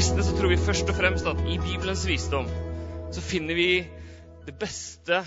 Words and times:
kristne 0.00 0.22
så 0.24 0.32
tror 0.32 0.48
vi 0.48 0.56
først 0.56 0.88
og 0.88 0.96
fremst 0.96 1.26
at 1.28 1.40
i 1.44 1.58
Bibelens 1.60 2.06
visdom 2.08 2.46
så 3.12 3.20
finner 3.20 3.52
vi 3.52 3.82
det 4.46 4.54
beste 4.56 5.18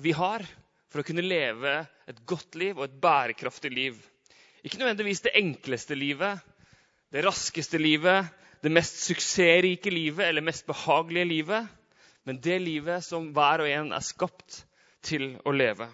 vi 0.00 0.14
har 0.16 0.40
for 0.88 1.02
å 1.02 1.04
kunne 1.04 1.20
leve 1.20 1.74
et 2.08 2.22
godt 2.24 2.56
liv 2.56 2.78
og 2.78 2.86
et 2.86 2.94
bærekraftig 3.02 3.68
liv. 3.74 3.98
Ikke 4.64 4.80
nødvendigvis 4.80 5.20
det 5.26 5.34
enkleste 5.36 5.98
livet, 6.00 6.40
det 7.12 7.24
raskeste 7.26 7.76
livet, 7.76 8.30
det 8.64 8.72
mest 8.72 9.02
suksessrike 9.02 9.92
livet 9.92 10.24
eller 10.30 10.46
mest 10.46 10.64
behagelige 10.72 11.28
livet, 11.28 11.68
men 12.24 12.40
det 12.40 12.56
livet 12.64 13.04
som 13.04 13.28
hver 13.36 13.66
og 13.66 13.70
en 13.74 13.92
er 13.92 14.08
skapt 14.08 14.62
til 15.04 15.34
å 15.44 15.52
leve. 15.52 15.90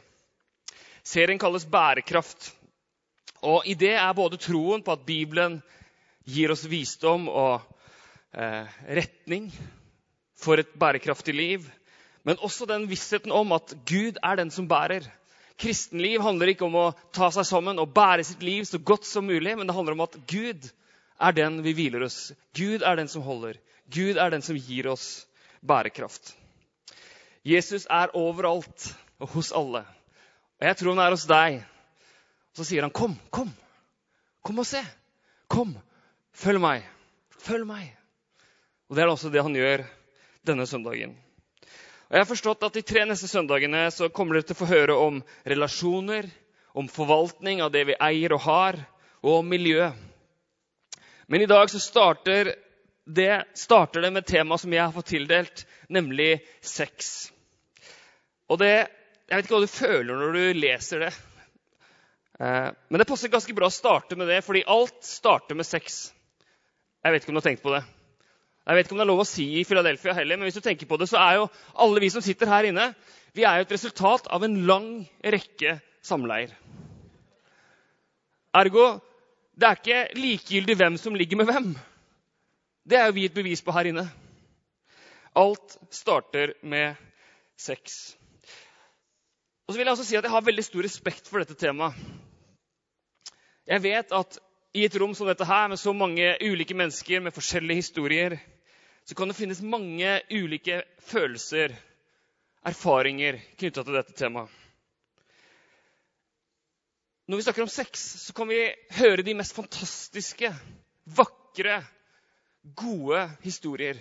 Serien 1.03 1.43
kalles 1.43 1.67
Bærekraft. 1.67 2.53
Og 3.43 3.67
I 3.67 3.75
det 3.75 3.97
er 3.97 4.15
både 4.15 4.39
troen 4.39 4.87
på 4.87 4.95
at 4.95 5.03
Bibelen 5.03 5.59
gir 6.23 6.55
oss 6.55 6.69
visdom 6.71 7.27
og 7.27 7.67
retning 8.33 9.51
for 10.39 10.61
et 10.61 10.71
bærekraftig 10.79 11.35
liv, 11.35 11.65
men 12.25 12.39
også 12.41 12.67
den 12.69 12.87
vissheten 12.91 13.33
om 13.33 13.53
at 13.57 13.75
Gud 13.89 14.21
er 14.23 14.37
den 14.37 14.51
som 14.51 14.69
bærer. 14.69 15.07
Kristenliv 15.61 16.23
handler 16.25 16.53
ikke 16.53 16.65
om 16.65 16.77
å 16.79 16.91
ta 17.13 17.29
seg 17.35 17.45
sammen 17.49 17.81
og 17.81 17.93
bære 17.97 18.25
sitt 18.25 18.45
liv 18.45 18.65
så 18.69 18.81
godt 18.81 19.09
som 19.09 19.27
mulig, 19.29 19.57
men 19.59 19.69
det 19.69 19.77
handler 19.77 19.97
om 19.97 20.05
at 20.07 20.17
Gud 20.31 20.69
er 21.21 21.37
den 21.37 21.61
vi 21.65 21.75
hviler 21.77 22.07
oss. 22.07 22.33
Gud 22.57 22.85
er 22.87 22.97
den 22.97 23.11
som 23.13 23.25
holder. 23.27 23.59
Gud 23.93 24.17
er 24.17 24.33
den 24.33 24.45
som 24.45 24.57
gir 24.57 24.89
oss 24.89 25.27
bærekraft. 25.61 26.33
Jesus 27.45 27.87
er 27.91 28.13
overalt 28.17 28.91
og 29.21 29.35
hos 29.35 29.53
alle. 29.53 29.85
Og 30.61 30.69
jeg 30.69 30.77
tror 30.77 30.95
han 30.95 31.05
er 31.05 31.17
hos 31.17 31.29
deg. 31.29 31.63
Så 32.57 32.65
sier 32.65 32.83
han, 32.83 32.91
'Kom, 32.91 33.19
kom. 33.31 33.53
Kom 34.45 34.59
og 34.59 34.67
se. 34.67 34.81
Kom, 35.49 35.77
følg 36.33 36.61
meg. 36.61 36.85
Følg 37.39 37.67
meg.' 37.67 38.00
Og 38.91 38.97
Det 38.97 39.03
er 39.03 39.09
også 39.09 39.31
det 39.31 39.43
han 39.47 39.55
gjør 39.55 39.85
denne 40.47 40.67
søndagen. 40.67 41.13
Og 42.11 42.17
jeg 42.17 42.25
har 42.25 42.27
forstått 42.27 42.65
at 42.67 42.75
De 42.75 42.83
tre 42.83 43.05
neste 43.07 43.29
søndagene 43.31 43.85
så 43.95 44.09
kommer 44.11 44.35
dere 44.35 44.49
til 44.49 44.57
å 44.57 44.63
få 44.65 44.67
høre 44.67 44.97
om 44.99 45.21
relasjoner, 45.47 46.27
om 46.75 46.91
forvaltning 46.91 47.63
av 47.63 47.71
det 47.71 47.85
vi 47.87 47.99
eier 48.03 48.35
og 48.35 48.43
har, 48.49 48.81
og 49.23 49.37
om 49.37 49.47
miljø. 49.47 49.93
Men 51.31 51.45
i 51.45 51.47
dag 51.47 51.71
så 51.71 51.79
starter 51.79 52.51
det, 53.07 53.45
starter 53.55 54.03
det 54.03 54.11
med 54.11 54.25
et 54.25 54.33
tema 54.33 54.59
som 54.59 54.75
jeg 54.75 54.83
har 54.83 54.95
fått 54.95 55.13
tildelt, 55.13 55.63
nemlig 55.89 56.41
sex. 56.61 57.31
Og 58.51 58.59
det, 58.59 58.89
Jeg 59.31 59.37
vet 59.37 59.47
ikke 59.47 59.55
hva 59.55 59.63
du 59.63 59.71
føler 59.71 60.17
når 60.19 60.33
du 60.35 60.59
leser 60.59 61.05
det. 61.05 61.13
Eh, 62.41 62.71
men 62.91 62.99
det 62.99 63.07
passer 63.07 63.31
ganske 63.31 63.55
bra 63.55 63.69
å 63.71 63.71
starte 63.71 64.19
med 64.19 64.27
det, 64.27 64.41
fordi 64.43 64.67
alt 64.67 64.99
starter 65.07 65.55
med 65.55 65.69
sex. 65.69 66.09
Jeg 67.05 67.15
vet 67.15 67.23
ikke 67.23 67.31
om 67.31 67.39
du 67.39 67.43
har 67.45 67.47
tenkt 67.53 67.63
på 67.63 67.77
det. 67.77 67.85
Jeg 68.71 68.77
vet 68.79 68.87
ikke 68.87 68.95
om 68.95 69.01
det 69.01 69.03
er 69.03 69.11
lov 69.11 69.21
å 69.25 69.27
si 69.27 69.45
i 69.59 69.65
Philadelphia 69.67 70.13
heller, 70.15 70.39
men 70.39 70.47
hvis 70.47 70.61
du 70.61 70.63
tenker 70.63 70.87
på 70.87 70.95
det, 71.01 71.09
så 71.11 71.19
er 71.19 71.41
jo 71.41 71.47
alle 71.83 72.03
vi 72.05 72.11
som 72.15 72.23
sitter 72.23 72.47
her 72.47 72.69
inne, 72.69 72.85
vi 73.35 73.43
er 73.43 73.59
jo 73.59 73.65
et 73.67 73.73
resultat 73.75 74.29
av 74.31 74.45
en 74.47 74.55
lang 74.69 74.87
rekke 75.27 75.73
samleier. 76.07 76.53
Ergo 78.55 78.85
det 79.59 79.67
er 79.67 79.81
ikke 79.81 80.21
likegyldig 80.23 80.77
hvem 80.79 80.99
som 81.03 81.19
ligger 81.19 81.41
med 81.41 81.51
hvem. 81.51 81.67
Det 82.87 83.01
er 83.01 83.11
jo 83.11 83.17
vi 83.19 83.27
et 83.27 83.35
bevis 83.35 83.63
på 83.67 83.75
her 83.75 83.91
inne. 83.91 84.07
Alt 85.35 85.75
starter 85.91 86.55
med 86.63 86.95
sex. 87.59 88.15
Og 89.67 89.75
så 89.75 89.81
vil 89.81 89.91
Jeg 89.91 89.97
også 89.97 90.07
si 90.07 90.17
at 90.19 90.25
jeg 90.25 90.33
har 90.33 90.47
veldig 90.47 90.65
stor 90.65 90.87
respekt 90.87 91.27
for 91.27 91.43
dette 91.43 91.59
temaet. 91.59 91.99
Jeg 93.67 93.83
vet 93.83 94.15
at 94.15 94.39
i 94.75 94.87
et 94.87 94.97
rom 95.03 95.13
som 95.19 95.27
dette 95.27 95.45
her, 95.47 95.69
med 95.69 95.79
så 95.83 95.93
mange 95.93 96.37
ulike 96.47 96.75
mennesker 96.79 97.21
med 97.21 97.35
forskjellige 97.35 97.83
historier, 97.83 98.39
så 99.11 99.15
kan 99.15 99.29
det 99.29 99.35
finnes 99.35 99.59
mange 99.67 100.11
ulike 100.31 100.85
følelser, 101.03 101.73
erfaringer, 102.63 103.41
knytta 103.59 103.83
til 103.83 103.97
dette 103.97 104.15
temaet. 104.15 104.53
Når 107.27 107.41
vi 107.41 107.47
snakker 107.49 107.65
om 107.67 107.73
sex, 107.75 108.05
så 108.23 108.37
kan 108.39 108.47
vi 108.53 108.61
høre 109.01 109.25
de 109.27 109.35
mest 109.35 109.57
fantastiske, 109.59 110.53
vakre, 111.19 111.81
gode 112.63 113.25
historier. 113.43 113.99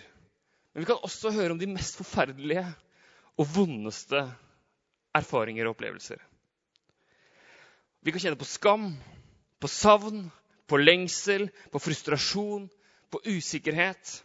Men 0.76 0.86
vi 0.86 0.92
kan 0.92 1.02
også 1.02 1.34
høre 1.34 1.58
om 1.58 1.64
de 1.64 1.72
mest 1.74 1.98
forferdelige 1.98 2.68
og 3.34 3.50
vondeste 3.58 4.28
erfaringer 5.18 5.66
og 5.66 5.74
opplevelser. 5.74 6.22
Vi 8.06 8.14
kan 8.14 8.28
kjenne 8.28 8.38
på 8.46 8.54
skam, 8.54 8.92
på 9.58 9.74
savn, 9.74 10.28
på 10.70 10.86
lengsel, 10.86 11.50
på 11.74 11.82
frustrasjon, 11.82 12.70
på 13.10 13.26
usikkerhet. 13.26 14.20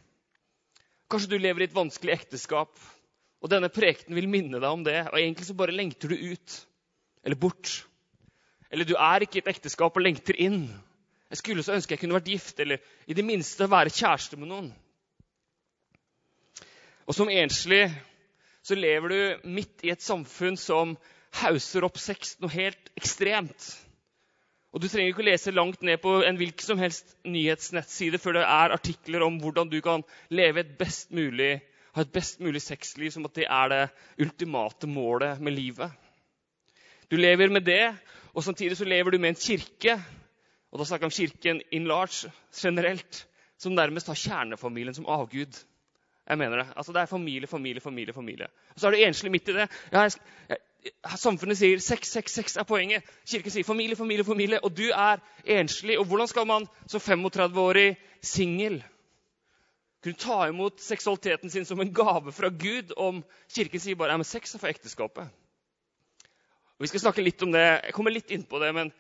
Kanskje 1.15 1.31
du 1.31 1.39
lever 1.39 1.63
i 1.63 1.67
et 1.69 1.75
vanskelig 1.77 2.11
ekteskap, 2.11 2.73
og 3.39 3.51
denne 3.53 3.69
prekenen 3.71 4.17
vil 4.19 4.27
minne 4.27 4.59
deg 4.59 4.67
om 4.67 4.81
det. 4.83 4.97
Og 5.13 5.19
egentlig 5.21 5.47
så 5.47 5.55
bare 5.55 5.75
lengter 5.77 6.11
du 6.11 6.17
ut 6.19 6.55
eller 7.23 7.39
bort. 7.39 7.85
Eller 8.67 8.89
du 8.89 8.97
er 8.99 9.23
ikke 9.23 9.39
i 9.39 9.43
et 9.45 9.51
ekteskap 9.53 9.95
og 9.95 10.03
lengter 10.03 10.35
inn. 10.43 10.65
Jeg 11.31 11.39
skulle 11.39 11.63
så 11.63 11.77
ønske 11.77 11.95
jeg 11.95 12.03
kunne 12.03 12.17
vært 12.19 12.33
gift, 12.33 12.59
eller 12.59 12.83
i 13.07 13.15
det 13.15 13.23
minste 13.23 13.71
være 13.71 13.95
kjæreste 13.95 14.41
med 14.41 14.51
noen. 14.51 14.73
Og 17.07 17.15
som 17.15 17.31
enslig 17.31 17.85
så 18.67 18.75
lever 18.75 19.15
du 19.15 19.49
midt 19.55 19.87
i 19.87 19.95
et 19.95 20.03
samfunn 20.03 20.59
som 20.59 20.97
hauser 21.45 21.87
opp 21.87 22.03
sex 22.03 22.41
noe 22.43 22.51
helt 22.51 22.91
ekstremt. 22.99 23.71
Og 24.75 24.83
Du 24.83 24.89
trenger 24.89 25.13
ikke 25.13 25.27
lese 25.29 25.55
langt 25.55 25.85
ned 25.87 26.01
på 26.03 26.17
en 26.27 26.37
hvilken 26.37 26.67
som 26.67 26.81
helst 26.83 27.15
nyhetsnettside 27.25 28.19
før 28.19 28.41
det 28.41 28.43
er 28.43 28.75
artikler 28.75 29.23
om 29.23 29.39
hvordan 29.39 29.71
du 29.71 29.79
kan 29.81 30.03
leve 30.35 30.65
et 30.65 30.73
best 30.79 31.13
mulig, 31.15 31.61
ha 31.95 32.03
et 32.03 32.11
best 32.13 32.43
mulig 32.43 32.63
sexliv, 32.63 33.13
som 33.15 33.25
at 33.29 33.37
det 33.39 33.47
er 33.47 33.71
det 33.71 33.85
ultimate 34.19 34.91
målet 34.91 35.39
med 35.41 35.55
livet. 35.55 35.95
Du 37.07 37.15
lever 37.17 37.55
med 37.55 37.63
det, 37.63 37.95
og 38.35 38.43
samtidig 38.43 38.77
så 38.77 38.85
lever 38.85 39.15
du 39.15 39.19
med 39.23 39.37
en 39.37 39.39
kirke 39.39 39.95
og 40.75 40.81
da 40.81 40.89
snakker 40.89 41.07
jeg 41.07 41.13
om 41.13 41.15
kirken 41.15 41.61
in 41.71 41.85
large 41.87 42.33
generelt, 42.59 43.21
som 43.63 43.77
nærmest 43.79 44.09
har 44.11 44.19
kjernefamilien 44.19 44.97
som 44.97 45.07
avgud. 45.07 45.61
Jeg 46.27 46.39
mener 46.41 46.59
det. 46.59 46.67
Altså, 46.77 46.93
det 46.93 47.01
er 47.01 47.07
familie, 47.07 47.47
familie, 47.47 47.81
familie. 47.81 48.13
familie. 48.13 48.49
Og 48.75 48.81
så 48.81 48.89
er 48.89 48.91
du 48.91 48.97
enslig 49.07 49.31
midt 49.31 49.49
i 49.49 49.55
det. 49.55 49.69
Jeg, 49.93 50.11
jeg, 50.49 50.59
samfunnet 51.17 51.59
sier 51.59 51.81
sex, 51.83 52.11
sex, 52.13 52.35
sex 52.35 52.57
er 52.61 52.67
poenget. 52.69 53.07
Kirken 53.29 53.53
sier 53.53 53.67
familie, 53.67 53.97
familie, 53.97 54.25
familie. 54.25 54.61
Og 54.65 54.75
du 54.77 54.89
er 54.91 55.23
enslig. 55.45 55.99
Og 55.99 56.09
hvordan 56.09 56.29
skal 56.29 56.47
man 56.49 56.67
som 56.87 57.01
35-årig 57.01 57.95
singel 58.25 58.83
kunne 60.05 60.21
ta 60.21 60.43
imot 60.51 60.83
seksualiteten 60.85 61.51
sin 61.51 61.65
som 61.65 61.81
en 61.81 61.95
gave 61.95 62.33
fra 62.33 62.51
Gud 62.53 62.93
om 63.01 63.23
Kirken 63.55 63.81
sier 63.81 63.97
bare 63.97 64.19
at 64.19 64.29
sex 64.29 64.55
er 64.55 64.61
for 64.61 64.69
ekteskapet? 64.69 65.33
Og 66.75 66.85
vi 66.85 66.91
skal 66.91 67.07
snakke 67.07 67.25
litt 67.25 67.43
om 67.47 67.53
det. 67.55 67.65
Jeg 67.65 67.95
kommer 67.97 68.13
litt 68.13 68.31
inn 68.35 68.45
på 68.45 68.61
det, 68.61 68.73
men, 68.75 68.91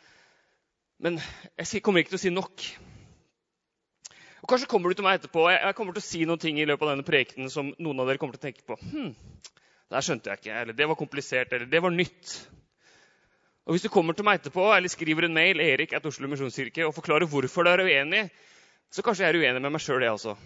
men 1.02 1.20
jeg 1.58 1.82
kommer 1.82 2.00
ikke 2.00 2.14
til 2.14 2.20
å 2.20 2.24
si 2.24 2.32
nok. 2.32 2.68
Og 4.44 4.48
Kanskje 4.48 4.68
kommer 4.68 4.92
du 4.92 4.98
til 4.98 5.06
meg 5.06 5.18
etterpå 5.18 5.46
jeg 5.48 5.76
kommer 5.76 5.96
til 5.96 6.02
å 6.02 6.04
si 6.04 6.18
noen 6.28 6.40
ting 6.40 6.58
i 6.60 6.66
løpet 6.68 6.84
av 6.84 6.90
denne 6.92 7.06
prekenen 7.06 7.52
som 7.52 7.70
noen 7.80 8.00
av 8.02 8.10
dere 8.10 8.20
kommer 8.20 8.36
til 8.36 8.42
å 8.42 8.46
tenke 8.46 8.64
på. 8.68 8.76
Hm, 8.76 9.14
det 9.92 10.02
skjønte 10.04 10.30
jeg 10.30 10.40
ikke, 10.40 10.58
eller 10.62 10.76
det 10.76 10.88
var 10.88 10.98
komplisert, 10.98 11.52
eller 11.52 11.68
det 11.70 11.82
var 11.82 11.92
nytt. 11.92 12.34
Og 13.64 13.74
Hvis 13.74 13.84
du 13.84 13.88
kommer 13.92 14.16
til 14.16 14.26
meg 14.26 14.40
etterpå 14.40 14.64
eller 14.76 14.92
skriver 14.92 15.24
en 15.24 15.36
mail 15.36 15.60
Erik 15.60 15.94
at 15.96 16.06
Oslo 16.06 16.28
Misjonskirke, 16.28 16.84
og 16.86 16.94
forklarer 16.96 17.28
hvorfor 17.28 17.64
du 17.64 17.70
er 17.70 17.84
uenig, 17.84 18.26
så 18.92 19.02
kanskje 19.02 19.24
jeg 19.24 19.34
er 19.34 19.40
uenig 19.40 19.62
med 19.62 19.72
meg 19.72 19.82
sjøl, 19.82 20.04
jeg 20.04 20.12
også. 20.12 20.36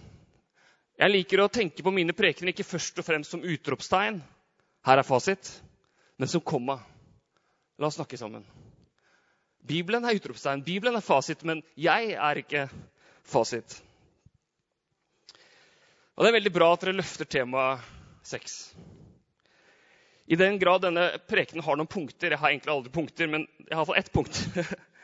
Jeg 0.98 1.14
liker 1.14 1.42
å 1.42 1.50
tenke 1.52 1.82
på 1.82 1.94
mine 1.94 2.14
prekener 2.16 2.52
ikke 2.52 2.66
først 2.66 2.98
og 2.98 3.06
fremst 3.06 3.34
som 3.34 3.42
utropstegn. 3.42 4.22
Her 4.86 4.98
er 4.98 5.06
fasit. 5.06 5.50
Men 6.18 6.30
som 6.30 6.42
komma. 6.42 6.80
La 7.78 7.86
oss 7.86 7.98
snakke 7.98 8.18
sammen. 8.18 8.46
Bibelen 9.68 10.06
er 10.06 10.16
utropstegn, 10.18 10.64
Bibelen 10.66 10.96
er 10.96 11.04
fasit, 11.04 11.44
men 11.46 11.60
jeg 11.78 12.14
er 12.16 12.40
ikke 12.40 12.64
fasit. 13.26 13.76
Og 16.16 16.24
Det 16.24 16.30
er 16.30 16.38
veldig 16.38 16.54
bra 16.54 16.72
at 16.72 16.82
dere 16.82 16.96
løfter 16.98 17.28
temaet 17.30 17.84
sex. 18.26 18.72
I 20.28 20.36
den 20.36 20.58
grad 20.60 20.82
denne 20.84 21.06
prekenen 21.24 21.64
har 21.64 21.78
noen 21.78 21.88
punkter 21.88 22.34
Jeg 22.34 22.40
har 22.40 22.52
egentlig 22.52 22.72
aldri 22.74 22.92
punkter, 22.92 23.30
men 23.32 23.46
jeg 23.64 23.72
har 23.72 23.80
iallfall 23.80 24.00
ett 24.00 24.12
punkt. 24.12 24.40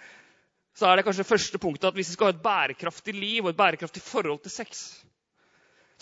Så 0.76 0.88
er 0.88 0.98
det 0.98 1.04
kanskje 1.06 1.22
det 1.22 1.30
første 1.30 1.60
punktet 1.62 1.88
at 1.88 1.96
hvis 1.96 2.10
vi 2.10 2.16
skal 2.16 2.28
ha 2.28 2.34
et 2.34 2.44
bærekraftig 2.44 3.14
liv 3.16 3.44
og 3.44 3.52
et 3.52 3.58
bærekraftig 3.60 4.02
forhold 4.02 4.42
til 4.42 4.52
sex, 4.52 4.80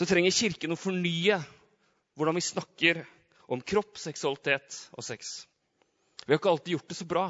så 0.00 0.06
trenger 0.08 0.32
Kirken 0.32 0.72
å 0.72 0.80
fornye 0.80 1.36
hvordan 2.16 2.38
vi 2.38 2.44
snakker 2.46 3.02
om 3.52 3.60
kropp, 3.60 3.98
seksualitet 4.00 4.78
og 4.96 5.04
sex. 5.04 5.42
Vi 6.24 6.32
har 6.32 6.40
ikke 6.40 6.54
alltid 6.54 6.72
gjort 6.72 6.88
det 6.88 6.96
så 6.96 7.06
bra. 7.10 7.26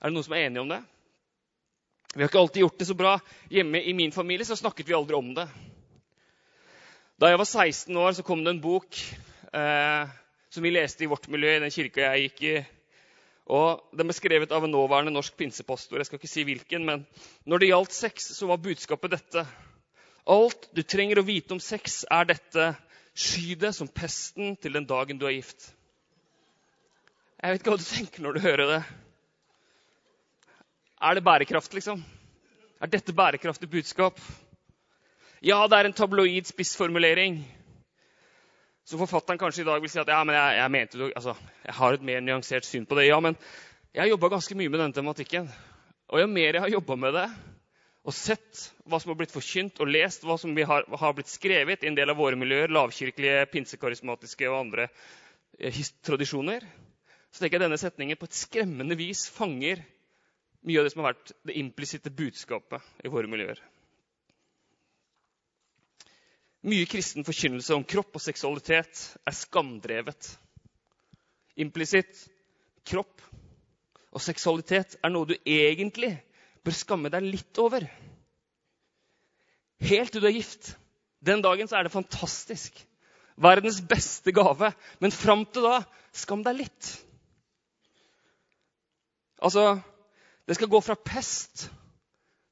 Er 0.00 0.08
det 0.08 0.16
noen 0.16 0.24
som 0.24 0.34
er 0.38 0.46
enige 0.46 0.64
om 0.64 0.72
det? 0.72 0.80
Vi 2.14 2.24
har 2.24 2.32
ikke 2.32 2.40
alltid 2.40 2.64
gjort 2.64 2.80
det 2.80 2.88
så 2.88 2.96
bra. 2.96 3.12
Hjemme 3.52 3.84
i 3.84 3.92
min 3.94 4.16
familie 4.16 4.48
så 4.48 4.56
snakket 4.56 4.88
vi 4.88 4.96
aldri 4.96 5.20
om 5.20 5.34
det. 5.36 5.46
Da 7.20 7.28
jeg 7.28 7.42
var 7.42 7.50
16 7.52 8.00
år, 8.00 8.16
så 8.16 8.24
kom 8.24 8.40
det 8.40 8.54
en 8.54 8.64
bok 8.64 8.96
eh, 9.52 10.16
som 10.50 10.62
vi 10.66 10.72
leste 10.74 11.04
i 11.04 11.10
vårt 11.10 11.28
miljø, 11.30 11.56
i 11.56 11.62
den 11.62 11.72
kirka 11.72 12.10
jeg 12.10 12.28
gikk 12.28 12.44
i. 12.50 12.54
Og 13.50 13.82
Den 13.96 14.06
ble 14.06 14.14
skrevet 14.14 14.52
av 14.54 14.64
en 14.66 14.70
nåværende 14.70 15.14
norsk 15.14 15.34
pinsepastor. 15.38 15.98
Jeg 15.98 16.06
skal 16.06 16.20
ikke 16.20 16.30
si 16.30 16.44
hvilken, 16.46 16.84
men 16.86 17.06
Når 17.46 17.58
det 17.58 17.70
gjaldt 17.70 17.92
sex, 17.92 18.30
så 18.36 18.46
var 18.46 18.62
budskapet 18.62 19.10
dette. 19.10 19.46
Alt 20.26 20.68
du 20.74 20.82
trenger 20.82 21.18
å 21.18 21.26
vite 21.26 21.54
om 21.54 21.60
sex, 21.60 22.04
er 22.10 22.24
dette. 22.24 22.74
Sky 23.14 23.54
det 23.58 23.74
som 23.74 23.88
pesten 23.88 24.56
til 24.56 24.72
den 24.72 24.86
dagen 24.86 25.18
du 25.18 25.26
er 25.26 25.34
gift. 25.34 25.72
Jeg 27.40 27.52
vet 27.52 27.62
ikke 27.62 27.72
hva 27.72 27.80
du 27.80 27.88
tenker 27.88 28.22
når 28.22 28.36
du 28.36 28.44
hører 28.44 28.66
det. 28.70 28.80
Er 31.00 31.16
det 31.16 31.24
bærekraft, 31.24 31.74
liksom? 31.74 32.02
Er 32.80 32.90
dette 32.92 33.14
bærekraftig 33.16 33.70
budskap? 33.70 34.20
Ja, 35.42 35.66
det 35.66 35.78
er 35.78 35.88
en 35.88 35.96
tabloid 35.96 36.46
spissformulering. 36.46 37.40
Så 38.90 38.98
forfatteren 38.98 39.38
kanskje 39.38 39.62
i 39.62 39.68
dag 39.68 39.78
vil 39.78 39.90
si 39.92 40.00
at 40.02 40.08
ja, 40.10 40.18
men 40.26 40.34
jeg, 40.34 40.54
jeg, 40.58 40.70
mente, 40.74 41.10
altså, 41.14 41.36
jeg 41.62 41.74
har 41.78 41.94
et 41.94 42.06
mer 42.08 42.22
nyansert 42.26 42.66
syn 42.66 42.88
på 42.90 42.96
det. 42.98 43.04
Ja, 43.06 43.20
men 43.22 43.36
jeg 43.94 44.02
har 44.02 44.10
jobba 44.10 44.32
ganske 44.32 44.56
mye 44.58 44.72
med 44.72 44.82
denne 44.82 44.96
tematikken. 44.96 45.46
Og 46.10 46.18
jo 46.18 46.26
mer 46.26 46.58
jeg 46.58 46.64
har 46.64 46.72
jobba 46.72 46.96
med 46.98 47.14
det, 47.14 47.28
og 48.02 48.16
sett 48.16 48.64
hva 48.90 48.98
som 48.98 49.12
har 49.12 49.20
blitt 49.20 49.34
forkynt, 49.34 49.78
og 49.78 49.92
lest 49.94 50.26
hva 50.26 50.34
som 50.42 50.58
har, 50.58 50.88
har, 50.90 51.14
blitt 51.14 51.30
skrevet 51.30 51.84
i 51.84 51.90
en 51.92 51.98
del 52.00 52.10
av 52.10 52.18
våre 52.18 52.38
miljøer, 52.40 52.72
lavkirkelige, 52.74 53.46
pinsekarismatiske 53.52 54.50
og 54.50 54.58
andre 54.58 54.88
eh, 55.60 55.82
tradisjoner, 56.02 56.66
så 57.30 57.44
tenker 57.44 57.60
jeg 57.60 57.68
denne 57.68 57.78
setningen 57.78 58.18
på 58.18 58.26
et 58.26 58.40
skremmende 58.40 58.98
vis 58.98 59.28
fanger 59.30 59.84
mye 60.66 60.80
av 60.80 60.88
det 60.88 60.96
som 60.96 61.04
har 61.04 61.12
vært 61.12 61.30
det 61.46 61.60
implisitte 61.62 62.10
budskapet 62.10 63.06
i 63.06 63.12
våre 63.12 63.30
miljøer. 63.30 63.62
Mye 66.60 66.84
kristen 66.88 67.24
forkynnelse 67.24 67.72
om 67.72 67.86
kropp 67.88 68.18
og 68.18 68.22
seksualitet 68.22 69.04
er 69.24 69.36
skamdrevet. 69.36 70.28
Implisitt 71.60 72.26
kropp 72.88 73.22
og 74.10 74.20
seksualitet 74.20 74.98
er 75.00 75.12
noe 75.12 75.28
du 75.30 75.36
egentlig 75.40 76.12
bør 76.64 76.76
skamme 76.76 77.10
deg 77.12 77.24
litt 77.24 77.60
over. 77.62 77.86
Helt 79.80 80.12
til 80.12 80.20
du 80.20 80.28
er 80.28 80.36
gift. 80.36 80.74
Den 81.24 81.40
dagen 81.44 81.68
så 81.68 81.78
er 81.78 81.86
det 81.86 81.94
fantastisk. 81.94 82.76
Verdens 83.40 83.80
beste 83.88 84.32
gave. 84.36 84.72
Men 85.00 85.16
fram 85.16 85.46
til 85.48 85.64
da, 85.64 85.78
skam 86.12 86.44
deg 86.44 86.60
litt. 86.60 86.90
Altså, 89.40 89.78
det 90.44 90.58
skal 90.58 90.68
gå 90.68 90.82
fra 90.84 90.98
pest 91.00 91.70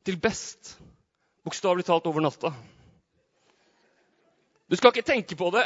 til 0.09 0.17
best. 0.17 0.79
Bokstavelig 1.45 1.85
talt 1.85 2.09
over 2.09 2.25
natta. 2.25 2.55
Du 4.69 4.77
skal 4.77 4.93
ikke 4.93 5.07
tenke 5.09 5.37
på 5.37 5.51
det. 5.55 5.65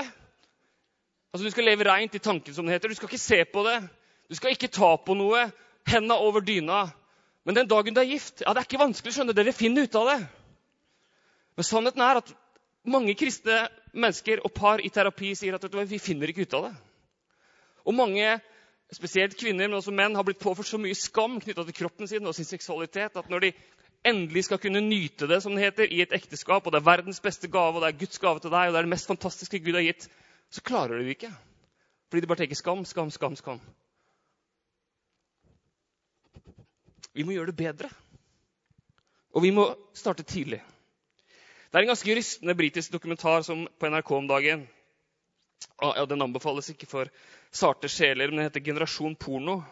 Altså, 1.33 1.45
Du 1.45 1.51
skal 1.51 1.65
leve 1.65 1.89
reint 1.89 2.15
i 2.15 2.19
tanken, 2.23 2.55
som 2.55 2.67
det 2.67 2.77
heter. 2.77 2.89
Du 2.89 2.95
skal 2.95 3.09
ikke 3.09 3.19
se 3.19 3.45
på 3.45 3.65
det. 3.67 3.89
Du 4.29 4.35
skal 4.35 4.51
ikke 4.55 4.69
ta 4.69 4.97
på 4.97 5.15
noe. 5.15 5.51
Henda 5.89 6.15
over 6.15 6.41
dyna. 6.41 6.87
Men 7.45 7.57
den 7.57 7.69
dagen 7.69 7.95
du 7.95 8.01
er 8.01 8.07
gift, 8.07 8.41
ja, 8.41 8.53
det 8.53 8.63
er 8.63 8.69
ikke 8.69 8.85
vanskelig 8.85 9.11
å 9.11 9.17
skjønne. 9.17 9.35
Dere 9.35 9.53
finner 9.53 9.83
ut 9.83 9.97
av 9.99 10.07
det. 10.13 10.21
Men 11.59 11.67
sannheten 11.67 12.05
er 12.07 12.21
at 12.21 12.31
mange 12.87 13.15
kristne 13.19 13.65
mennesker 13.93 14.45
og 14.47 14.55
par 14.55 14.81
i 14.83 14.91
terapi 14.95 15.35
sier 15.35 15.59
at 15.59 15.67
vi 15.91 15.99
finner 15.99 16.31
ikke 16.31 16.47
ut 16.47 16.55
av 16.59 16.69
det. 16.69 16.73
Og 17.83 17.97
mange, 17.99 18.39
spesielt 18.95 19.35
kvinner, 19.39 19.67
men 19.67 19.81
også 19.81 19.95
menn, 19.95 20.15
har 20.15 20.27
blitt 20.27 20.43
påført 20.43 20.71
så 20.71 20.79
mye 20.79 20.95
skam 20.95 21.41
knytta 21.43 21.67
til 21.67 21.79
kroppen 21.83 22.07
sin 22.07 22.27
og 22.27 22.37
sin 22.37 22.47
seksualitet 22.47 23.19
at 23.19 23.31
når 23.31 23.47
de 23.47 23.53
endelig 24.05 24.45
skal 24.47 24.59
kunne 24.63 24.83
nyte 24.85 25.29
det 25.31 25.41
som 25.43 25.55
det 25.55 25.65
heter, 25.65 25.91
i 25.91 26.03
et 26.03 26.13
ekteskap, 26.15 26.67
og 26.67 26.73
det 26.73 26.81
er 26.81 26.89
verdens 26.91 27.21
beste 27.23 27.49
gave, 27.49 27.77
og 27.77 27.83
det 27.83 27.93
er 27.93 27.99
Guds 27.99 28.19
gave 28.19 28.41
til 28.43 28.51
deg, 28.51 28.69
og 28.69 28.75
det 28.75 28.81
er 28.81 28.89
det 28.89 28.95
mest 28.95 29.11
fantastiske 29.11 29.63
Gud 29.63 29.79
har 29.79 29.87
gitt, 29.87 30.09
så 30.51 30.63
klarer 30.67 30.99
du 30.99 31.07
det 31.07 31.17
ikke. 31.17 31.33
Fordi 32.11 32.21
de 32.21 32.29
bare 32.29 32.43
tenker 32.43 32.59
skam, 32.59 32.85
skam, 32.85 33.11
skam, 33.11 33.37
skam. 33.37 33.61
Vi 37.15 37.25
må 37.25 37.33
gjøre 37.33 37.53
det 37.53 37.57
bedre. 37.57 37.89
Og 39.33 39.45
vi 39.45 39.51
må 39.55 39.65
starte 39.97 40.27
tidlig. 40.29 40.61
Det 41.73 41.79
er 41.79 41.87
en 41.87 41.93
ganske 41.95 42.17
rystende 42.17 42.55
britisk 42.57 42.93
dokumentar 42.93 43.45
som 43.47 43.65
på 43.81 43.89
NRK 43.89 44.11
om 44.13 44.29
dagen. 44.29 44.67
Ja, 45.81 46.05
Den 46.05 46.23
anbefales 46.23 46.69
ikke 46.69 46.87
for 46.87 47.09
sarte 47.51 47.89
sjeler, 47.89 48.29
men 48.29 48.37
den 48.37 48.45
heter 48.45 48.61
'Generasjon 48.61 49.17
porno'. 49.17 49.63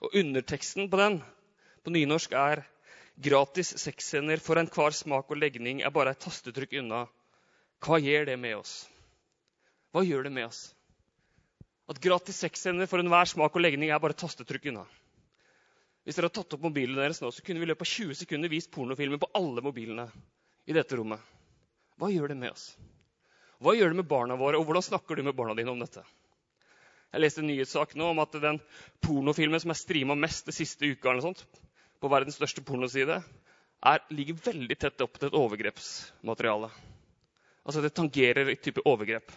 Og 0.00 0.10
Underteksten 0.14 0.90
på 0.90 0.96
den 0.96 1.22
på 1.84 1.90
nynorsk 1.90 2.32
er 2.32 2.64
'Gratis 3.16 3.70
sexscener 3.78 4.40
for 4.42 4.58
enhver 4.58 4.90
smak 4.90 5.30
og 5.30 5.38
legning 5.38 5.82
er 5.82 5.92
bare 5.94 6.10
et 6.14 6.22
tastetrykk 6.24 6.80
unna'. 6.80 7.06
Hva 7.84 8.00
gjør 8.02 8.26
det 8.26 8.38
med 8.40 8.56
oss? 8.56 8.88
Hva 9.94 10.02
gjør 10.02 10.26
det 10.26 10.32
med 10.34 10.48
oss? 10.48 10.74
At 11.86 12.00
gratis 12.00 12.40
sexscener 12.42 12.88
for 12.90 12.98
enhver 12.98 13.28
smak 13.30 13.54
og 13.54 13.62
legning 13.62 13.92
er 13.92 14.00
bare 14.02 14.16
et 14.16 14.22
tastetrykk 14.24 14.66
unna. 14.72 14.82
Hvis 16.04 16.18
dere 16.18 16.26
har 16.26 16.34
tatt 16.36 16.56
opp 16.56 16.64
mobilen 16.64 16.98
deres 16.98 17.20
nå, 17.22 17.30
så 17.30 17.44
kunne 17.44 17.62
vi 17.62 17.68
i 17.68 17.70
løpet 17.70 17.86
av 17.86 17.92
20 17.92 18.18
sekunder 18.18 18.52
vist 18.52 18.72
pornofilmer 18.74 19.20
på 19.22 19.30
alle 19.38 19.62
mobilene 19.64 20.08
i 20.66 20.74
dette 20.76 20.98
rommet. 20.98 21.20
Hva 22.00 22.10
gjør 22.10 22.32
det 22.32 22.38
med 22.40 22.50
oss? 22.50 22.66
Hva 23.62 23.76
gjør 23.76 23.94
det 23.94 24.00
med 24.02 24.10
barna 24.10 24.36
våre, 24.36 24.58
og 24.58 24.66
hvordan 24.66 24.84
snakker 24.84 25.16
du 25.16 25.22
med 25.22 25.36
barna 25.38 25.54
dine 25.56 25.70
om 25.70 25.80
dette? 25.80 26.02
Jeg 27.14 27.22
leste 27.22 27.44
en 27.44 27.48
nyhetssak 27.52 27.94
nå 27.94 28.10
om 28.10 28.20
at 28.24 28.34
den 28.42 28.58
pornofilmen 29.06 29.62
som 29.62 29.70
er 29.70 29.78
streama 29.78 30.16
mest 30.18 30.50
det 30.50 30.56
siste 30.56 30.88
uka, 30.90 31.14
på 32.04 32.10
verdens 32.12 32.36
største 32.36 32.60
pornoside, 32.60 33.16
er, 33.88 34.02
ligger 34.12 34.36
veldig 34.50 34.76
tett 34.76 35.00
opp 35.00 35.16
til 35.16 35.30
et 35.30 35.36
overgrepsmateriale. 35.38 36.68
Altså 37.64 37.80
det 37.80 37.94
tangerer 37.96 38.50
et 38.52 38.60
type 38.64 38.84
overgrep. 38.84 39.32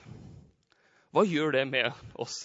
Hva 1.16 1.24
gjør 1.24 1.56
det 1.56 1.64
med 1.70 1.88
oss? 2.20 2.42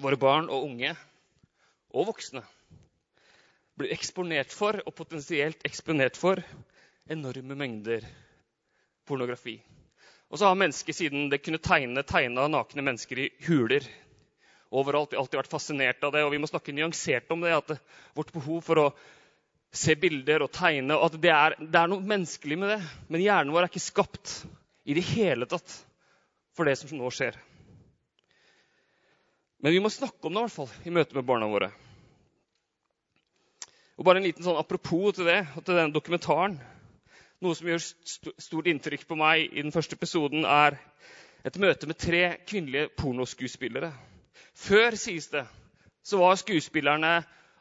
Våre 0.00 0.20
barn 0.20 0.50
og 0.52 0.66
unge 0.68 0.92
og 1.96 2.10
voksne 2.10 2.44
blir 3.80 3.94
eksponert 3.96 4.52
for, 4.52 4.76
og 4.84 4.92
potensielt 4.92 5.64
eksponert 5.64 6.20
for, 6.20 6.42
enorme 7.08 7.56
mengder 7.56 8.04
pornografi. 9.08 9.56
Og 10.28 10.38
så 10.38 10.50
har 10.50 10.60
mennesket 10.60 10.98
siden 10.98 11.30
det 11.32 11.40
kunne 11.40 11.62
tegne, 11.64 12.04
tegna 12.04 12.44
nakne 12.52 12.84
mennesker 12.84 13.24
i 13.24 13.30
huler 13.48 13.88
overalt. 14.70 15.12
Vi 15.12 15.18
har 15.18 15.24
alltid 15.24 15.40
vært 15.42 15.52
fascinert 15.52 16.04
av 16.06 16.14
det, 16.14 16.24
og 16.24 16.32
vi 16.34 16.40
må 16.42 16.50
snakke 16.50 16.74
nyansert 16.74 17.30
om 17.34 17.42
det. 17.44 17.54
at 17.56 17.72
det, 17.74 17.78
Vårt 18.14 18.32
behov 18.34 18.62
for 18.66 18.82
å 18.82 18.88
se 19.70 19.94
bilder 19.94 20.42
og 20.42 20.50
tegne 20.50 20.96
og 20.98 21.04
at 21.06 21.20
det 21.22 21.30
er, 21.30 21.54
det 21.60 21.78
er 21.78 21.90
noe 21.90 22.02
menneskelig 22.02 22.58
med 22.58 22.74
det. 22.74 22.80
Men 23.08 23.22
hjernen 23.22 23.54
vår 23.54 23.66
er 23.66 23.70
ikke 23.70 23.84
skapt 23.84 24.40
i 24.84 24.96
det 24.96 25.04
hele 25.12 25.46
tatt 25.50 25.76
for 26.56 26.66
det 26.66 26.76
som 26.80 26.90
nå 26.98 27.10
skjer. 27.14 27.38
Men 29.60 29.74
vi 29.76 29.82
må 29.84 29.92
snakke 29.92 30.26
om 30.26 30.34
det 30.34 30.40
i 30.40 30.48
hvert 30.48 30.56
fall 30.56 30.88
i 30.88 30.94
møte 30.94 31.16
med 31.16 31.26
barna 31.28 31.48
våre. 31.50 31.70
Og 34.00 34.06
bare 34.08 34.22
en 34.22 34.24
liten 34.24 34.44
sånn 34.44 34.56
Apropos 34.56 35.12
til 35.12 35.28
det 35.28 35.42
og 35.52 35.64
til 35.64 35.76
denne 35.76 35.92
dokumentaren. 35.92 36.56
Noe 37.44 37.56
som 37.56 37.68
gjør 37.68 37.82
stort 38.40 38.68
inntrykk 38.68 39.06
på 39.08 39.16
meg 39.16 39.46
i 39.52 39.62
den 39.62 39.72
første 39.72 39.96
episoden, 39.96 40.44
er 40.44 40.76
et 41.44 41.56
møte 41.60 41.88
med 41.88 41.96
tre 42.00 42.22
kvinnelige 42.48 42.90
pornoskuespillere. 43.00 43.92
Før, 44.56 44.96
sies 44.98 45.28
det, 45.32 45.44
så 46.02 46.18
var 46.20 46.38
skuespillerne 46.40 47.20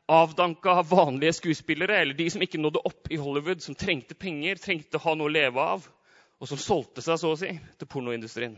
avdanka 0.09 0.81
vanlige 0.81 1.33
skuespillere, 1.33 2.01
eller 2.01 2.13
de 2.17 2.29
som 2.29 2.41
ikke 2.41 2.61
nådde 2.61 2.81
opp 2.85 3.11
i 3.13 3.19
Hollywood, 3.21 3.61
som 3.61 3.75
trengte 3.77 4.17
penger, 4.17 4.57
trengte 4.57 4.97
å 4.97 5.03
ha 5.03 5.13
noe 5.17 5.29
å 5.29 5.33
leve 5.33 5.61
av, 5.61 5.85
og 6.39 6.49
som 6.49 6.57
solgte 6.57 7.03
seg 7.05 7.19
så 7.21 7.33
å 7.35 7.37
si, 7.37 7.51
til 7.77 7.89
pornoindustrien. 7.91 8.55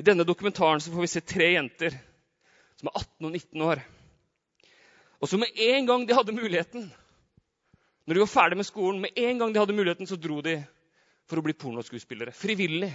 I 0.00 0.06
denne 0.06 0.24
dokumentaren 0.24 0.80
så 0.80 0.92
får 0.92 1.04
vi 1.04 1.10
se 1.12 1.20
tre 1.20 1.50
jenter 1.52 1.98
som 2.80 2.88
er 2.88 2.96
18 3.02 3.28
og 3.28 3.36
19 3.36 3.66
år. 3.66 3.82
Og 5.20 5.28
så 5.28 5.38
med 5.38 5.60
en 5.68 5.86
gang 5.86 6.06
de 6.08 6.16
hadde 6.16 6.34
muligheten, 6.34 6.88
når 8.06 8.14
de 8.14 8.22
var 8.24 8.32
ferdig 8.32 8.58
med 8.58 8.66
skolen, 8.66 9.02
med 9.04 9.18
en 9.20 9.38
gang 9.38 9.52
de 9.52 9.60
hadde 9.60 9.76
muligheten, 9.76 10.08
så 10.08 10.16
dro 10.16 10.40
de 10.42 10.56
for 11.28 11.38
å 11.38 11.44
bli 11.44 11.54
pornoskuespillere. 11.54 12.32
Frivillig. 12.34 12.90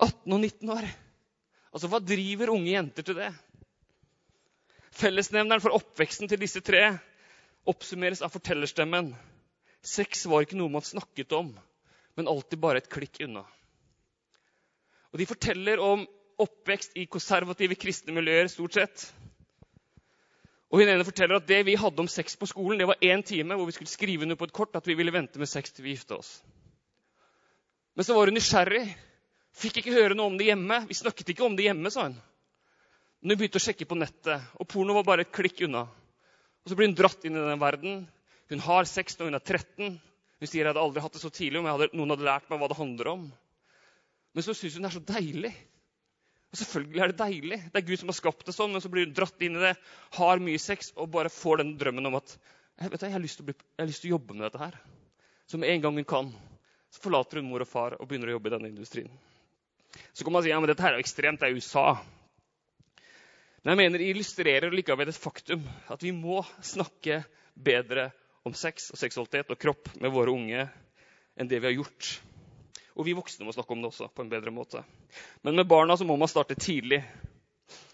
18 0.00 0.32
og 0.32 0.40
19 0.40 0.72
år. 0.74 0.88
Altså, 1.76 1.90
Hva 1.92 2.00
driver 2.00 2.54
unge 2.54 2.72
jenter 2.72 3.04
til 3.04 3.18
det? 3.18 3.28
Fellesnevneren 4.96 5.60
for 5.60 5.76
oppveksten 5.76 6.30
til 6.30 6.40
disse 6.40 6.62
tre 6.64 6.86
oppsummeres 7.68 8.22
av 8.24 8.32
fortellerstemmen. 8.32 9.10
Sex 9.84 10.24
var 10.30 10.46
ikke 10.46 10.56
noe 10.56 10.72
man 10.72 10.86
snakket 10.86 11.34
om, 11.36 11.50
men 12.16 12.30
alltid 12.32 12.62
bare 12.62 12.80
et 12.80 12.88
klikk 12.88 13.20
unna. 13.26 13.42
Og 15.12 15.20
De 15.20 15.26
forteller 15.28 15.82
om 15.84 16.06
oppvekst 16.40 16.96
i 16.96 17.04
konservative 17.12 17.76
kristne 17.76 18.16
miljøer, 18.16 18.48
stort 18.48 18.78
sett. 18.80 19.04
Og 20.72 20.80
Hun 20.80 20.88
ene 20.94 21.04
forteller 21.04 21.42
at 21.42 21.48
det 21.48 21.60
vi 21.68 21.76
hadde 21.76 22.00
om 22.00 22.08
sex 22.08 22.38
på 22.40 22.48
skolen, 22.48 22.80
det 22.80 22.88
var 22.88 23.04
én 23.04 23.20
time 23.20 23.52
hvor 23.52 23.68
vi 23.68 23.76
skulle 23.76 23.92
skrive 23.92 24.24
under 24.24 24.40
på 24.40 24.48
et 24.48 24.56
kort 24.56 24.80
at 24.80 24.88
vi 24.88 24.96
ville 24.96 25.12
vente 25.12 25.38
med 25.38 25.52
sex 25.52 25.76
til 25.76 25.84
vi 25.84 25.92
gifta 25.92 26.16
oss. 26.16 26.40
Men 27.96 28.04
så 28.08 28.16
var 28.16 28.32
hun 28.32 28.40
nysgjerrig. 28.40 28.86
Fikk 29.56 29.80
ikke 29.80 29.94
høre 29.94 30.16
noe 30.16 30.28
om 30.30 30.36
det 30.36 30.50
hjemme. 30.50 30.82
Vi 30.88 30.96
snakket 30.98 31.32
ikke 31.32 31.46
om 31.46 31.54
det 31.56 31.68
hjemme, 31.70 31.92
sa 31.92 32.08
hun. 32.08 32.16
Men 33.22 33.32
hun 33.32 33.40
begynte 33.40 33.60
å 33.60 33.64
sjekke 33.64 33.88
på 33.88 33.96
nettet, 33.96 34.50
og 34.60 34.68
porno 34.68 34.94
var 34.98 35.06
bare 35.06 35.24
et 35.24 35.32
klikk 35.32 35.62
unna. 35.64 35.86
Og 36.62 36.70
Så 36.70 36.76
blir 36.76 36.90
hun 36.90 36.98
dratt 36.98 37.24
inn 37.24 37.38
i 37.38 37.46
den 37.46 37.62
verden. 37.62 38.02
Hun 38.52 38.62
har 38.66 38.88
sex 38.90 39.16
når 39.16 39.30
hun 39.30 39.38
er 39.38 39.44
13. 39.44 39.96
Hun 40.36 40.48
sier 40.50 40.60
jeg 40.60 40.68
hadde 40.68 40.82
aldri 40.82 41.02
hatt 41.02 41.16
det 41.16 41.22
så 41.22 41.32
tidlig 41.32 41.62
om 41.62 41.68
hadde, 41.70 41.88
noen 41.96 42.12
hadde 42.12 42.28
lært 42.28 42.50
meg 42.50 42.60
hva 42.60 42.68
det 42.70 42.78
handler 42.78 43.10
om. 43.14 43.24
Men 44.36 44.44
så 44.44 44.52
syns 44.52 44.76
hun 44.76 44.84
det 44.84 44.90
er 44.90 44.98
så 44.98 45.06
deilig. 45.08 45.52
Og 46.52 46.60
selvfølgelig 46.60 47.02
er 47.02 47.12
det 47.12 47.18
deilig. 47.22 47.58
Det 47.72 47.80
er 47.80 47.86
Gud 47.88 48.02
som 48.02 48.12
har 48.12 48.18
skapt 48.18 48.44
det 48.46 48.54
sånn, 48.54 48.74
men 48.74 48.84
så 48.84 48.90
blir 48.92 49.08
hun 49.08 49.14
dratt 49.16 49.42
inn 49.42 49.56
i 49.56 49.64
det, 49.64 49.72
har 50.18 50.44
mye 50.44 50.60
sex 50.62 50.92
og 50.94 51.08
bare 51.14 51.32
får 51.32 51.62
den 51.62 51.72
drømmen 51.80 52.10
om 52.10 52.18
at 52.20 52.36
jeg, 52.36 52.90
vet, 52.92 53.06
jeg, 53.06 53.14
har 53.14 53.24
lyst 53.24 53.40
til 53.40 53.46
å 53.46 53.48
bli, 53.48 53.56
jeg 53.56 53.82
har 53.82 53.88
lyst 53.88 54.04
til 54.04 54.12
å 54.12 54.16
jobbe 54.18 54.36
med 54.36 54.44
dette 54.46 54.60
her. 54.60 54.76
Så 55.48 55.58
med 55.60 55.72
en 55.72 55.86
gang 55.86 55.96
hun 55.96 56.08
kan, 56.08 56.28
så 56.92 57.00
forlater 57.02 57.40
hun 57.40 57.48
mor 57.48 57.64
og 57.64 57.70
far 57.70 57.96
og 57.96 58.04
begynner 58.10 58.28
å 58.28 58.36
jobbe 58.36 58.52
i 58.52 58.54
denne 58.58 58.70
industrien. 58.74 59.08
Så 60.12 60.24
kan 60.24 60.32
man 60.34 60.44
si 60.44 60.52
ja, 60.52 60.60
men 60.60 60.70
dette 60.70 60.84
her 60.84 60.96
er 60.96 61.02
ekstremt, 61.02 61.40
det 61.40 61.50
er 61.50 61.58
USA. 61.58 61.96
Men 63.62 63.72
jeg 63.72 63.82
mener 63.82 64.02
det 64.02 64.10
illustrerer 64.12 64.74
likevel 64.74 65.10
et 65.10 65.18
faktum 65.18 65.64
at 65.90 66.02
vi 66.04 66.12
må 66.14 66.42
snakke 66.62 67.22
bedre 67.56 68.10
om 68.46 68.54
sex 68.54 68.92
og 68.94 69.00
seksualitet 69.00 69.50
og 69.50 69.58
kropp 69.58 69.90
med 69.98 70.12
våre 70.14 70.30
unge 70.30 70.68
enn 71.36 71.50
det 71.50 71.58
vi 71.58 71.66
har 71.66 71.74
gjort. 71.74 72.10
Og 72.96 73.04
vi 73.08 73.16
voksne 73.16 73.44
må 73.44 73.52
snakke 73.52 73.74
om 73.74 73.82
det 73.82 73.90
også 73.90 74.08
på 74.14 74.24
en 74.24 74.30
bedre 74.30 74.52
måte. 74.54 74.84
Men 75.42 75.58
med 75.58 75.68
barna 75.68 75.96
så 75.98 76.06
må 76.08 76.16
man 76.16 76.30
starte 76.30 76.56
tidlig. 76.56 77.02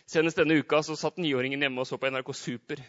Senest 0.07 0.39
denne 0.39 0.61
uka 0.61 0.83
så 0.85 0.95
satt 0.99 1.17
niåringen 1.17 1.63
hjemme 1.65 1.83
og 1.83 1.89
så 1.89 1.99
på 1.99 2.11
NRK 2.13 2.35
Super. 2.37 2.83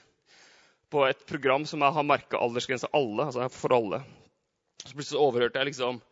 På 0.94 1.08
et 1.08 1.24
program 1.26 1.66
som 1.66 1.82
jeg 1.82 1.96
har 1.96 2.06
merka 2.06 2.42
aldersgrensa 2.44 2.92
alle, 2.94 3.30
altså 3.30 3.48
for 3.56 3.74
alle. 3.80 4.04
Så 4.84 4.92
plutselig 4.94 5.24
overhørte 5.24 5.62
jeg 5.62 5.72
liksom 5.72 6.04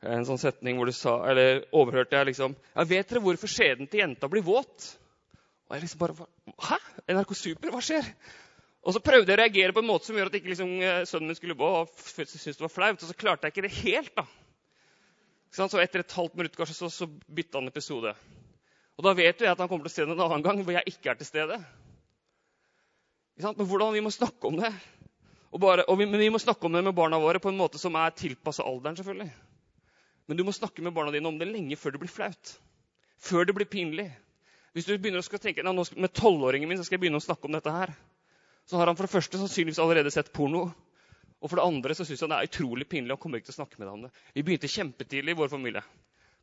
en 0.00 0.24
sånn 0.24 0.40
setning 0.40 0.78
hvor 0.78 0.88
du 0.88 0.96
sa 0.96 1.18
Eller 1.28 1.64
overhørte 1.76 2.16
jeg 2.16 2.30
liksom 2.30 2.54
ja, 2.56 2.84
'Vet 2.84 3.10
dere 3.10 3.20
hvorfor 3.20 3.50
skjeden 3.52 3.88
til 3.90 4.00
jenta 4.00 4.30
blir 4.32 4.44
våt?' 4.44 4.96
Og 5.68 5.76
jeg 5.76 5.84
liksom 5.84 6.00
bare 6.00 6.26
Hæ? 6.68 6.78
NRK 7.12 7.34
Super? 7.36 7.70
Hva 7.70 7.82
skjer? 7.84 8.06
Og 8.80 8.94
så 8.96 9.02
prøvde 9.04 9.28
jeg 9.28 9.36
å 9.36 9.42
reagere 9.42 9.74
på 9.76 9.82
en 9.82 9.90
måte 9.90 10.08
som 10.08 10.16
gjør 10.16 10.30
at 10.30 10.36
ikke 10.38 10.50
liksom, 10.54 10.70
eh, 10.80 11.02
sønnen 11.04 11.28
min 11.28 11.36
skulle 11.36 11.54
gå 11.58 11.68
og 11.82 11.90
syntes 12.00 12.56
det 12.56 12.64
var 12.64 12.72
flaut. 12.72 13.02
Og 13.02 13.08
så 13.10 13.16
klarte 13.16 13.46
jeg 13.46 13.52
ikke 13.52 13.66
det 13.66 13.76
helt. 13.84 14.14
da. 14.16 14.24
Så 15.52 15.68
etter 15.82 16.00
et 16.00 16.16
halvt 16.16 16.38
minutt 16.38 16.56
kanskje, 16.56 16.78
så, 16.78 16.88
så 16.88 17.06
bytta 17.06 17.60
han 17.60 17.68
episode. 17.68 18.14
Og 18.96 19.04
da 19.04 19.12
vet 19.18 19.36
jo 19.36 19.44
jeg 19.44 19.52
at 19.52 19.60
han 19.60 19.68
kommer 19.68 19.84
til 19.84 19.92
å 19.92 19.96
se 19.98 20.06
det 20.06 20.16
en 20.16 20.24
annen 20.24 20.46
gang 20.46 20.62
hvor 20.64 20.72
jeg 20.72 20.94
ikke 20.94 21.12
er 21.12 21.20
til 21.20 21.28
stede. 21.28 21.60
Men 23.36 23.68
hvordan 23.68 23.92
vi 23.92 24.02
må 24.04 24.12
snakke 24.14 24.48
om 24.48 24.56
det. 24.60 24.72
Bare, 25.60 25.84
vi, 25.84 26.06
men 26.06 26.20
vi 26.20 26.30
må 26.32 26.40
snakke 26.40 26.66
om 26.66 26.72
det 26.72 26.84
med 26.86 26.96
barna 26.96 27.18
våre 27.20 27.40
på 27.42 27.50
en 27.50 27.60
måte 27.60 27.78
som 27.82 27.96
er 28.00 28.16
tilpassa 28.16 28.64
alderen. 28.64 28.96
selvfølgelig. 28.96 29.49
Men 30.30 30.38
du 30.38 30.44
må 30.46 30.54
snakke 30.54 30.82
med 30.86 30.94
barna 30.94 31.10
dine 31.10 31.26
om 31.26 31.38
det 31.40 31.48
lenge 31.50 31.74
før 31.74 31.96
det 31.96 32.00
blir 32.04 32.12
flaut. 32.12 32.52
Før 33.18 33.48
det 33.48 33.56
blir 33.56 33.66
pinlig. 33.66 34.06
Hvis 34.70 34.86
du 34.86 34.92
begynner 34.94 35.24
å 35.24 35.40
tenke 35.42 35.64
nå, 35.66 35.72
med 35.74 36.12
tolvåringen 36.14 36.70
min 36.70 36.78
så 36.78 36.86
skal 36.86 37.00
jeg 37.00 37.02
begynne 37.02 37.18
å 37.18 37.24
snakke 37.24 37.50
om 37.50 37.56
dette 37.56 37.72
her, 37.74 37.90
så 38.70 38.78
har 38.78 38.86
han 38.86 38.94
for 38.94 39.08
det 39.08 39.14
første 39.16 39.40
sannsynligvis 39.40 39.80
allerede 39.82 40.12
sett 40.14 40.30
porno. 40.30 40.68
Og 41.40 41.50
for 41.50 41.58
det 41.58 41.66
andre 41.66 41.96
så 41.98 42.06
syns 42.06 42.22
han 42.22 42.30
det 42.30 42.38
er 42.38 42.52
utrolig 42.52 42.86
pinlig. 42.86 43.10
Han 43.16 43.18
kommer 43.18 43.40
ikke 43.40 43.50
til 43.50 43.56
å 43.56 43.60
snakke 43.64 43.80
med 43.80 43.88
deg 43.88 43.96
om 43.96 44.06
det. 44.06 44.12
Vi 44.36 44.46
begynte 44.46 44.70
kjempetidlig 44.70 45.34
i 45.34 45.40
vår 45.40 45.50
familie. 45.50 45.82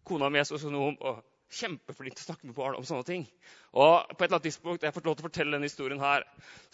Kona 0.04 0.28
mi 0.34 0.42
er 0.42 0.48
så, 0.50 0.60
så 0.60 0.72
noe 0.74 0.92
om, 0.92 1.00
å, 1.00 1.16
kjempeflink 1.48 2.18
til 2.18 2.26
å 2.26 2.28
snakke 2.32 2.48
med 2.50 2.56
barn 2.58 2.76
om 2.76 2.86
sånne 2.88 3.08
ting. 3.08 3.24
Og 3.72 4.10
på 4.12 4.18
et 4.18 4.28
eller 4.28 4.36
annet 4.36 4.48
tidspunkt, 4.50 4.84
Jeg 4.84 4.92
har 4.92 4.96
fått 4.96 5.08
lov 5.08 5.16
til 5.16 5.24
å 5.24 5.30
fortelle 5.30 5.56
denne 5.56 5.70
historien 5.70 6.02
her, 6.02 6.26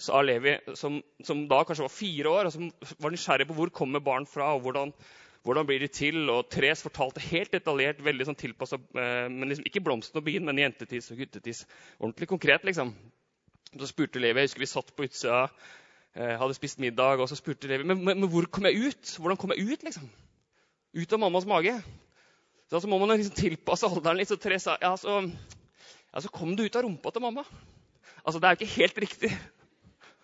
har 0.08 0.26
Levi, 0.26 0.56
som, 0.80 0.98
som, 1.24 1.44
da 1.50 1.62
kanskje 1.62 1.86
var 1.86 1.94
fire 1.94 2.34
år, 2.34 2.50
og 2.50 2.56
som 2.56 2.96
var 2.98 3.14
nysgjerrig 3.14 3.48
på 3.50 3.58
hvor 3.58 3.70
kommer 3.70 4.02
barn 4.04 4.26
fra, 4.30 4.54
og 4.56 4.66
hvordan 4.66 4.94
hvordan 5.44 5.68
blir 5.68 5.84
de 5.84 5.90
til? 5.92 6.22
Og 6.32 6.48
Tres 6.52 6.84
fortalte 6.86 7.24
helt 7.26 7.52
detaljert, 7.52 8.04
veldig 8.04 8.28
sånn 8.30 8.40
tilpassa 8.40 8.80
eh, 8.80 9.28
men 9.32 9.50
liksom, 9.52 9.66
Ikke 9.68 9.84
blomsten 9.84 10.22
og 10.22 10.28
bien, 10.28 10.46
men 10.48 10.62
jentetiss 10.62 11.12
og 11.12 11.20
guttetiss. 11.20 11.66
Ordentlig 12.00 12.30
konkret, 12.32 12.64
liksom. 12.68 12.94
Så 13.74 13.90
spurte 13.90 14.22
Levi, 14.22 14.40
jeg 14.40 14.52
husker 14.52 14.64
vi 14.64 14.70
satt 14.70 14.94
på 14.96 15.08
utsida, 15.08 15.48
eh, 16.16 16.36
hadde 16.40 16.56
spist 16.56 16.80
middag, 16.80 17.20
og 17.20 17.28
så 17.28 17.36
spurte 17.36 17.68
Levi 17.68 17.88
men, 17.90 18.00
men, 18.06 18.22
men 18.22 18.32
hvor 18.32 18.48
kom 18.54 18.70
jeg 18.70 18.94
ut? 18.94 19.16
Hvordan 19.20 19.40
kom 19.42 19.56
jeg 19.56 19.68
ut, 19.68 19.84
liksom? 19.90 20.08
Ut 20.94 21.18
av 21.18 21.24
mammas 21.26 21.50
mage. 21.50 21.74
Så 22.70 22.78
altså 22.78 22.90
må 22.90 22.98
man 23.02 23.12
liksom 23.18 23.36
tilpasse 23.36 23.90
alderen 23.90 24.22
litt. 24.22 24.32
Så 24.32 24.40
Therese 24.40 24.70
sa 24.70 24.78
ja, 24.82 24.94
så, 24.98 25.20
ja, 25.28 26.24
så 26.24 26.32
kom 26.32 26.56
du 26.56 26.64
ut 26.64 26.80
av 26.80 26.86
rumpa 26.86 27.12
til 27.12 27.26
mamma. 27.26 27.44
Altså, 28.24 28.40
Det 28.40 28.48
er 28.48 28.56
jo 28.56 28.62
ikke 28.62 28.78
helt 28.78 29.04
riktig. 29.04 29.34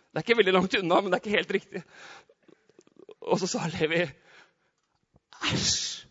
Det 0.10 0.18
er 0.18 0.24
ikke 0.24 0.40
veldig 0.40 0.56
langt 0.56 0.80
unna, 0.80 1.02
men 1.02 1.12
det 1.12 1.20
er 1.20 1.26
ikke 1.26 1.36
helt 1.36 1.54
riktig. 1.60 1.84
Og 3.28 3.42
så 3.42 3.50
sa 3.52 3.68
Levi 3.76 4.06
Æsj! 5.48 6.06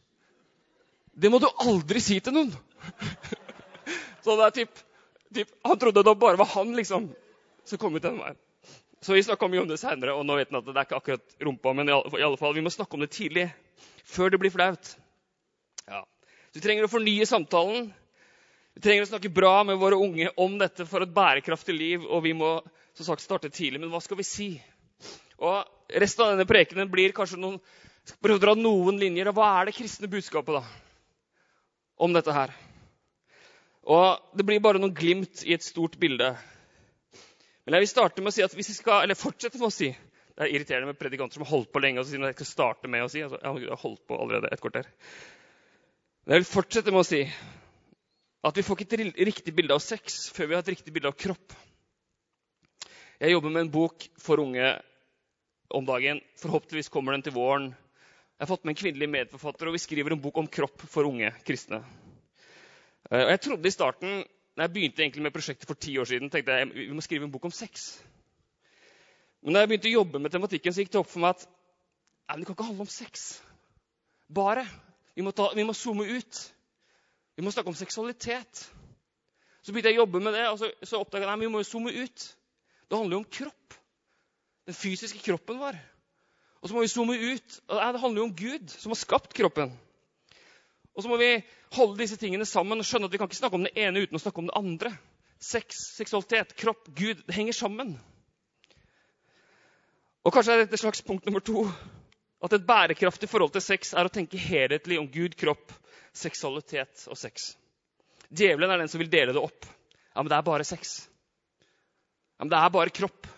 Det 1.18 1.30
må 1.32 1.40
du 1.42 1.49
aldri 1.61 2.00
si 2.02 2.18
til 2.23 2.37
noen! 2.37 2.52
Så 4.25 4.37
det 4.38 4.44
er 4.44 4.54
typ, 4.54 4.82
typ, 5.35 5.50
Han 5.66 5.78
trodde 5.80 6.04
det 6.04 6.14
bare 6.20 6.38
var 6.38 6.50
han 6.54 6.75
liksom, 6.76 7.08
som 7.66 7.80
kom 7.80 7.97
ut 7.97 8.04
den 8.04 8.20
veien. 8.20 8.38
Så 9.02 9.14
vi 9.14 9.23
snakka 9.23 9.47
mye 9.49 9.62
om 9.62 9.68
det 9.70 9.78
seinere, 9.78 10.14
og 10.18 10.26
nå 10.26 10.37
vet 10.38 10.50
han 10.50 10.58
at 10.58 10.66
det 10.66 10.75
er 10.75 10.87
ikke 10.88 10.99
akkurat 10.99 11.37
rumpa. 11.47 11.73
Men 11.78 11.90
i 11.90 11.94
alle 11.94 12.38
fall, 12.38 12.54
vi 12.56 12.64
må 12.66 12.73
snakke 12.75 12.99
om 12.99 13.04
det 13.04 13.12
tidlig, 13.14 13.47
før 14.02 14.35
det 14.35 14.40
blir 14.42 14.52
flaut. 14.52 14.90
Ja. 15.87 16.02
Så 16.50 16.58
vi 16.58 16.64
trenger 16.64 16.88
å 16.88 16.90
fornye 16.90 17.28
samtalen. 17.30 17.92
Vi 18.75 18.82
trenger 18.82 19.06
å 19.06 19.11
snakke 19.12 19.30
bra 19.35 19.61
med 19.66 19.78
våre 19.78 19.99
unge 20.02 20.32
om 20.38 20.58
dette 20.58 20.87
for 20.87 21.06
et 21.06 21.14
bærekraftig 21.14 21.76
liv. 21.78 22.04
Og 22.06 22.25
vi 22.26 22.35
må 22.35 22.56
som 22.99 23.06
sagt 23.06 23.23
starte 23.23 23.52
tidlig. 23.54 23.80
Men 23.85 23.94
hva 23.94 24.02
skal 24.02 24.18
vi 24.18 24.26
si? 24.26 24.50
Og 25.38 25.62
Resten 25.88 26.20
av 26.20 26.35
denne 26.35 26.44
prekenen 26.44 26.90
blir 26.92 27.14
kanskje 27.16 27.38
noen 27.40 27.54
skal 28.17 28.35
å 28.35 28.41
dra 28.41 28.55
noen 28.57 28.99
linjer. 29.00 29.31
Hva 29.37 29.50
er 29.59 29.69
det 29.69 29.77
kristne 29.77 30.11
budskapet 30.11 30.59
da, 30.59 30.62
om 32.00 32.15
dette 32.17 32.35
her? 32.35 32.55
Og 33.88 34.37
Det 34.37 34.45
blir 34.45 34.61
bare 34.61 34.81
noen 34.81 34.95
glimt 34.95 35.45
i 35.47 35.55
et 35.57 35.65
stort 35.65 35.97
bilde. 36.00 36.33
Men 37.65 37.77
jeg 37.77 37.85
vil 37.85 37.91
starte 37.91 38.23
med 38.25 38.33
å 38.33 38.37
si 38.37 38.45
at 38.45 38.55
hvis 38.57 38.71
vi 38.73 38.79
skal, 38.79 39.03
eller 39.05 39.19
fortsette 39.19 39.61
med 39.61 39.69
å 39.69 39.75
si 39.75 39.91
Det 39.93 40.47
er 40.47 40.53
irriterende 40.55 40.93
med 40.93 40.99
predikanter 41.00 41.35
som 41.35 41.43
har 41.43 41.50
holdt 41.50 41.73
på 41.75 41.81
lenge. 41.83 41.99
og 41.99 42.07
så 42.07 42.12
sier 42.12 42.23
jeg 42.25 42.37
skal 42.38 42.53
starte 42.53 42.88
med 42.88 43.03
å 43.03 43.09
si, 43.11 43.25
altså, 43.25 43.41
Jeg 43.43 43.69
har 43.69 43.83
holdt 43.83 44.05
på 44.07 44.17
allerede 44.17 44.53
et 44.53 44.61
kvarter. 44.61 44.87
Men 46.25 46.37
jeg 46.37 46.45
vil 46.45 46.53
fortsette 46.53 46.93
med 46.95 47.00
å 47.00 47.09
si 47.09 47.23
at 48.49 48.57
vi 48.57 48.62
får 48.62 48.79
ikke 48.79 49.00
et 49.03 49.19
riktig 49.27 49.55
bilde 49.57 49.75
av 49.75 49.83
sex 49.83 50.29
før 50.31 50.47
vi 50.47 50.55
har 50.55 50.62
et 50.62 50.71
riktig 50.71 50.95
bilde 50.95 51.11
av 51.11 51.17
kropp. 51.19 51.57
Jeg 53.19 53.35
jobber 53.35 53.50
med 53.50 53.65
en 53.65 53.73
bok 53.75 54.07
for 54.23 54.38
unge 54.38 54.69
om 55.75 55.85
dagen. 55.88 56.21
Forhåpentligvis 56.38 56.93
kommer 56.95 57.17
den 57.17 57.25
til 57.27 57.35
våren. 57.35 57.73
Jeg 58.38 58.47
har 58.47 58.52
fått 58.52 58.66
med 58.68 58.76
en 58.76 58.78
kvinnelig 58.78 59.09
medforfatter, 59.11 59.66
og 59.66 59.75
vi 59.75 59.80
skriver 59.83 60.14
en 60.14 60.21
bok 60.23 60.37
om 60.38 60.47
kropp 60.47 60.85
for 60.87 61.09
unge 61.09 61.33
kristne. 61.42 61.80
Eh, 63.11 63.25
og 63.25 63.33
jeg 63.33 63.40
trodde 63.42 63.66
i 63.66 63.75
starten, 63.75 64.21
når 64.54 64.64
jeg 64.64 64.75
begynte 64.76 65.02
egentlig 65.02 65.25
med 65.25 65.35
prosjektet 65.35 65.66
for 65.66 65.75
ti 65.75 65.97
år 65.99 66.07
siden, 66.07 66.30
tenkte 66.30 66.54
jeg 66.54 66.68
vi 66.71 66.87
må 66.95 67.02
skrive 67.02 67.26
en 67.26 67.33
bok 67.35 67.49
om 67.50 67.54
sex. 67.54 67.88
Men 69.42 69.54
da 69.54 69.64
jeg 69.64 69.73
begynte 69.73 69.90
å 69.90 69.97
jobbe 69.97 70.23
med 70.23 70.35
tematikken, 70.35 70.75
så 70.75 70.85
gikk 70.85 70.95
det 70.95 71.00
opp 71.02 71.11
for 71.11 71.25
meg 71.25 71.35
at 71.35 71.45
nei, 71.49 72.38
det 72.38 72.47
kan 72.47 72.54
ikke 72.54 72.68
handle 72.68 72.87
om 72.87 72.95
sex. 72.95 73.26
Bare. 74.30 74.64
Vi 75.18 75.26
må, 75.26 75.35
ta, 75.35 75.50
vi 75.59 75.66
må 75.66 75.75
zoome 75.75 76.07
ut. 76.07 76.40
Vi 77.35 77.42
må 77.42 77.50
snakke 77.50 77.75
om 77.75 77.78
seksualitet. 77.78 78.64
Så 79.66 79.75
begynte 79.75 79.90
jeg 79.90 79.99
å 79.99 80.04
jobbe 80.04 80.23
med 80.23 80.38
det, 80.38 80.47
og 80.52 80.62
så, 80.62 80.71
så 80.87 81.02
oppdaga 81.02 81.26
jeg 81.26 81.35
at 81.35 81.42
vi 81.42 81.50
må 81.50 81.66
zoome 81.66 81.90
ut. 81.90 82.26
Det 82.87 82.99
handler 82.99 83.18
jo 83.18 83.23
om 83.25 83.30
kropp. 83.42 83.78
Den 84.71 84.78
fysiske 84.78 85.26
kroppen 85.26 85.59
vår. 85.59 85.78
Og 86.62 86.69
så 86.69 86.75
må 86.75 86.83
vi 86.83 86.91
zoome 86.91 87.15
ut. 87.15 87.59
Det 87.71 88.00
handler 88.03 88.21
jo 88.21 88.27
om 88.27 88.35
Gud, 88.35 88.73
som 88.73 88.93
har 88.93 88.99
skapt 88.99 89.37
kroppen. 89.37 89.75
Og 90.99 91.05
så 91.05 91.11
må 91.11 91.19
vi 91.21 91.31
holde 91.77 92.00
disse 92.00 92.19
tingene 92.19 92.47
sammen 92.49 92.81
og 92.81 92.87
skjønne 92.87 93.07
at 93.07 93.15
vi 93.15 93.21
kan 93.21 93.31
ikke 93.31 93.38
snakke 93.38 93.59
om 93.59 93.67
det 93.69 93.77
ene 93.79 94.03
uten 94.03 94.19
å 94.19 94.23
snakke 94.23 94.43
om 94.43 94.49
det 94.49 94.57
andre. 94.59 94.91
Sex, 95.38 95.85
seksualitet, 95.95 96.57
kropp, 96.59 96.88
Gud. 96.99 97.23
Det 97.29 97.37
henger 97.37 97.55
sammen. 97.55 97.93
Og 100.27 100.35
kanskje 100.35 100.57
er 100.57 100.65
dette 100.65 100.81
slags 100.81 101.05
punkt 101.07 101.29
nummer 101.29 101.45
to. 101.45 101.62
At 102.43 102.55
et 102.55 102.67
bærekraftig 102.67 103.31
forhold 103.31 103.55
til 103.55 103.62
sex 103.62 103.95
er 103.95 104.07
å 104.07 104.12
tenke 104.12 104.38
helhetlig 104.38 104.99
om 104.99 105.07
Gud, 105.11 105.38
kropp, 105.38 105.71
seksualitet 106.15 107.07
og 107.11 107.19
sex. 107.19 107.53
Djevelen 108.29 108.71
er 108.71 108.83
den 108.83 108.91
som 108.91 109.00
vil 109.03 109.11
dele 109.11 109.35
det 109.35 109.43
opp. 109.43 109.67
Ja, 110.15 110.21
men 110.23 110.31
det 110.31 110.37
er 110.38 110.47
bare 110.50 110.67
sex. 110.67 110.99
Ja, 112.38 112.43
men 112.45 112.53
det 112.53 112.59
er 112.59 112.75
bare 112.75 112.95
kropp. 112.95 113.31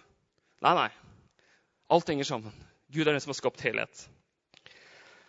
Nei, 0.65 0.75
nei. 0.77 0.91
Alt 1.93 2.09
henger 2.09 2.29
sammen. 2.29 2.57
Gud 2.91 3.07
er 3.07 3.15
den 3.15 3.23
som 3.23 3.31
har 3.31 3.39
skapt 3.39 3.61
helhet. 3.63 4.09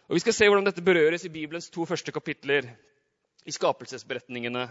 Og 0.10 0.16
Vi 0.18 0.20
skal 0.24 0.34
se 0.34 0.48
hvordan 0.50 0.66
dette 0.66 0.82
berøres 0.82 1.26
i 1.26 1.30
Bibelens 1.30 1.70
to 1.70 1.86
første 1.86 2.12
kapitler, 2.12 2.66
i 3.46 3.52
skapelsesberetningene. 3.52 4.66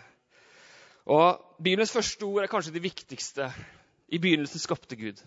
Og 1.07 1.57
Bibelens 1.63 1.93
første 1.93 2.27
ord 2.27 2.43
er 2.43 2.51
kanskje 2.51 2.75
det 2.75 2.83
viktigste. 2.83 3.47
I 4.09 4.19
begynnelsen 4.19 4.61
skapte 4.63 4.97
Gud. 4.97 5.23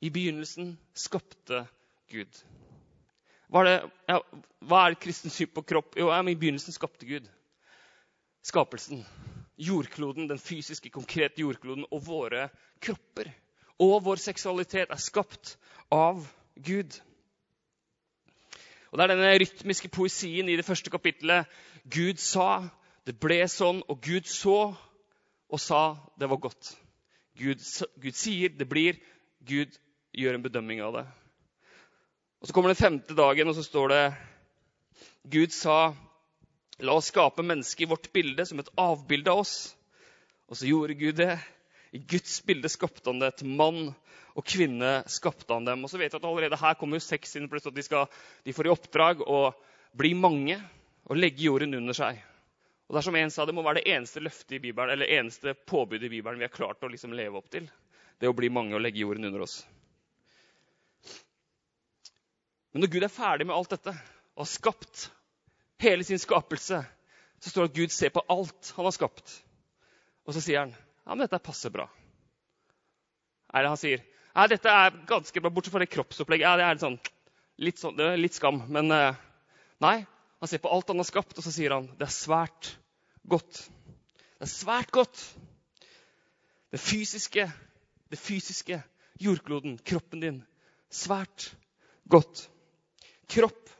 I 0.00 0.10
begynnelsen 0.10 0.76
skapte 0.94 1.66
Gud. 2.10 2.38
Hva 3.50 3.60
er, 3.62 3.68
det, 3.68 3.90
ja, 4.08 4.18
hva 4.66 4.80
er 4.86 4.96
kristens 4.98 5.34
syn 5.38 5.50
på 5.54 5.62
kropp? 5.62 5.98
Jo, 5.98 6.08
ja, 6.10 6.20
I 6.22 6.34
begynnelsen 6.38 6.74
skapte 6.74 7.06
Gud. 7.06 7.26
Skapelsen. 8.42 9.02
Jordkloden, 9.58 10.30
den 10.30 10.38
fysiske, 10.42 10.90
konkrete 10.90 11.42
jordkloden 11.42 11.86
og 11.90 12.06
våre 12.06 12.48
kropper. 12.82 13.30
Og 13.82 14.00
vår 14.06 14.22
seksualitet 14.22 14.90
er 14.90 15.02
skapt 15.02 15.56
av 15.90 16.22
Gud. 16.22 16.40
Gud. 16.62 17.00
Og 18.92 18.98
Det 18.98 19.04
er 19.04 19.10
denne 19.10 19.38
rytmiske 19.42 19.88
poesien 19.88 20.48
i 20.48 20.56
det 20.56 20.64
første 20.64 20.90
kapittelet. 20.90 21.46
Gud 21.90 22.20
sa, 22.22 22.68
det 23.06 23.18
ble 23.20 23.42
sånn, 23.50 23.82
og 23.88 24.00
Gud 24.00 24.28
så 24.30 24.74
og 25.50 25.60
sa 25.60 25.96
det 26.18 26.28
var 26.30 26.40
godt. 26.42 26.76
Gud, 27.38 27.58
Gud 27.98 28.14
sier, 28.14 28.54
det 28.54 28.68
blir. 28.70 29.00
Gud 29.44 29.74
gjør 30.14 30.38
en 30.38 30.44
bedømming 30.46 30.80
av 30.82 30.94
det. 30.94 31.04
Og 32.40 32.46
Så 32.48 32.54
kommer 32.54 32.70
den 32.70 32.78
femte 32.78 33.16
dagen, 33.16 33.48
og 33.48 33.54
så 33.54 33.62
står 33.66 33.88
det 33.88 34.04
Gud 35.32 35.50
sa, 35.56 35.94
la 36.78 36.94
oss 36.94 37.10
skape 37.10 37.42
mennesket 37.42 37.86
i 37.86 37.90
vårt 37.90 38.10
bilde 38.12 38.46
som 38.46 38.60
et 38.60 38.70
avbilde 38.78 39.32
av 39.32 39.42
oss. 39.42 39.74
Og 40.46 40.58
så 40.60 40.68
gjorde 40.68 40.98
Gud 41.00 41.18
det. 41.18 41.38
I 41.94 42.00
Guds 42.10 42.40
bilde 42.42 42.68
skapte 42.72 43.06
han 43.10 43.22
det. 43.22 43.36
Til 43.38 43.50
mann 43.54 43.92
og 44.34 44.46
kvinne 44.46 44.96
skapte 45.10 45.54
han 45.54 45.66
dem. 45.68 45.84
Og 45.86 45.92
så 45.92 46.00
vet 46.00 46.14
vi 46.14 46.18
at 46.18 46.26
allerede 46.26 46.58
her 46.58 46.74
kommer 46.78 46.98
jo 46.98 47.06
sex 47.06 47.36
inn. 47.38 47.46
At 47.46 47.70
de, 47.70 47.84
skal, 47.86 48.08
de 48.42 48.54
får 48.56 48.68
i 48.68 48.72
oppdrag 48.74 49.22
å 49.22 49.44
bli 49.94 50.10
mange 50.18 50.58
og 51.06 51.20
legge 51.20 51.46
jorden 51.46 51.76
under 51.78 51.94
seg. 51.94 52.18
Og 52.84 52.96
det 52.96 53.00
er 53.00 53.06
som 53.06 53.16
en 53.16 53.32
sa, 53.32 53.46
det 53.46 53.54
må 53.56 53.62
være 53.64 53.80
det 53.80 53.94
eneste 53.94 54.20
løftet 54.20 54.58
i 54.58 54.62
Bibelen, 54.66 54.92
eller 54.92 55.12
eneste 55.16 55.54
påbudet 55.54 56.08
i 56.08 56.12
Bibelen 56.18 56.40
vi 56.40 56.44
har 56.48 56.52
klart 56.52 56.82
å 56.84 56.90
liksom 56.90 57.14
leve 57.16 57.38
opp 57.38 57.48
til. 57.52 57.68
Det 58.20 58.28
å 58.28 58.36
bli 58.36 58.50
mange 58.52 58.76
og 58.76 58.82
legge 58.82 59.00
jorden 59.00 59.24
under 59.30 59.46
oss. 59.46 59.62
Men 62.74 62.84
når 62.84 62.92
Gud 62.92 63.06
er 63.06 63.12
ferdig 63.12 63.46
med 63.46 63.54
alt 63.54 63.72
dette 63.72 63.94
og 64.34 64.42
har 64.42 64.50
skapt 64.50 65.06
hele 65.84 66.04
sin 66.04 66.18
skapelse, 66.18 66.82
så 67.38 67.50
står 67.50 67.68
det 67.68 67.70
at 67.70 67.78
Gud 67.78 67.94
ser 67.94 68.12
på 68.12 68.24
alt 68.34 68.72
han 68.76 68.88
har 68.88 68.96
skapt. 68.96 69.36
Og 70.26 70.34
så 70.34 70.42
sier 70.42 70.64
han 70.64 70.74
ja, 71.04 71.14
men 71.14 71.24
dette 71.24 71.38
passer 71.44 71.72
bra. 71.74 71.86
Eller 73.54 73.70
han 73.70 73.80
sier 73.80 74.02
ja, 74.34 74.48
dette 74.50 74.70
er 74.70 74.96
ganske 75.06 75.40
bra, 75.40 75.50
bortsett 75.54 75.74
fra 75.76 75.82
det 75.84 75.92
kroppsopplegget. 75.92 76.42
Ja, 76.42 76.56
det 76.58 76.66
er 76.66 76.80
sånn, 76.82 76.96
litt, 77.62 77.78
sånn, 77.78 77.94
det 77.98 78.08
er 78.10 78.18
litt 78.18 78.34
skam. 78.34 78.64
Men 78.72 78.90
uh, 78.90 79.14
nei, 79.84 80.00
han 80.42 80.50
ser 80.50 80.62
på 80.64 80.72
alt 80.74 80.90
han 80.90 80.98
har 80.98 81.06
skapt, 81.06 81.36
og 81.38 81.46
så 81.46 81.52
sier 81.54 81.76
han 81.76 81.86
det 82.00 82.08
er 82.08 82.14
svært 82.14 82.72
godt. 83.30 83.60
Det 84.34 84.48
er 84.48 84.50
svært 84.50 84.90
godt. 84.94 85.22
Det 86.74 86.80
fysiske, 86.82 87.46
det 88.10 88.18
fysiske, 88.18 88.80
jordkloden, 89.22 89.78
kroppen 89.86 90.24
din. 90.24 90.40
Svært 90.90 91.52
godt. 92.10 92.48
Kropp 93.30 93.70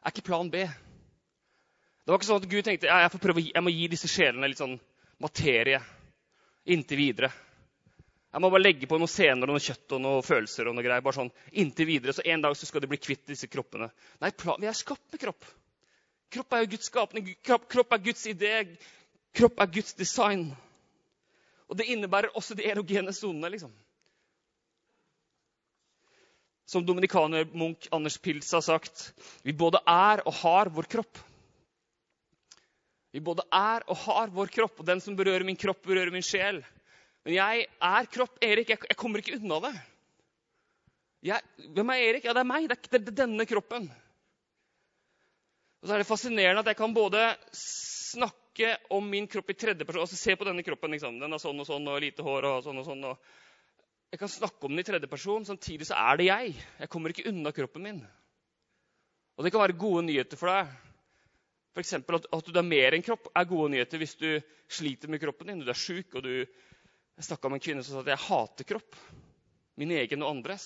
er 0.00 0.14
ikke 0.14 0.24
plan 0.30 0.48
B. 0.48 0.64
Det 0.64 2.08
var 2.08 2.16
ikke 2.16 2.30
sånn 2.30 2.40
at 2.40 2.48
Gud 2.50 2.64
tenkte 2.64 2.88
jeg, 2.88 3.12
får 3.12 3.22
prøve, 3.22 3.44
jeg 3.52 3.62
må 3.64 3.72
gi 3.74 3.90
disse 3.92 4.08
sjelene 4.08 4.48
litt 4.48 4.64
sånn 4.64 4.80
materie 5.20 5.80
inntil 6.70 7.00
videre. 7.00 7.30
Jeg 8.30 8.42
må 8.44 8.50
bare 8.52 8.62
legge 8.62 8.86
på 8.86 8.98
noen 9.00 9.10
scener 9.10 9.48
og 9.48 9.56
noe 9.56 9.62
kjøtt 9.62 9.96
og 9.96 10.02
noen 10.04 10.22
følelser. 10.22 10.68
og 10.68 10.76
noe 10.76 10.84
greier, 10.86 11.02
bare 11.02 11.18
sånn 11.18 11.32
inntil 11.50 11.86
videre, 11.86 12.12
Så 12.12 12.22
en 12.24 12.42
dag 12.42 12.54
så 12.56 12.66
skal 12.66 12.80
de 12.80 12.86
bli 12.86 12.98
kvitt 12.98 13.26
disse 13.26 13.48
kroppene. 13.50 13.90
Nei, 14.20 14.30
vi 14.30 14.66
er 14.66 14.72
skapt 14.72 15.12
med 15.12 15.20
kropp. 15.20 15.44
Kropp 16.30 16.52
er 16.52 16.62
jo 16.62 16.70
Guds 16.76 16.86
skapning. 16.86 17.34
Kropp, 17.42 17.68
kropp 17.68 17.92
er 17.92 17.98
Guds 17.98 18.26
idé. 18.26 18.76
Kropp 19.34 19.60
er 19.60 19.66
Guds 19.66 19.94
design. 19.94 20.56
Og 21.68 21.76
det 21.76 21.88
innebærer 21.90 22.34
også 22.34 22.54
de 22.54 22.66
erogene 22.70 23.12
sonene. 23.12 23.50
liksom. 23.50 23.72
Som 26.66 26.86
dominikaner 26.86 27.48
Munch 27.52 27.88
Anders 27.90 28.18
Pils 28.18 28.52
har 28.52 28.62
sagt, 28.62 29.12
vi 29.42 29.52
både 29.52 29.82
er 29.86 30.22
og 30.24 30.34
har 30.34 30.70
vår 30.70 30.86
kropp. 30.86 31.18
Vi 33.10 33.22
både 33.24 33.44
er 33.50 33.84
og 33.90 33.98
har 34.04 34.30
vår 34.34 34.52
kropp, 34.54 34.82
og 34.82 34.86
den 34.86 35.02
som 35.02 35.16
berører 35.18 35.44
min 35.46 35.58
kropp, 35.58 35.82
berører 35.86 36.12
min 36.14 36.24
sjel. 36.24 36.60
Men 37.26 37.36
jeg 37.36 37.64
er 37.66 38.10
kropp. 38.12 38.38
Erik, 38.44 38.70
jeg, 38.70 38.84
jeg 38.88 38.98
kommer 38.98 39.22
ikke 39.22 39.36
unna 39.40 39.58
det. 39.66 39.72
Jeg, 41.30 41.66
hvem 41.76 41.90
er 41.92 42.04
Erik? 42.06 42.28
Ja, 42.28 42.34
det 42.36 42.44
er 42.44 42.48
meg. 42.48 42.68
Det 42.70 42.78
er, 42.78 43.02
det 43.02 43.12
er 43.12 43.18
denne 43.24 43.46
kroppen. 43.48 43.90
Og 45.80 45.88
så 45.88 45.96
er 45.96 46.02
det 46.02 46.08
fascinerende 46.08 46.62
at 46.62 46.70
jeg 46.70 46.78
kan 46.78 46.94
både 46.96 47.24
snakke 47.54 48.74
om 48.92 49.06
min 49.08 49.28
kropp 49.30 49.52
i 49.52 49.56
tredje 49.56 49.86
person, 49.88 50.04
altså 50.04 50.18
Se 50.18 50.36
på 50.36 50.46
denne 50.48 50.64
kroppen. 50.64 50.92
Liksom. 50.94 51.18
Den 51.20 51.34
har 51.34 51.42
sånn 51.42 51.60
og 51.60 51.68
sånn 51.68 51.88
og 51.90 52.00
lite 52.04 52.24
hår 52.24 52.48
og 52.48 52.64
sånn 52.64 52.80
og 52.80 52.88
sånn. 52.88 53.04
Og 53.10 54.14
jeg 54.14 54.22
kan 54.22 54.32
snakke 54.32 54.66
om 54.66 54.74
den 54.74 54.82
i 54.82 54.86
tredje 54.86 55.10
person, 55.10 55.44
samtidig 55.46 55.88
så 55.88 55.98
er 55.98 56.20
det 56.20 56.30
jeg. 56.30 56.54
Jeg 56.80 56.92
kommer 56.92 57.12
ikke 57.12 57.28
unna 57.30 57.52
kroppen 57.56 57.84
min. 57.84 58.00
Og 59.38 59.46
det 59.46 59.52
kan 59.54 59.62
være 59.62 59.78
gode 59.80 60.06
nyheter 60.08 60.40
for 60.40 60.52
deg. 60.52 60.72
F.eks. 61.74 61.94
At, 62.00 62.28
at 62.34 62.50
du 62.50 62.58
er 62.58 62.66
mer 62.66 62.96
enn 62.96 63.04
kropp, 63.06 63.30
er 63.36 63.48
gode 63.48 63.70
nyheter 63.74 64.00
hvis 64.00 64.16
du 64.18 64.28
sliter 64.70 65.10
med 65.10 65.22
kroppen 65.22 65.52
din. 65.52 65.62
Du 65.62 65.70
er 65.70 65.78
sjuk, 65.78 66.18
og 66.18 66.26
du 66.26 66.34
Jeg 67.20 67.26
snakka 67.26 67.50
med 67.50 67.58
en 67.58 67.64
kvinne 67.64 67.82
som 67.84 67.98
sa 67.98 68.00
at 68.00 68.14
jeg 68.14 68.26
hater 68.30 68.64
kropp. 68.64 68.96
Min 69.76 69.90
egen 69.92 70.22
og 70.24 70.30
andres. 70.30 70.64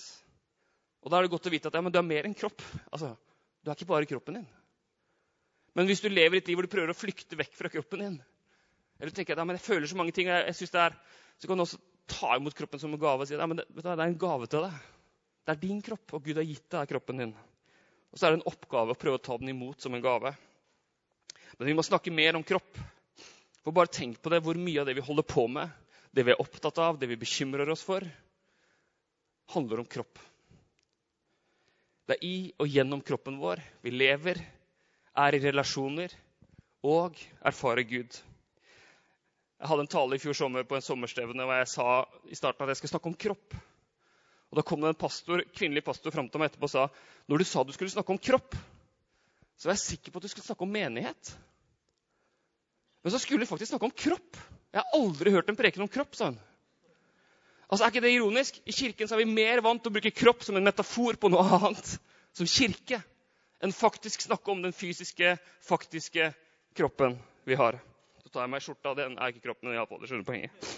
Og 1.03 1.11
da 1.11 1.19
er 1.19 1.27
det 1.27 1.33
godt 1.33 1.49
å 1.51 1.53
vite 1.53 1.69
at 1.69 1.75
ja, 1.75 1.83
du 1.83 1.99
er 1.99 2.07
mer 2.07 2.29
enn 2.29 2.37
kropp. 2.39 2.63
Altså, 2.93 3.17
Du 3.65 3.71
er 3.71 3.79
ikke 3.79 3.89
bare 3.91 4.07
kroppen 4.07 4.39
din. 4.39 4.47
Men 5.75 5.89
hvis 5.89 6.03
du 6.05 6.09
lever 6.13 6.39
et 6.39 6.49
liv 6.49 6.59
hvor 6.59 6.67
du 6.67 6.71
prøver 6.71 6.93
å 6.93 6.97
flykte 6.97 7.39
vekk 7.41 7.57
fra 7.59 7.71
kroppen 7.73 8.03
din, 8.05 8.19
eller 9.01 9.11
du 9.11 9.17
tenker 9.17 9.35
at 9.35 9.43
ja, 9.43 9.57
jeg 9.57 9.65
føler 9.65 9.91
så 9.91 9.99
mange 9.99 10.15
ting, 10.15 10.29
jeg, 10.31 10.53
jeg 10.53 10.71
det 10.71 10.83
er, 10.85 10.97
så 11.41 11.49
kan 11.51 11.59
du 11.59 11.65
også 11.65 11.81
ta 12.07 12.37
imot 12.37 12.55
kroppen 12.55 12.81
som 12.81 12.93
en 12.95 13.01
gave 13.01 13.25
og 13.25 13.29
si 13.29 13.35
at 13.35 13.43
ja, 13.43 13.49
det, 13.59 13.65
det 13.75 13.91
er 13.91 14.05
en 14.05 14.21
gave 14.21 14.47
til 14.53 14.69
deg. 14.69 14.77
Det 15.45 15.55
er 15.55 15.61
din 15.61 15.81
kropp, 15.85 16.15
og 16.15 16.25
Gud 16.25 16.39
har 16.39 16.47
gitt 16.47 16.69
deg 16.77 16.93
kroppen 16.93 17.21
din. 17.21 17.35
Og 18.13 18.21
så 18.21 18.29
er 18.29 18.35
det 18.35 18.41
en 18.41 18.51
oppgave 18.53 18.95
å 18.95 19.01
prøve 19.01 19.19
å 19.19 19.25
ta 19.25 19.37
den 19.41 19.51
imot 19.53 19.83
som 19.83 19.97
en 19.97 20.05
gave. 20.05 20.31
Men 21.59 21.71
vi 21.71 21.77
må 21.77 21.85
snakke 21.87 22.13
mer 22.15 22.37
om 22.37 22.45
kropp. 22.47 22.79
For 23.65 23.73
bare 23.73 23.93
tenk 23.93 24.21
på 24.21 24.33
det, 24.33 24.43
hvor 24.45 24.59
mye 24.61 24.83
av 24.83 24.89
det 24.89 24.97
vi 24.99 25.05
holder 25.05 25.27
på 25.29 25.47
med, 25.49 25.71
det 26.15 26.27
vi 26.27 26.35
er 26.35 26.43
opptatt 26.43 26.79
av, 26.83 26.99
det 26.99 27.09
vi 27.11 27.19
bekymrer 27.19 27.71
oss 27.73 27.85
for, 27.87 28.05
handler 29.55 29.83
om 29.83 29.89
kropp. 29.89 30.21
Det 32.05 32.19
er 32.19 32.27
i 32.27 32.37
og 32.61 32.69
gjennom 32.69 33.01
kroppen 33.01 33.39
vår 33.41 33.63
vi 33.85 33.95
lever, 33.95 34.41
er 35.17 35.37
i 35.37 35.41
relasjoner 35.41 36.13
og 36.85 37.17
erfarer 37.41 37.87
Gud. 37.89 38.19
Jeg 39.57 39.71
hadde 39.71 39.85
en 39.87 39.93
tale 39.95 40.19
i 40.19 40.21
fjor 40.21 40.37
sommer 40.37 40.67
på 40.69 40.77
en 40.77 40.85
sommerstevne 40.85 41.47
hvor 41.47 41.57
jeg 41.63 41.71
sa 41.73 41.89
i 42.29 42.37
starten 42.37 42.67
at 42.67 42.75
jeg 42.75 42.83
skulle 42.83 42.93
snakke 42.93 43.09
om 43.09 43.17
kropp. 43.17 43.57
Og 44.53 44.59
Da 44.59 44.63
kom 44.67 44.83
det 44.83 44.93
en 44.93 45.01
pastor, 45.01 45.41
kvinnelig 45.57 45.83
pastor 45.87 46.13
fram 46.13 46.29
til 46.29 46.43
meg 46.43 46.51
etterpå 46.51 46.69
og 46.69 46.75
sa 46.75 46.85
når 47.31 47.41
du 47.41 47.47
sa 47.49 47.65
du 47.65 47.73
skulle 47.73 47.95
snakke 47.95 48.13
om 48.13 48.21
kropp, 48.21 48.59
så 49.57 49.69
var 49.69 49.77
jeg 49.77 49.85
sikker 49.85 50.13
på 50.13 50.21
at 50.21 50.27
du 50.27 50.33
skulle 50.33 50.47
snakke 50.47 50.67
om 50.67 50.73
menighet. 50.75 51.35
Men 53.05 53.13
så 53.13 53.21
skulle 53.23 53.45
du 53.45 53.51
faktisk 53.51 53.71
snakke 53.73 53.89
om 53.89 53.95
kropp. 53.95 54.39
Jeg 54.75 54.81
har 54.83 54.99
aldri 54.99 55.33
hørt 55.35 55.51
en 55.53 55.59
preken 55.59 55.85
om 55.85 55.91
kropp, 55.93 56.17
sa 56.17 56.31
hun. 56.33 56.39
Altså, 57.69 57.85
Er 57.85 57.93
ikke 57.93 58.05
det 58.05 58.15
ironisk? 58.15 58.61
I 58.67 58.73
kirken 58.73 59.09
så 59.09 59.17
er 59.17 59.25
vi 59.25 59.31
mer 59.31 59.63
vant 59.65 59.83
til 59.83 59.93
å 59.93 59.97
bruke 59.97 60.15
kropp 60.15 60.45
som 60.47 60.57
en 60.59 60.67
metafor 60.67 61.19
på 61.21 61.31
noe 61.33 61.45
annet, 61.59 61.95
som 62.37 62.49
kirke, 62.49 63.01
enn 63.63 63.75
faktisk 63.75 64.27
snakke 64.27 64.51
om 64.53 64.63
den 64.65 64.75
fysiske, 64.77 65.37
faktiske 65.65 66.33
kroppen 66.77 67.17
vi 67.49 67.57
har. 67.61 67.79
Så 68.23 68.33
tar 68.33 68.45
jeg 68.45 68.53
meg 68.55 68.65
skjorta. 68.65 68.97
Den 68.99 69.19
er 69.19 69.33
ikke 69.33 69.47
kroppen, 69.49 69.71
men 69.71 69.87
på, 69.89 70.01
det 70.01 70.11
skjønner 70.11 70.29
poenget. 70.29 70.73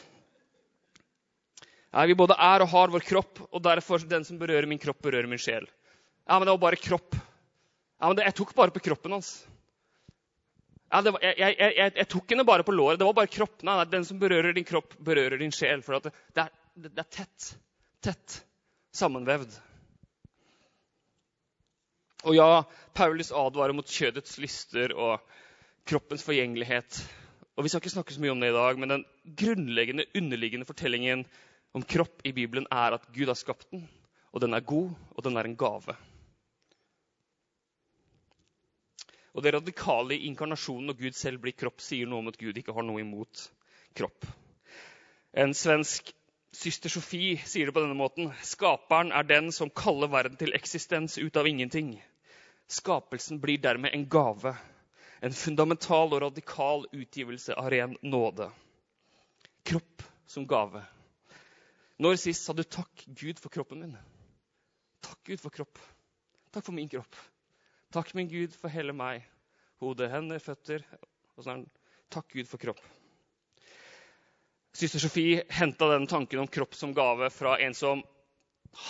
Nei, 1.96 2.06
Vi 2.10 2.18
både 2.18 2.36
er 2.42 2.62
og 2.62 2.68
har 2.74 2.92
vår 2.92 3.06
kropp, 3.06 3.40
og 3.50 3.62
derfor 3.64 4.02
den 4.04 4.26
som 4.26 4.38
berører 4.38 4.66
min 4.68 4.82
kropp, 4.82 4.98
berører 5.02 5.30
min 5.30 5.40
sjel. 5.40 5.64
Ja, 6.26 6.36
men 6.36 6.44
det 6.46 6.56
var 6.56 6.64
bare 6.66 6.80
kropp. 6.80 7.16
Ja, 8.00 8.08
men 8.08 8.16
det, 8.18 8.26
Jeg 8.28 8.36
tok 8.40 8.54
bare 8.54 8.74
på 8.74 8.82
kroppen 8.84 9.16
hans. 9.16 9.30
Ja, 10.90 11.00
var, 11.02 11.18
jeg, 11.22 11.36
jeg, 11.40 11.56
jeg, 11.58 11.92
jeg, 11.96 12.08
tok 12.12 12.30
henne 12.30 12.46
bare 12.46 12.66
på 12.66 12.74
låret. 12.74 13.00
Det 13.00 13.08
var 13.08 13.16
bare 13.16 13.32
kroppen. 13.32 13.66
Nei, 13.68 13.86
den 13.90 14.04
som 14.06 14.20
berører 14.22 14.54
din 14.56 14.66
kropp, 14.66 14.94
berører 15.02 15.40
din 15.40 15.54
sjel. 15.54 15.82
For 15.84 15.98
det, 15.98 16.12
det, 16.36 16.46
er, 16.46 16.52
det, 16.86 16.92
er, 17.02 17.08
tett. 17.18 17.48
Tett 18.04 18.42
sammenvevd. 18.96 19.56
Og 22.26 22.36
ja, 22.36 22.62
Paulus 22.96 23.32
advarer 23.34 23.76
mot 23.76 23.90
kjødets 23.90 24.38
lyster 24.42 24.94
og 24.96 25.22
kroppens 25.86 26.24
forgjengelighet. 26.26 27.00
Og 27.56 27.64
Vi 27.64 27.70
skal 27.72 27.80
ikke 27.82 27.94
snakke 27.94 28.14
så 28.14 28.22
mye 28.22 28.34
om 28.34 28.42
det 28.42 28.50
i 28.50 28.56
dag, 28.56 28.78
men 28.80 28.92
den 28.92 29.04
grunnleggende, 29.38 30.08
underliggende 30.16 30.68
fortellingen 30.68 31.24
om 31.76 31.84
kropp 31.84 32.24
i 32.24 32.32
Bibelen 32.36 32.66
er 32.72 32.96
at 32.96 33.06
Gud 33.14 33.30
har 33.30 33.38
skapt 33.38 33.70
den, 33.72 33.86
og 34.32 34.42
den 34.44 34.56
er 34.56 34.64
god, 34.64 34.90
og 35.16 35.24
den 35.24 35.36
er 35.36 35.48
en 35.48 35.56
gave. 35.56 35.96
Og 39.36 39.44
det 39.44 39.52
radikale 39.52 40.16
i 40.16 40.26
inkarnasjonen 40.30 40.88
når 40.88 40.96
Gud 40.96 41.16
selv 41.16 41.42
blir 41.44 41.52
kropp, 41.52 41.82
sier 41.84 42.08
noe 42.08 42.22
om 42.24 42.30
at 42.30 42.38
Gud 42.40 42.56
ikke 42.56 42.72
har 42.72 42.86
noe 42.88 43.02
imot 43.02 43.42
kropp. 43.96 44.24
En 45.36 45.52
svensk 45.52 46.08
syster 46.56 46.88
Sofie 46.88 47.36
sier 47.44 47.68
det 47.68 47.74
på 47.76 47.82
denne 47.84 47.98
måten. 47.98 48.30
Skaperen 48.40 49.12
er 49.12 49.28
den 49.28 49.52
som 49.52 49.68
kaller 49.68 50.08
verden 50.08 50.40
til 50.40 50.56
eksistens 50.56 51.18
ut 51.20 51.36
av 51.36 51.48
ingenting. 51.50 51.98
Skapelsen 52.72 53.42
blir 53.42 53.60
dermed 53.60 53.92
en 53.92 54.08
gave. 54.08 54.54
En 55.20 55.36
fundamental 55.36 56.16
og 56.16 56.22
radikal 56.24 56.88
utgivelse 56.96 57.52
av 57.60 57.68
ren 57.76 57.96
nåde. 58.00 58.48
Kropp 59.68 60.08
som 60.26 60.48
gave. 60.48 60.80
Når 62.00 62.16
sist 62.24 62.48
sa 62.48 62.56
du 62.56 62.64
takk 62.64 63.04
Gud 63.06 63.40
for 63.40 63.52
kroppen 63.52 63.84
min? 63.84 63.96
Takk 65.04 65.20
Gud 65.28 65.44
for 65.44 65.52
kropp. 65.52 65.80
Takk 66.52 66.64
for 66.64 66.76
min 66.76 66.88
kropp. 66.88 67.16
Takk, 67.94 68.14
min 68.14 68.28
Gud, 68.28 68.54
for 68.56 68.72
hele 68.72 68.94
meg. 68.96 69.24
Hode, 69.82 70.08
hender, 70.10 70.40
føtter. 70.42 70.82
Og 71.36 71.46
sånn. 71.46 71.66
Takk, 72.12 72.28
Gud, 72.32 72.48
for 72.50 72.62
kropp. 72.62 72.82
Syster 74.76 75.00
Sofie 75.00 75.44
henta 75.56 75.88
den 75.94 76.06
tanken 76.10 76.42
om 76.42 76.50
kropp 76.52 76.74
som 76.76 76.92
gave 76.96 77.30
fra 77.32 77.54
en 77.64 77.74
som 77.74 78.02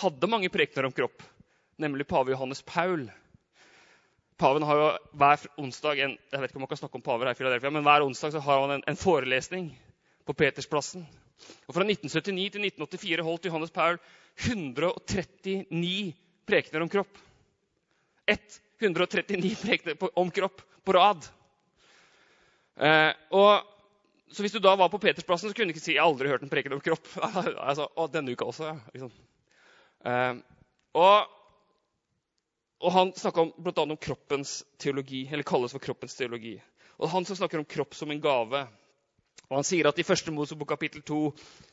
hadde 0.01 0.27
mange 0.27 0.49
prekener 0.51 0.89
om 0.89 0.95
kropp, 0.95 1.23
nemlig 1.79 2.07
pave 2.09 2.33
Johannes 2.33 2.61
Paul. 2.67 3.05
Paven 4.37 4.65
har 4.67 4.81
jo 4.81 4.89
hver 5.17 5.45
onsdag 5.57 6.01
en, 6.03 6.17
jeg 6.17 6.41
vet 6.41 6.51
ikke 6.51 6.59
om 6.59 6.65
man 6.65 6.71
kan 6.73 6.81
snakke 6.81 6.99
om 6.99 7.05
paver 7.05 7.31
her 7.31 7.55
i 7.55 7.71
men 7.71 7.85
hver 7.87 8.03
onsdag 8.05 8.35
så 8.35 8.43
har 8.43 8.61
han 8.61 8.75
en, 8.75 8.83
en 8.85 8.99
forelesning 8.99 9.71
på 10.27 10.35
Petersplassen. 10.35 11.07
Og 11.67 11.73
Fra 11.73 11.85
1979 11.87 12.51
til 12.53 12.67
1984 12.67 13.23
holdt 13.23 13.47
Johannes 13.47 13.71
Paul 13.71 13.97
139 14.43 16.13
prekener 16.45 16.83
om 16.83 16.91
kropp. 16.91 17.17
Ett 18.27 18.59
139 18.79 19.55
prekener 19.61 20.19
om 20.19 20.31
kropp 20.31 20.61
på 20.85 20.93
rad. 20.93 21.25
Eh, 22.77 23.11
og 23.33 23.65
så 24.31 24.43
hvis 24.43 24.53
du 24.53 24.59
da 24.59 24.75
var 24.75 24.91
på 24.91 24.99
Petersplassen, 24.99 25.49
så 25.49 25.55
kunne 25.55 25.71
du 25.71 25.75
ikke 25.75 25.85
si 25.85 25.93
'jeg 25.93 26.03
har 26.03 26.09
aldri 26.09 26.27
hørt 26.27 26.43
en 26.43 26.49
preken 26.49 26.73
om 26.73 26.81
kropp'. 26.81 27.07
altså, 27.69 27.87
å, 27.95 28.07
denne 28.11 28.31
uka 28.31 28.45
også, 28.45 28.65
ja. 28.65 28.77
Liksom. 28.93 29.11
Eh, 30.05 30.33
og, 30.93 31.29
og, 32.81 32.91
han 32.91 33.13
snakka 33.15 33.45
bl.a. 33.57 33.81
om 33.81 33.97
kroppens 33.97 34.63
teologi, 34.77 35.27
eller 35.31 35.47
kalles 35.47 35.71
for 35.71 35.79
kroppens 35.79 36.15
teologi. 36.15 36.57
Og 36.97 37.09
Han 37.09 37.25
som 37.25 37.37
snakker 37.37 37.61
om 37.61 37.65
kropp 37.65 37.95
som 37.95 38.11
en 38.11 38.21
gave. 38.21 38.67
Og 39.47 39.55
Han 39.55 39.63
sier 39.63 39.87
at 39.87 39.99
i 39.99 40.03
første 40.03 40.31
Mosebok 40.31 40.67
kapittel 40.67 41.01
2 41.01 41.19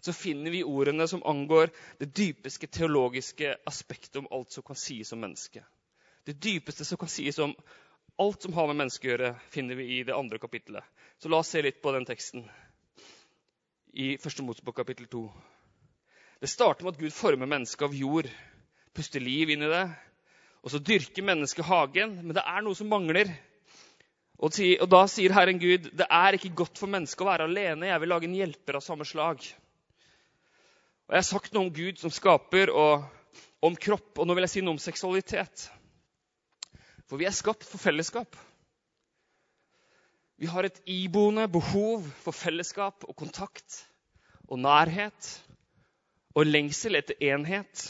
så 0.00 0.12
finner 0.12 0.52
vi 0.52 0.62
ordene 0.62 1.08
som 1.08 1.24
angår 1.24 1.72
det 1.98 2.12
dypeste 2.14 2.66
teologiske 2.66 3.56
aspektet 3.66 4.20
om 4.20 4.28
alt 4.30 4.52
som 4.52 4.62
kan 4.62 4.76
sies 4.76 5.12
om 5.12 5.20
mennesket. 5.24 5.64
Det 6.24 6.38
dypeste 6.40 6.84
som 6.88 7.00
kan 7.00 7.10
sies 7.12 7.38
om 7.38 7.52
alt 8.16 8.42
som 8.42 8.54
har 8.56 8.70
med 8.70 8.78
mennesket 8.78 9.08
å 9.08 9.10
gjøre, 9.12 9.32
finner 9.52 9.76
vi 9.76 9.88
i 9.98 10.02
det 10.06 10.14
andre 10.16 10.38
kapittelet. 10.40 10.84
Så 11.18 11.28
la 11.28 11.42
oss 11.42 11.50
se 11.52 11.62
litt 11.64 11.82
på 11.82 11.92
den 11.92 12.06
teksten 12.08 12.46
i 13.94 14.14
første 14.18 14.42
Mosebok 14.42 14.76
kapittel 14.80 15.06
2. 15.10 15.24
Det 16.40 16.50
starter 16.50 16.84
med 16.84 16.96
at 16.96 17.02
Gud 17.02 17.14
former 17.14 17.50
mennesket 17.50 17.86
av 17.86 17.94
jord, 17.94 18.28
puster 18.94 19.22
liv 19.22 19.52
inn 19.54 19.62
i 19.66 19.70
det. 19.70 19.84
Og 20.64 20.72
så 20.72 20.80
dyrker 20.80 21.26
mennesket 21.26 21.68
hagen, 21.68 22.16
men 22.22 22.34
det 22.36 22.42
er 22.48 22.64
noe 22.64 22.78
som 22.78 22.88
mangler. 22.90 23.30
Og, 24.40 24.56
da 24.90 25.04
sier 25.08 25.34
Herren 25.36 25.60
Gud, 25.60 25.90
det 25.94 26.08
er 26.08 26.36
ikke 26.36 26.54
godt 26.56 26.80
for 26.80 26.90
mennesket 26.90 27.22
å 27.22 27.28
være 27.28 27.46
alene. 27.48 27.90
Jeg 27.90 28.02
vil 28.02 28.12
lage 28.12 28.28
en 28.28 28.36
hjelper 28.38 28.80
av 28.80 28.84
samme 28.84 29.06
slag. 29.08 29.44
Og 31.04 31.14
Jeg 31.14 31.20
har 31.20 31.28
sagt 31.28 31.54
noe 31.54 31.68
om 31.68 31.72
Gud 31.74 32.00
som 32.00 32.12
skaper, 32.12 32.72
og 32.72 33.04
om 33.64 33.76
kropp, 33.76 34.10
og 34.18 34.26
nå 34.26 34.36
vil 34.36 34.48
jeg 34.48 34.56
si 34.56 34.64
noe 34.64 34.76
om 34.78 34.82
seksualitet. 34.82 35.68
For 37.08 37.20
vi 37.20 37.26
er 37.28 37.36
skapt 37.36 37.66
for 37.68 37.82
fellesskap. 37.82 38.36
Vi 40.40 40.48
har 40.50 40.66
et 40.66 40.80
iboende 40.90 41.46
behov 41.48 42.06
for 42.24 42.34
fellesskap 42.34 43.04
og 43.06 43.16
kontakt 43.16 43.84
og 44.48 44.58
nærhet 44.58 45.28
og 46.34 46.48
lengsel 46.48 46.98
etter 46.98 47.20
enhet. 47.22 47.84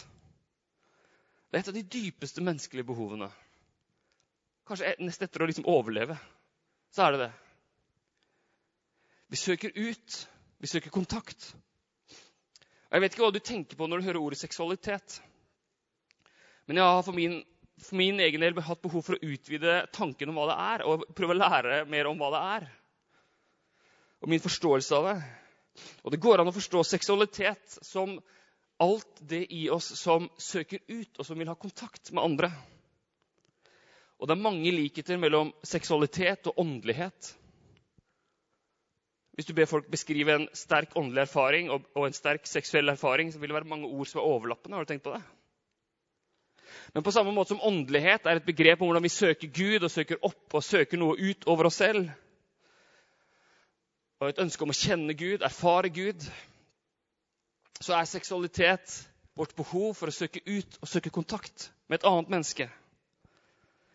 Det 1.48 1.58
er 1.58 1.64
et 1.64 1.70
av 1.72 1.78
de 1.78 1.86
dypeste 1.86 2.44
menneskelige 2.44 2.86
behovene. 2.86 3.30
Kanskje 4.68 4.94
nest 5.04 5.22
etter 5.24 5.44
å 5.44 5.48
liksom 5.48 5.68
overleve, 5.68 6.16
så 6.92 7.06
er 7.06 7.14
det 7.14 7.24
det. 7.24 7.32
Vi 9.32 9.40
søker 9.40 9.72
ut, 9.76 10.18
vi 10.60 10.70
søker 10.70 10.92
kontakt. 10.92 11.54
Jeg 12.90 13.02
vet 13.02 13.14
ikke 13.14 13.24
hva 13.24 13.34
du 13.34 13.40
tenker 13.42 13.78
på 13.78 13.88
når 13.88 14.00
du 14.00 14.08
hører 14.08 14.20
ordet 14.22 14.38
seksualitet. 14.38 15.18
Men 16.66 16.78
jeg 16.78 16.86
har 16.86 17.02
for 17.02 17.16
min 17.16 17.40
for 17.82 17.98
min 17.98 18.20
egen 18.22 18.42
del 18.42 18.60
hatt 18.62 18.82
behov 18.82 19.02
for 19.06 19.16
å 19.16 19.32
utvide 19.34 19.80
tanken 19.94 20.30
om 20.30 20.38
hva 20.38 20.46
det 20.50 20.58
er, 20.66 20.84
og 20.86 21.06
prøve 21.16 21.34
å 21.34 21.40
lære 21.40 21.80
mer 21.90 22.10
om 22.10 22.20
hva 22.20 22.30
det 22.34 22.42
er. 22.56 22.68
Og 24.22 24.30
min 24.30 24.42
forståelse 24.42 25.00
av 25.00 25.08
det. 25.10 25.16
Og 26.04 26.14
det 26.14 26.22
går 26.22 26.40
an 26.40 26.48
å 26.48 26.54
forstå 26.54 26.84
seksualitet 26.86 27.78
som 27.82 28.14
alt 28.82 29.20
det 29.20 29.44
i 29.54 29.66
oss 29.70 29.90
som 29.98 30.28
søker 30.38 30.80
ut, 30.86 31.18
og 31.18 31.26
som 31.26 31.38
vil 31.38 31.50
ha 31.50 31.58
kontakt 31.58 32.12
med 32.12 32.24
andre. 32.24 32.50
Og 34.18 34.28
det 34.28 34.36
er 34.36 34.46
mange 34.46 34.70
likheter 34.72 35.18
mellom 35.20 35.50
seksualitet 35.66 36.46
og 36.50 36.60
åndelighet. 36.62 37.34
Hvis 39.34 39.48
du 39.50 39.54
ber 39.56 39.66
folk 39.66 39.88
beskrive 39.90 40.36
en 40.38 40.46
sterk 40.54 40.94
åndelig 40.96 41.24
erfaring 41.26 41.70
og, 41.74 41.88
en 41.98 42.14
sterk 42.14 42.46
seksuell 42.46 42.92
erfaring, 42.92 43.32
så 43.32 43.40
vil 43.42 43.50
det 43.50 43.58
være 43.58 43.70
mange 43.72 43.90
ord 43.90 44.06
som 44.06 44.22
er 44.22 44.28
overlappende. 44.30 44.78
Har 44.78 44.86
du 44.86 44.92
tenkt 44.92 45.06
på 45.06 45.16
det? 45.16 45.24
Men 46.94 47.02
på 47.02 47.12
samme 47.12 47.32
måte 47.34 47.54
som 47.54 47.62
åndelighet 47.64 48.26
er 48.26 48.38
et 48.40 48.46
begrep 48.46 48.82
om 48.82 48.90
hvordan 48.90 49.04
vi 49.04 49.12
søker 49.12 49.50
Gud 49.54 49.82
og 49.86 49.92
søker 49.92 50.20
opp 50.26 50.56
og 50.58 50.64
søker 50.64 51.00
noe 51.00 51.16
ut 51.18 51.46
over 51.50 51.68
oss 51.70 51.80
selv, 51.82 52.08
og 54.22 54.30
et 54.30 54.40
ønske 54.40 54.64
om 54.64 54.72
å 54.72 54.78
kjenne 54.78 55.16
Gud, 55.18 55.42
erfare 55.44 55.90
Gud, 55.92 56.22
så 57.82 57.96
er 57.98 58.08
seksualitet 58.08 58.94
vårt 59.36 59.52
behov 59.58 59.92
for 59.98 60.08
å 60.08 60.14
søke 60.14 60.40
ut 60.46 60.78
og 60.80 60.88
søke 60.88 61.12
kontakt 61.12 61.68
med 61.90 61.98
et 61.98 62.06
annet 62.08 62.30
menneske. 62.32 62.68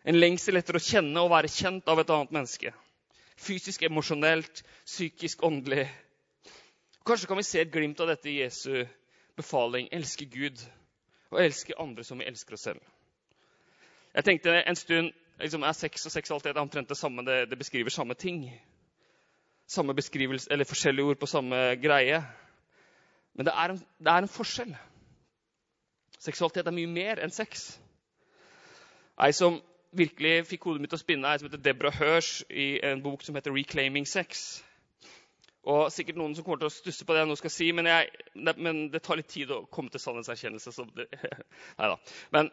En 0.04 0.16
lengsel 0.20 0.60
etter 0.60 0.76
å 0.76 0.84
kjenne 0.84 1.24
og 1.24 1.32
være 1.32 1.50
kjent 1.50 1.88
av 1.90 2.00
et 2.00 2.12
annet 2.14 2.36
menneske. 2.36 2.72
Fysisk, 3.40 3.82
emosjonelt, 3.88 4.62
psykisk, 4.84 5.42
åndelig. 5.44 5.86
Kanskje 7.08 7.28
kan 7.28 7.40
vi 7.40 7.46
se 7.48 7.62
et 7.64 7.72
glimt 7.72 8.00
av 8.00 8.12
dette 8.12 8.28
i 8.30 8.38
Jesu 8.42 8.84
befaling 9.40 9.88
elske 9.96 10.28
Gud 10.28 10.60
og 11.30 11.44
elske 11.44 11.78
andre 11.78 12.04
som 12.04 12.18
vi 12.18 12.26
elsker 12.26 12.54
oss 12.54 12.66
selv. 12.68 12.80
Jeg 14.14 14.24
tenkte 14.24 14.62
en 14.66 14.76
stund 14.76 15.12
liksom, 15.40 15.62
Er 15.62 15.72
sex 15.72 16.06
og 16.06 16.12
seksualitet 16.12 16.56
omtrent 16.56 16.88
det 16.88 16.96
samme? 16.96 17.24
Det, 17.24 17.50
det, 17.50 17.58
beskriver 17.58 17.90
samme 17.90 18.14
ting. 18.14 18.50
Samme 19.66 19.94
beskrivelse, 19.94 20.52
eller 20.52 20.64
forskjellige 20.64 21.04
ord 21.04 21.18
på 21.18 21.26
samme 21.26 21.56
greie. 21.82 22.24
Men 23.34 23.46
det 23.46 23.52
er 23.54 23.70
en, 23.70 23.78
det 23.98 24.08
er 24.12 24.18
en 24.18 24.28
forskjell. 24.28 24.76
Seksualitet 26.18 26.66
er 26.66 26.74
mye 26.74 26.90
mer 26.90 27.22
enn 27.22 27.30
sex. 27.30 27.80
Ei 29.20 29.32
som 29.32 29.60
virkelig 29.96 30.46
fikk 30.46 30.64
hodet 30.64 30.82
mitt 30.82 30.90
til 30.90 30.98
å 30.98 31.04
spinne, 31.04 31.30
ei 31.30 31.38
som 31.38 31.48
heter 31.48 31.62
Deborah 31.62 31.94
Hirsch 31.96 32.42
i 32.50 32.80
en 32.84 33.02
bok 33.02 33.22
som 33.22 33.34
heter 33.34 33.52
'Reclaiming 33.54 34.06
Sex'. 34.06 34.62
Og 35.68 35.90
sikkert 35.92 36.16
noen 36.16 36.32
som 36.36 36.44
kommer 36.44 36.62
til 36.62 36.70
å 36.70 36.72
stusse 36.72 37.04
på 37.04 37.12
det 37.12 37.20
jeg 37.20 37.28
nå 37.28 37.36
skal 37.36 37.52
si, 37.52 37.68
men, 37.76 37.88
jeg, 37.90 38.08
men 38.56 38.86
det 38.92 39.02
tar 39.04 39.20
litt 39.20 39.28
tid 39.28 39.50
å 39.52 39.66
komme 39.72 39.92
til 39.92 40.00
sannhetserkjennelse. 40.00 40.72
Så 40.72 40.86
det, 40.96 41.06
nei 41.80 41.90
da. 41.92 41.98
Men, 42.32 42.48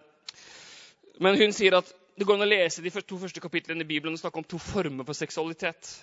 men, 1.24 1.39
hun 1.39 1.56
sier 1.56 1.80
at 1.80 1.93
det 2.20 2.28
går 2.28 2.39
an 2.39 2.48
å 2.48 2.50
lese 2.50 2.84
de 2.84 2.91
to 3.00 3.20
første 3.22 3.43
kapitlene 3.43 3.86
i 3.86 3.88
Bibelen 3.88 4.17
og 4.17 4.20
snakke 4.20 4.41
om 4.41 4.48
to 4.50 4.60
former 4.60 5.08
for 5.08 5.15
seksualitet. 5.15 5.93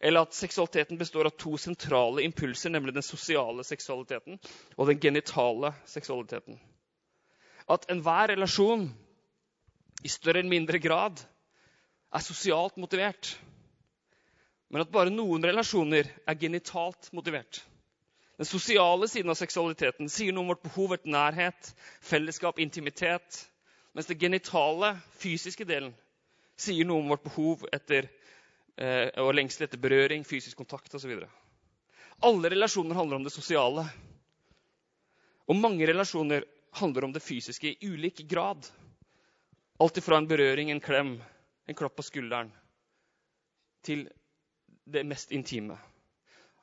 Eller 0.00 0.24
at 0.24 0.36
seksualiteten 0.36 1.00
består 1.00 1.28
av 1.28 1.34
to 1.36 1.56
sentrale 1.60 2.22
impulser, 2.24 2.72
nemlig 2.72 2.94
den 2.96 3.04
sosiale 3.04 3.66
seksualiteten 3.66 4.38
og 4.76 4.86
den 4.88 5.00
genitale 5.02 5.74
seksualiteten. 5.90 6.60
At 7.70 7.90
enhver 7.92 8.30
relasjon 8.32 8.86
i 10.04 10.08
større 10.08 10.40
eller 10.40 10.54
mindre 10.54 10.80
grad 10.80 11.20
er 12.14 12.24
sosialt 12.24 12.78
motivert 12.80 13.34
men 14.70 14.84
at 14.84 14.92
bare 14.94 15.10
noen 15.10 15.44
relasjoner 15.44 16.08
er 16.26 16.38
genitalt 16.38 17.10
motivert. 17.16 17.62
Den 18.40 18.48
sosiale 18.48 19.08
siden 19.10 19.32
av 19.32 19.36
seksualiteten 19.36 20.08
sier 20.08 20.32
noe 20.32 20.46
om 20.46 20.52
vårt 20.54 20.62
behov 20.64 20.94
etter 20.94 21.12
nærhet, 21.12 21.72
fellesskap, 22.00 22.60
intimitet. 22.62 23.42
Mens 23.92 24.06
den 24.08 24.20
genitale, 24.22 24.94
fysiske 25.20 25.66
delen 25.68 25.92
sier 26.60 26.86
noe 26.88 27.02
om 27.02 27.10
vårt 27.12 27.26
behov 27.26 27.66
etter 27.74 28.06
eh, 28.78 29.10
og 29.20 29.34
lengsel 29.36 29.66
etter 29.66 29.82
berøring, 29.82 30.24
fysisk 30.24 30.62
kontakt 30.62 30.94
osv. 30.96 31.18
Alle 32.24 32.52
relasjoner 32.54 32.96
handler 32.96 33.18
om 33.18 33.26
det 33.26 33.34
sosiale. 33.34 33.84
Og 35.50 35.58
mange 35.58 35.84
relasjoner 35.90 36.46
handler 36.78 37.08
om 37.08 37.12
det 37.12 37.24
fysiske 37.24 37.74
i 37.74 37.90
ulik 37.90 38.22
grad. 38.30 38.70
Alt 39.80 39.98
ifra 39.98 40.20
en 40.20 40.30
berøring, 40.30 40.70
en 40.70 40.80
klem, 40.80 41.16
en 41.66 41.76
klapp 41.76 41.96
på 41.98 42.06
skulderen, 42.06 42.52
til 43.82 44.06
det 44.92 45.06
mest 45.06 45.32
intime. 45.34 45.78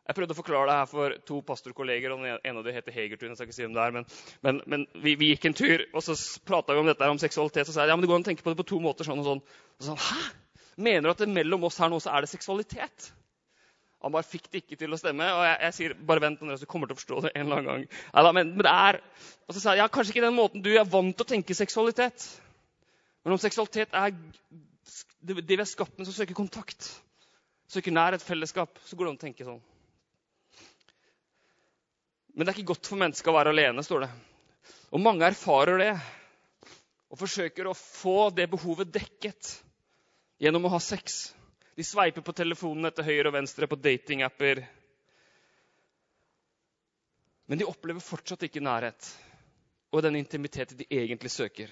Jeg 0.07 0.15
prøvde 0.15 0.31
å 0.31 0.37
forklare 0.37 0.67
det 0.69 0.75
her 0.79 0.87
for 0.87 1.15
to 1.27 1.41
pastorkolleger. 1.43 2.13
og 2.15 2.23
En 2.47 2.57
av 2.59 2.63
dem 2.63 2.75
heter 2.75 2.95
Hegertun. 2.95 3.33
jeg 3.33 3.37
skal 3.37 3.47
ikke 3.47 3.55
si 3.57 3.65
hvem 3.65 3.75
det 3.75 3.83
er, 3.83 3.91
Men, 3.91 4.05
men, 4.41 4.61
men 4.65 4.85
vi, 5.03 5.15
vi, 5.19 5.33
gikk 5.33 5.49
en 5.49 5.57
tur, 5.57 5.83
og 5.93 6.03
så 6.03 6.15
prata 6.47 6.73
vi 6.73 6.79
om 6.79 6.87
dette 6.87 7.09
om 7.11 7.19
seksualitet. 7.19 7.67
Og 7.67 7.67
så 7.67 7.75
sa 7.75 7.83
jeg 7.83 7.91
ja, 7.91 7.97
men 7.99 8.05
det 8.05 8.11
går 8.11 8.21
an 8.21 8.23
å 8.23 8.29
tenke 8.29 8.43
på 8.45 8.53
det 8.53 8.61
på 8.61 8.69
to 8.71 8.79
måter. 8.79 9.03
sånn 9.03 9.19
og 9.19 9.27
sånn. 9.27 9.41
Og 9.79 9.87
sånn, 9.89 9.99
hæ? 9.99 10.21
Mener 10.77 11.09
du 11.09 11.11
at 11.11 11.23
det 11.25 11.27
mellom 11.33 11.65
oss 11.67 11.79
her 11.81 11.91
nå 11.91 11.99
så 11.99 12.13
er 12.13 12.23
det 12.23 12.31
seksualitet? 12.31 13.09
Han 14.05 14.13
bare 14.13 14.29
fikk 14.29 14.47
det 14.53 14.61
ikke 14.61 14.77
til 14.79 14.95
å 14.95 14.99
stemme. 15.01 15.27
Og 15.27 15.43
jeg, 15.43 15.57
jeg 15.65 15.75
sier 15.75 15.95
bare 16.07 16.23
vent, 16.23 16.43
Andreas, 16.45 16.63
du 16.63 16.69
kommer 16.71 16.87
til 16.87 16.95
å 16.95 17.01
forstå 17.01 17.23
det 17.25 17.33
en 17.33 17.43
eller 17.43 17.59
annen 17.59 17.69
gang. 17.71 17.97
Ja, 18.13 18.31
men, 18.31 18.53
men, 18.53 18.63
det 18.63 18.71
er, 18.71 19.01
Og 19.49 19.57
så 19.57 19.63
sa 19.63 19.73
jeg 19.75 19.83
ja, 19.83 19.89
kanskje 19.91 20.15
ikke 20.15 20.27
den 20.29 20.37
måten 20.37 20.63
du 20.63 20.71
er 20.77 20.87
vant 20.87 21.17
til 21.17 21.27
å 21.27 21.31
tenke 21.33 21.57
seksualitet. 21.57 22.29
Men 23.25 23.35
om 23.35 23.43
seksualitet 23.43 23.91
er 23.97 24.15
det 25.27 25.35
vi 25.35 25.59
er 25.59 25.67
skapt 25.67 25.97
med 25.97 26.07
som 26.07 26.15
søker 26.15 26.37
kontakt 26.37 26.93
søker 27.71 27.91
nærhet, 27.91 28.23
fellesskap, 28.23 28.80
så 28.86 28.95
går 28.95 29.06
det 29.08 29.12
an 29.12 29.19
å 29.19 29.23
tenke 29.25 29.47
sånn. 29.47 29.62
Men 32.38 32.45
det 32.45 32.51
er 32.51 32.60
ikke 32.60 32.71
godt 32.73 32.88
for 32.88 33.01
mennesket 33.01 33.32
å 33.32 33.36
være 33.36 33.53
alene, 33.53 33.84
står 33.84 34.06
det. 34.06 34.12
Og 34.93 35.01
mange 35.01 35.25
erfarer 35.27 35.82
det 35.82 35.93
og 37.08 37.19
forsøker 37.19 37.67
å 37.67 37.75
få 37.77 38.30
det 38.36 38.45
behovet 38.51 38.91
dekket 38.93 39.56
gjennom 40.43 40.67
å 40.67 40.73
ha 40.75 40.80
sex. 40.84 41.32
De 41.77 41.86
sveiper 41.86 42.23
på 42.25 42.36
telefonen 42.36 42.89
etter 42.89 43.06
høyre 43.08 43.32
og 43.32 43.38
venstre 43.39 43.67
på 43.69 43.80
datingapper. 43.80 44.62
Men 47.47 47.62
de 47.62 47.67
opplever 47.67 48.03
fortsatt 48.03 48.45
ikke 48.47 48.63
nærhet 48.63 49.10
og 49.95 50.03
den 50.03 50.19
intimiteten 50.19 50.77
de 50.77 50.88
egentlig 50.91 51.32
søker. 51.32 51.71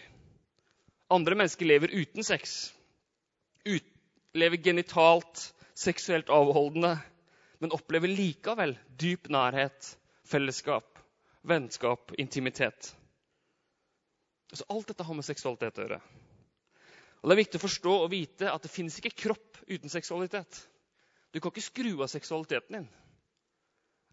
Andre 1.12 1.38
mennesker 1.38 1.67
lever 1.67 1.91
uten 1.93 2.25
sex, 2.25 2.73
ut, 3.67 3.86
lever 4.34 4.63
genitalt 4.63 5.51
seksuelt 5.75 6.31
avholdende, 6.31 6.95
men 7.59 7.73
opplever 7.75 8.11
likevel 8.11 8.75
dyp 8.99 9.29
nærhet, 9.31 9.95
fellesskap, 10.27 10.99
vennskap, 11.47 12.13
intimitet. 12.19 12.93
Altså, 14.51 14.65
alt 14.69 14.88
dette 14.91 15.03
har 15.03 15.17
med 15.17 15.27
seksualitet 15.27 15.79
å 15.79 15.85
gjøre. 15.85 16.01
Og 17.21 17.29
Det 17.29 17.35
er 17.35 17.41
viktig 17.41 17.59
å 17.59 17.65
forstå 17.65 17.93
og 18.03 18.11
vite 18.11 18.51
at 18.51 18.63
det 18.63 18.71
finnes 18.71 18.99
ikke 18.99 19.15
kropp 19.25 19.61
uten 19.65 19.89
seksualitet. 19.89 20.59
Du 21.33 21.39
kan 21.41 21.51
ikke 21.51 21.65
skru 21.65 21.91
av 22.05 22.11
seksualiteten 22.11 22.77
din. 22.77 22.89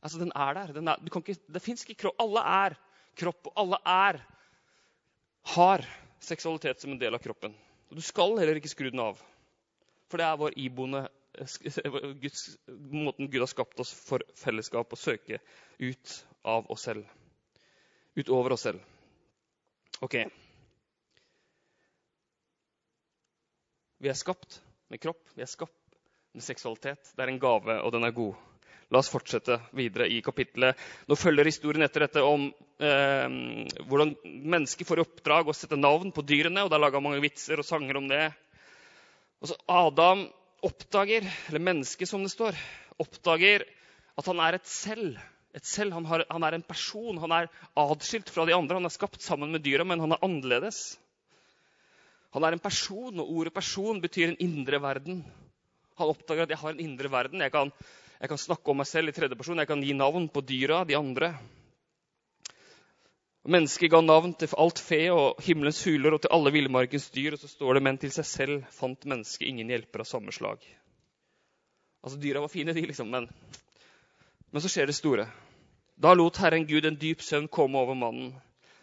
Altså, 0.03 0.19
Den 0.19 0.33
er 0.35 0.55
der. 0.55 0.73
Den 0.73 0.89
er, 0.89 1.03
ikke, 1.07 1.37
det 1.37 1.63
fins 1.63 1.85
ikke 1.85 2.07
kropp. 2.07 2.23
Alle 2.25 2.43
er 2.43 2.79
kropp, 3.21 3.51
og 3.53 3.61
alle 3.61 3.79
er 3.87 4.23
har 5.53 5.85
seksualitet 6.23 6.81
som 6.81 6.95
en 6.95 7.03
del 7.03 7.15
av 7.15 7.23
kroppen. 7.23 7.55
Og 7.91 7.99
Du 8.01 8.03
skal 8.03 8.39
heller 8.39 8.59
ikke 8.59 8.73
skru 8.73 8.89
den 8.91 9.03
av. 9.05 9.21
For 10.09 10.21
det 10.21 10.27
er 10.27 10.41
vår 10.41 10.57
iboende 10.57 11.07
Guds, 12.21 12.59
måten 12.69 13.31
Gud 13.31 13.41
har 13.41 13.49
skapt 13.49 13.81
oss 13.81 13.93
for 13.97 14.25
fellesskap 14.37 14.93
og 14.93 15.01
søke 15.01 15.41
ut 15.81 16.17
av 16.45 16.69
oss 16.71 16.85
selv. 16.89 17.07
Utover 18.17 18.53
oss 18.53 18.67
selv. 18.69 18.83
OK. 20.05 20.19
Vi 24.03 24.11
er 24.11 24.19
skapt 24.19 24.61
med 24.91 25.01
kropp, 25.01 25.23
vi 25.33 25.45
er 25.45 25.49
skapt 25.49 25.97
med 26.35 26.45
seksualitet. 26.45 27.15
Det 27.17 27.25
er 27.25 27.33
en 27.33 27.41
gave, 27.41 27.79
og 27.81 27.93
den 27.95 28.05
er 28.05 28.17
god. 28.17 28.35
La 28.93 29.01
oss 29.01 29.09
fortsette 29.09 29.57
videre 29.73 30.05
i 30.13 30.19
kapittelet. 30.25 30.77
Nå 31.09 31.17
følger 31.17 31.49
historien 31.49 31.87
etter 31.87 32.05
dette 32.05 32.25
om 32.27 32.51
eh, 32.83 33.37
hvordan 33.89 34.13
mennesker 34.53 34.85
får 34.85 35.01
i 35.01 35.05
oppdrag 35.07 35.49
å 35.49 35.55
sette 35.57 35.79
navn 35.81 36.13
på 36.13 36.25
dyrene. 36.29 36.65
og 36.65 36.69
Det 36.69 36.77
er 36.77 36.85
laga 36.85 37.01
mange 37.01 37.23
vitser 37.25 37.63
og 37.63 37.69
sanger 37.69 37.97
om 38.03 38.11
det. 38.11 38.27
Og 39.41 39.49
så 39.49 39.57
Adam 39.73 40.27
oppdager, 40.63 41.27
eller 41.49 41.63
mennesket 41.63 42.09
som 42.09 42.23
det 42.23 42.33
står, 42.33 42.57
oppdager 43.03 43.65
at 44.19 44.29
han 44.29 44.43
er 44.45 44.59
et 44.59 44.69
selv. 44.69 45.17
Et 45.57 45.65
selv. 45.69 45.93
Han, 45.97 46.07
har, 46.09 46.25
han 46.31 46.45
er 46.47 46.57
en 46.57 46.65
person. 46.65 47.19
Han 47.21 47.35
er 47.35 47.49
adskilt 47.79 48.31
fra 48.33 48.47
de 48.49 48.55
andre. 48.57 48.79
Han 48.79 48.89
er 48.89 48.95
skapt 48.95 49.21
sammen 49.25 49.53
med 49.53 49.65
dyra, 49.65 49.85
men 49.89 50.01
han 50.01 50.15
er 50.15 50.25
annerledes. 50.25 50.83
Han 52.33 52.47
er 52.47 52.57
en 52.57 52.65
person, 52.65 53.21
og 53.21 53.29
ordet 53.29 53.53
'person' 53.53 54.01
betyr 54.01 54.31
en 54.31 54.41
indre 54.41 54.81
verden. 54.81 55.25
Han 56.01 56.09
oppdager 56.09 56.47
at 56.47 56.55
jeg 56.55 56.59
har 56.63 56.73
en 56.73 56.81
indre 56.81 57.11
verden. 57.13 57.41
Jeg 57.41 57.53
kan, 57.53 57.73
jeg 58.21 58.29
kan 58.29 58.39
snakke 58.39 58.71
om 58.71 58.81
meg 58.81 58.89
selv 58.89 59.09
i 59.09 59.13
tredje 59.13 59.37
person. 59.37 59.59
Jeg 59.59 59.69
kan 59.69 59.83
gi 59.83 59.93
navn 59.93 60.29
på 60.29 60.41
dyra, 60.41 60.85
de 60.89 60.97
andre. 60.97 61.35
Mennesket 63.43 63.91
ga 63.91 63.99
navn 64.01 64.37
til 64.39 64.53
alt 64.63 64.79
fe 64.79 65.01
og 65.11 65.41
himmelens 65.43 65.81
huler 65.83 66.15
og 66.15 66.21
til 66.23 66.31
alle 66.35 66.53
villmarkens 66.55 67.09
dyr. 67.11 67.35
Og 67.35 67.43
så 67.43 67.51
står 67.51 67.79
det 67.79 67.83
men 67.83 67.99
til 67.99 68.13
seg 68.15 68.29
selv 68.29 68.69
fant 68.71 69.09
mennesket 69.09 69.49
ingen 69.49 69.73
hjelper 69.73 70.05
av 70.05 70.11
samme 70.11 70.35
slag. 70.35 70.63
Altså, 72.03 72.19
Dyra 72.19 72.43
var 72.43 72.51
fine, 72.51 72.75
de, 72.75 72.85
liksom, 72.87 73.11
men, 73.11 73.29
men 74.51 74.63
så 74.63 74.71
skjer 74.71 74.91
det 74.91 74.99
store. 74.99 75.27
Da 76.03 76.15
lot 76.15 76.39
Herren 76.43 76.67
Gud 76.67 76.87
en 76.87 76.99
dyp 76.99 77.23
søvn 77.23 77.51
komme 77.51 77.79
over 77.79 77.99
mannen. 77.99 78.33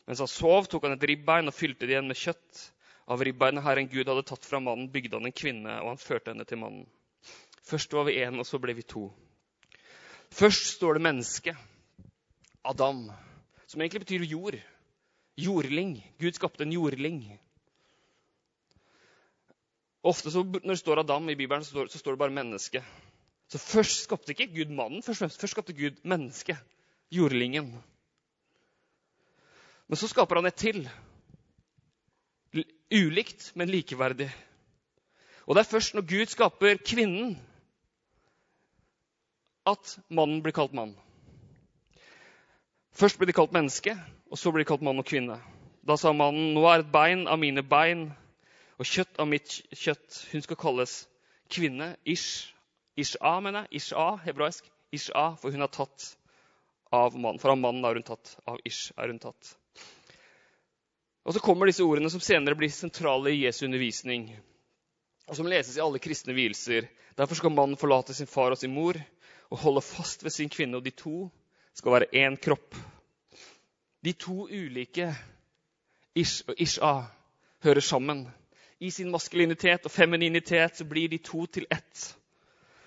Mens 0.07 0.23
han 0.23 0.31
sov, 0.31 0.67
tok 0.67 0.87
han 0.87 0.95
et 0.95 1.07
ribbein 1.07 1.51
og 1.51 1.55
fylte 1.55 1.85
det 1.85 1.95
igjen 1.95 2.07
med 2.11 2.19
kjøtt. 2.19 2.61
Av 3.09 3.23
ribbeinet 3.23 3.65
Herren 3.65 3.89
Gud 3.91 4.07
hadde 4.07 4.23
tatt 4.27 4.45
fra 4.45 4.61
mannen, 4.63 4.91
bygde 4.91 5.17
han 5.17 5.27
en 5.27 5.35
kvinne, 5.35 5.79
og 5.83 5.93
han 5.93 6.01
førte 6.01 6.31
henne 6.33 6.45
til 6.47 6.61
mannen. 6.61 6.85
Først 7.65 7.93
var 7.93 8.07
vi 8.07 8.19
én, 8.21 8.39
og 8.39 8.47
så 8.47 8.59
ble 8.61 8.75
vi 8.77 8.85
to. 8.87 9.07
Først 10.33 10.75
står 10.75 10.97
det 10.97 11.05
menneske, 11.07 11.55
Adam, 12.69 13.07
som 13.69 13.81
egentlig 13.81 14.01
betyr 14.05 14.25
jord. 14.25 14.57
Jordling. 15.37 15.93
Gud 16.19 16.35
skapte 16.35 16.65
en 16.65 16.73
jordling. 16.73 17.21
Ofte 20.03 20.31
så, 20.31 20.43
Når 20.43 20.73
det 20.73 20.79
står 20.79 20.99
Adam 20.99 21.29
i 21.29 21.35
Bibelen, 21.35 21.63
så 21.63 21.69
står, 21.69 21.87
så 21.87 21.99
står, 21.99 22.11
det 22.11 22.19
bare 22.19 22.33
menneske. 22.33 22.83
Så 23.49 23.57
Først 23.57 24.03
skapte 24.03 24.33
ikke 24.33 24.49
Gud 24.55 24.73
mannen, 24.73 25.03
først, 25.03 25.21
først 25.21 25.51
skapte 25.51 25.73
Gud 25.73 26.01
mennesket. 26.03 26.57
Jordlingen. 27.11 27.71
Men 29.87 29.97
så 29.97 30.07
skaper 30.07 30.35
han 30.35 30.45
et 30.45 30.55
til, 30.55 30.89
Ulikt, 32.89 33.51
men 33.55 33.69
likeverdig. 33.69 34.31
Og 35.45 35.55
det 35.55 35.61
er 35.61 35.69
først 35.69 35.93
når 35.93 36.05
Gud 36.09 36.25
skaper 36.25 36.79
kvinnen, 36.85 37.35
at 39.65 39.99
mannen 40.09 40.41
blir 40.41 40.53
kalt 40.57 40.73
mann. 40.73 40.95
Først 42.99 43.15
blir 43.15 43.29
de 43.29 43.35
kalt 43.37 43.53
menneske, 43.55 43.93
og 44.27 44.35
så 44.37 44.51
blir 44.51 44.65
de 44.65 44.67
kalt 44.67 44.81
mann 44.83 44.99
og 44.99 45.07
kvinne. 45.07 45.37
Da 45.87 45.95
sa 45.95 46.11
mannen, 46.11 46.53
'Nå 46.53 46.65
er 46.67 46.81
et 46.81 46.91
bein 46.91 47.27
av 47.27 47.39
mine 47.39 47.63
bein 47.63 48.09
og 48.77 48.85
kjøtt 48.85 49.19
av 49.19 49.27
mitt 49.27 49.61
kjøtt.' 49.71 50.25
Hun 50.33 50.41
skal 50.41 50.59
kalles 50.59 51.07
kvinne. 51.49 51.95
Ish. 52.05 52.51
Ish-a, 52.97 53.39
mener 53.39 53.63
jeg. 53.63 53.79
Ish-a, 53.79 54.17
hebraisk. 54.25 54.67
Ish-a, 54.91 55.35
for 55.39 55.51
hun 55.51 55.61
er 55.61 55.71
tatt 55.71 56.17
av 56.91 57.15
mannen. 57.15 57.39
For 57.39 57.51
av 57.53 57.57
mannen 57.57 57.85
er 57.87 57.95
hun 57.95 58.03
tatt. 58.03 58.35
Av 58.45 58.59
Ish 58.67 58.91
er 58.97 59.07
hun 59.07 59.19
tatt. 59.19 59.55
Og 61.23 61.33
så 61.33 61.39
kommer 61.39 61.69
disse 61.69 61.85
ordene 61.87 62.11
som 62.11 62.19
senere 62.19 62.57
blir 62.59 62.71
sentrale 62.73 63.31
i 63.31 63.45
Jesu 63.45 63.65
undervisning, 63.65 64.31
og 65.29 65.35
som 65.37 65.47
leses 65.47 65.77
i 65.77 65.83
alle 65.83 66.01
kristne 66.03 66.33
vielser. 66.33 66.89
Derfor 67.15 67.35
skal 67.35 67.53
mannen 67.53 67.79
forlate 67.79 68.15
sin 68.17 68.27
far 68.27 68.51
og 68.51 68.57
sin 68.57 68.73
mor 68.73 68.99
og 69.49 69.59
holde 69.63 69.83
fast 69.85 70.23
ved 70.23 70.33
sin 70.33 70.49
kvinne, 70.49 70.77
og 70.77 70.83
de 70.83 70.91
to 70.91 71.29
skal 71.79 71.95
være 71.95 72.11
én 72.25 72.35
kropp. 72.39 72.75
De 74.03 74.13
to 74.13 74.45
ulike 74.47 75.09
Ish 76.15 76.43
og 76.47 76.59
Isha 76.59 76.93
hører 77.63 77.83
sammen. 77.83 78.27
I 78.79 78.89
sin 78.91 79.11
maskulinitet 79.11 79.85
og 79.87 79.91
femininitet 79.91 80.81
blir 80.89 81.11
de 81.11 81.19
to 81.23 81.45
til 81.45 81.67
ett. 81.71 82.05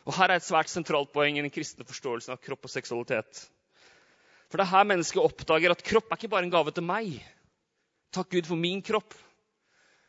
Og 0.05 0.16
Her 0.16 0.33
er 0.33 0.40
et 0.40 0.46
svært 0.46 0.72
sentralt 0.72 1.12
poeng 1.12 1.38
i 1.38 1.44
den 1.44 1.52
kristne 1.52 1.87
forståelsen 1.87 2.35
av 2.35 2.40
kropp 2.42 2.66
og 2.66 2.72
seksualitet. 2.72 3.44
For 4.50 4.61
det 4.61 4.66
er 4.66 4.72
her 4.74 4.88
mennesket 4.88 5.22
oppdager 5.22 5.72
at 5.72 5.85
kropp 5.85 6.11
er 6.11 6.18
ikke 6.18 6.33
bare 6.33 6.44
en 6.44 6.52
gave 6.52 6.72
til 6.76 6.85
meg. 6.85 7.14
Takk 8.12 8.28
Gud 8.35 8.48
for 8.48 8.61
min 8.61 8.83
kropp. 8.85 9.14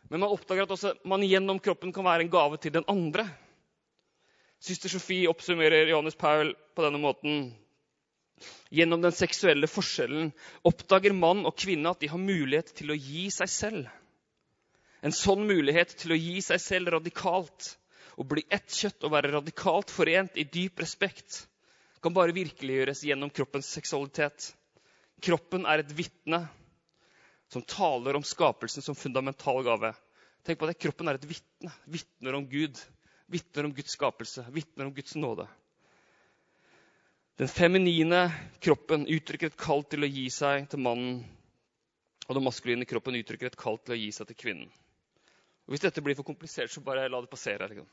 Men 0.09 0.19
man 0.19 0.33
oppdager 0.33 0.65
at 0.65 0.73
også 0.75 0.95
man 1.07 1.23
gjennom 1.23 1.61
kroppen 1.63 1.93
kan 1.95 2.03
være 2.03 2.25
en 2.25 2.31
gave 2.33 2.57
til 2.59 2.73
den 2.75 2.87
andre. 2.91 3.27
Syster 4.59 4.91
Sofie 4.91 5.29
oppsummerer 5.31 5.87
Johannes 5.91 6.15
Paul 6.19 6.55
på 6.75 6.83
denne 6.83 6.99
måten. 6.99 7.53
Gjennom 8.73 9.03
den 9.03 9.15
seksuelle 9.15 9.69
forskjellen 9.69 10.31
oppdager 10.65 11.13
mann 11.13 11.45
og 11.45 11.55
kvinne 11.59 11.93
at 11.93 12.01
de 12.01 12.09
har 12.11 12.21
mulighet 12.21 12.73
til 12.77 12.93
å 12.93 12.97
gi 12.97 13.27
seg 13.33 13.51
selv. 13.51 13.91
En 15.03 15.15
sånn 15.15 15.43
mulighet 15.47 15.95
til 15.99 16.15
å 16.15 16.19
gi 16.19 16.39
seg 16.41 16.61
selv 16.63 16.93
radikalt, 16.95 17.73
å 18.17 18.23
bli 18.27 18.45
ett 18.53 18.71
kjøtt 18.71 19.03
og 19.03 19.13
være 19.15 19.33
radikalt 19.33 19.91
forent 19.91 20.37
i 20.39 20.45
dyp 20.47 20.79
respekt, 20.79 21.43
kan 22.03 22.15
bare 22.15 22.35
virkeliggjøres 22.35 23.03
gjennom 23.07 23.31
kroppens 23.31 23.69
seksualitet. 23.77 24.51
Kroppen 25.23 25.67
er 25.69 25.83
et 25.83 25.91
vitne 25.95 26.43
som 27.53 27.63
taler 27.67 28.17
om 28.17 28.25
skapelsen 28.25 28.83
som 28.83 28.97
fundamental 28.97 29.61
gave. 29.63 29.93
Tenk 30.43 30.59
på 30.59 30.67
det, 30.67 30.79
Kroppen 30.81 31.07
er 31.07 31.19
et 31.19 31.27
vitne. 31.29 31.71
Vitner 31.87 32.35
om 32.35 32.47
Gud. 32.49 32.79
Vitner 33.31 33.67
om 33.67 33.75
Guds 33.75 33.95
skapelse. 33.95 34.43
Vitner 34.51 34.89
om 34.89 34.95
Guds 34.95 35.15
nåde. 35.15 35.47
Den 37.35 37.47
feminine 37.47 38.31
kroppen 38.59 39.07
uttrykker 39.07 39.49
et 39.49 39.57
kall 39.57 39.81
til 39.89 40.05
å 40.05 40.09
gi 40.09 40.27
seg 40.29 40.67
til 40.69 40.83
mannen. 40.85 41.23
Og 42.27 42.37
den 42.37 42.45
maskuline 42.45 42.85
kroppen 42.85 43.17
uttrykker 43.17 43.49
et 43.49 43.57
kall 43.57 43.79
til 43.81 43.95
å 43.95 43.97
gi 43.97 44.11
seg 44.13 44.29
til 44.29 44.37
kvinnen. 44.37 44.69
Og 45.65 45.73
Hvis 45.73 45.81
dette 45.81 46.03
blir 46.05 46.13
for 46.19 46.27
komplisert, 46.27 46.69
så 46.69 46.83
bare 46.85 47.07
la 47.09 47.23
det 47.23 47.31
passere. 47.31 47.65
Liksom. 47.71 47.89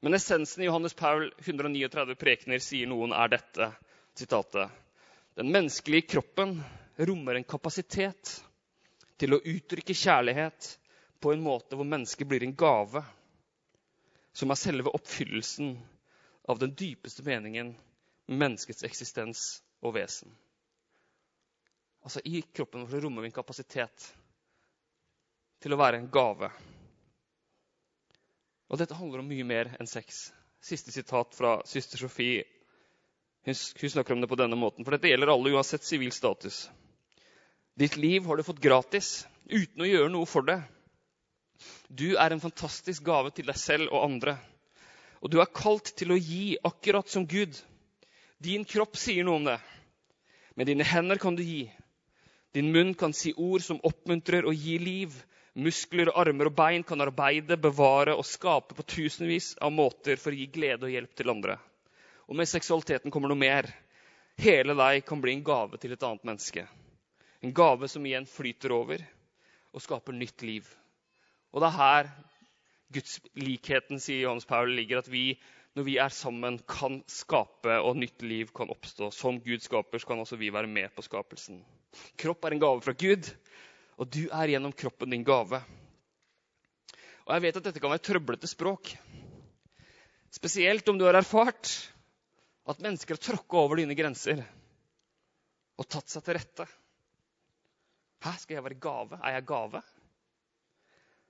Men 0.00 0.16
essensen 0.16 0.64
i 0.64 0.70
Johannes 0.70 0.96
Paul 0.96 1.28
139 1.44 2.16
prekener 2.16 2.64
sier 2.64 2.88
noen 2.88 3.12
er 3.12 3.36
dette 3.36 3.68
sitatet. 4.16 4.72
Den 5.36 5.52
menneskelige 5.52 6.08
kroppen 6.14 6.56
rommer 6.96 7.36
en 7.36 7.44
kapasitet 7.44 8.38
til 9.20 9.36
å 9.36 9.42
uttrykke 9.44 9.92
kjærlighet 9.92 10.74
på 11.20 11.34
en 11.34 11.44
måte 11.44 11.76
hvor 11.76 11.88
mennesket 11.88 12.28
blir 12.30 12.46
en 12.46 12.56
gave, 12.56 13.04
som 14.32 14.50
er 14.50 14.60
selve 14.60 14.92
oppfyllelsen 14.96 15.74
av 16.48 16.64
den 16.64 16.72
dypeste 16.72 17.26
meningen 17.26 17.74
menneskets 18.26 18.84
eksistens 18.86 19.44
og 19.84 19.94
vesen. 19.96 20.32
Altså, 22.04 22.20
I 22.24 22.42
kroppen 22.52 22.86
vår 22.88 23.04
rommer 23.04 23.24
vi 23.24 23.30
en 23.32 23.36
kapasitet 23.36 24.08
til 25.64 25.72
å 25.72 25.80
være 25.80 26.00
en 26.00 26.10
gave. 26.12 26.50
Og 28.68 28.80
dette 28.80 28.96
handler 28.96 29.22
om 29.22 29.28
mye 29.28 29.46
mer 29.48 29.70
enn 29.78 29.88
sex. 29.88 30.26
Siste 30.64 30.92
sitat 30.92 31.36
fra 31.36 31.58
søster 31.68 32.00
Sofie. 32.00 32.44
Hun, 33.44 33.56
hun 33.80 33.92
snakker 33.92 34.16
om 34.16 34.22
det 34.24 34.28
på 34.28 34.40
denne 34.40 34.56
måten, 34.56 34.84
for 34.84 34.96
dette 34.96 35.10
gjelder 35.10 35.32
alle 35.32 35.52
uansett 35.52 35.84
sivil 35.84 36.12
status. 36.12 36.64
Ditt 37.76 37.96
liv 37.96 38.24
har 38.24 38.36
du 38.36 38.46
fått 38.46 38.62
gratis 38.62 39.26
uten 39.44 39.84
å 39.84 39.88
gjøre 39.88 40.12
noe 40.12 40.28
for 40.28 40.46
det. 40.48 40.60
Du 41.88 42.14
er 42.16 42.32
en 42.32 42.42
fantastisk 42.42 43.04
gave 43.04 43.32
til 43.34 43.48
deg 43.48 43.58
selv 43.60 43.92
og 43.92 44.04
andre. 44.06 44.36
Og 45.24 45.32
du 45.32 45.40
er 45.40 45.52
kalt 45.52 45.92
til 45.96 46.12
å 46.12 46.20
gi 46.20 46.56
akkurat 46.64 47.08
som 47.08 47.26
Gud. 47.28 47.56
Din 48.44 48.64
kropp 48.68 48.98
sier 49.00 49.24
noe 49.24 49.40
om 49.40 49.46
det. 49.48 49.56
Med 50.54 50.68
dine 50.68 50.84
hender 50.84 51.16
kan 51.16 51.36
du 51.36 51.42
gi. 51.42 51.62
Din 52.52 52.68
munn 52.72 52.92
kan 52.94 53.14
si 53.16 53.32
ord 53.40 53.62
som 53.64 53.80
oppmuntrer 53.82 54.44
og 54.44 54.54
gir 54.54 54.82
liv. 54.84 55.14
Muskler, 55.54 56.10
armer 56.18 56.50
og 56.50 56.56
bein 56.58 56.84
kan 56.84 57.00
arbeide, 57.00 57.56
bevare 57.56 58.12
og 58.18 58.26
skape 58.28 58.76
på 58.76 58.84
tusenvis 58.90 59.54
av 59.64 59.72
måter 59.72 60.20
for 60.20 60.34
å 60.34 60.38
gi 60.38 60.50
glede 60.52 60.84
og 60.84 60.92
hjelp 60.92 61.16
til 61.16 61.32
andre. 61.32 61.56
Og 62.28 62.36
med 62.36 62.50
seksualiteten 62.50 63.14
kommer 63.14 63.32
noe 63.32 63.40
mer. 63.40 63.70
Hele 64.36 64.76
deg 64.76 65.04
kan 65.08 65.22
bli 65.24 65.38
en 65.38 65.44
gave 65.46 65.80
til 65.80 65.94
et 65.94 66.04
annet 66.04 66.28
menneske. 66.28 66.66
En 67.40 67.54
gave 67.54 67.88
som 67.88 68.04
igjen 68.04 68.28
flyter 68.28 68.76
over 68.76 69.02
og 69.72 69.82
skaper 69.82 70.16
nytt 70.16 70.44
liv. 70.44 70.68
Og 71.54 71.62
det 71.62 71.70
er 71.70 71.78
her 71.78 72.12
Guds 72.94 73.18
likheten, 73.38 74.02
sier 74.02 74.26
Johannes 74.26 74.46
Paul, 74.48 74.74
ligger. 74.74 75.00
At 75.00 75.10
vi 75.10 75.30
når 75.74 75.86
vi 75.88 75.94
er 75.98 76.12
sammen, 76.14 76.60
kan 76.70 77.00
skape, 77.10 77.78
og 77.82 77.96
nytt 77.98 78.22
liv 78.22 78.50
kan 78.54 78.70
oppstå. 78.70 79.10
Som 79.14 79.40
Gud 79.42 79.62
skaper, 79.64 79.98
så 79.98 80.10
kan 80.10 80.20
også 80.22 80.38
vi 80.38 80.52
være 80.54 80.70
med 80.70 80.92
på 80.94 81.02
skapelsen. 81.02 81.62
Kropp 82.20 82.46
er 82.46 82.54
en 82.54 82.62
gave 82.62 82.82
fra 82.84 82.94
Gud, 82.98 83.30
og 83.98 84.10
du 84.10 84.22
er 84.28 84.52
gjennom 84.54 84.74
kroppen 84.74 85.10
din 85.14 85.26
gave. 85.26 85.58
Og 87.24 87.34
jeg 87.34 87.44
vet 87.46 87.58
at 87.58 87.66
dette 87.66 87.82
kan 87.82 87.90
være 87.90 88.04
trøblete 88.06 88.50
språk. 88.50 88.92
Spesielt 90.34 90.88
om 90.90 90.98
du 90.98 91.06
har 91.08 91.18
erfart 91.18 91.72
at 92.70 92.80
mennesker 92.82 93.16
har 93.16 93.22
tråkka 93.22 93.60
over 93.60 93.80
dine 93.80 93.96
grenser 93.98 94.42
og 95.74 95.88
tatt 95.90 96.10
seg 96.10 96.24
til 96.26 96.38
rette. 96.38 96.66
Hæ, 98.24 98.32
skal 98.40 98.58
jeg 98.58 98.64
være 98.64 98.80
gave? 98.82 99.18
Er 99.20 99.36
jeg 99.36 99.46
gave? 99.48 99.82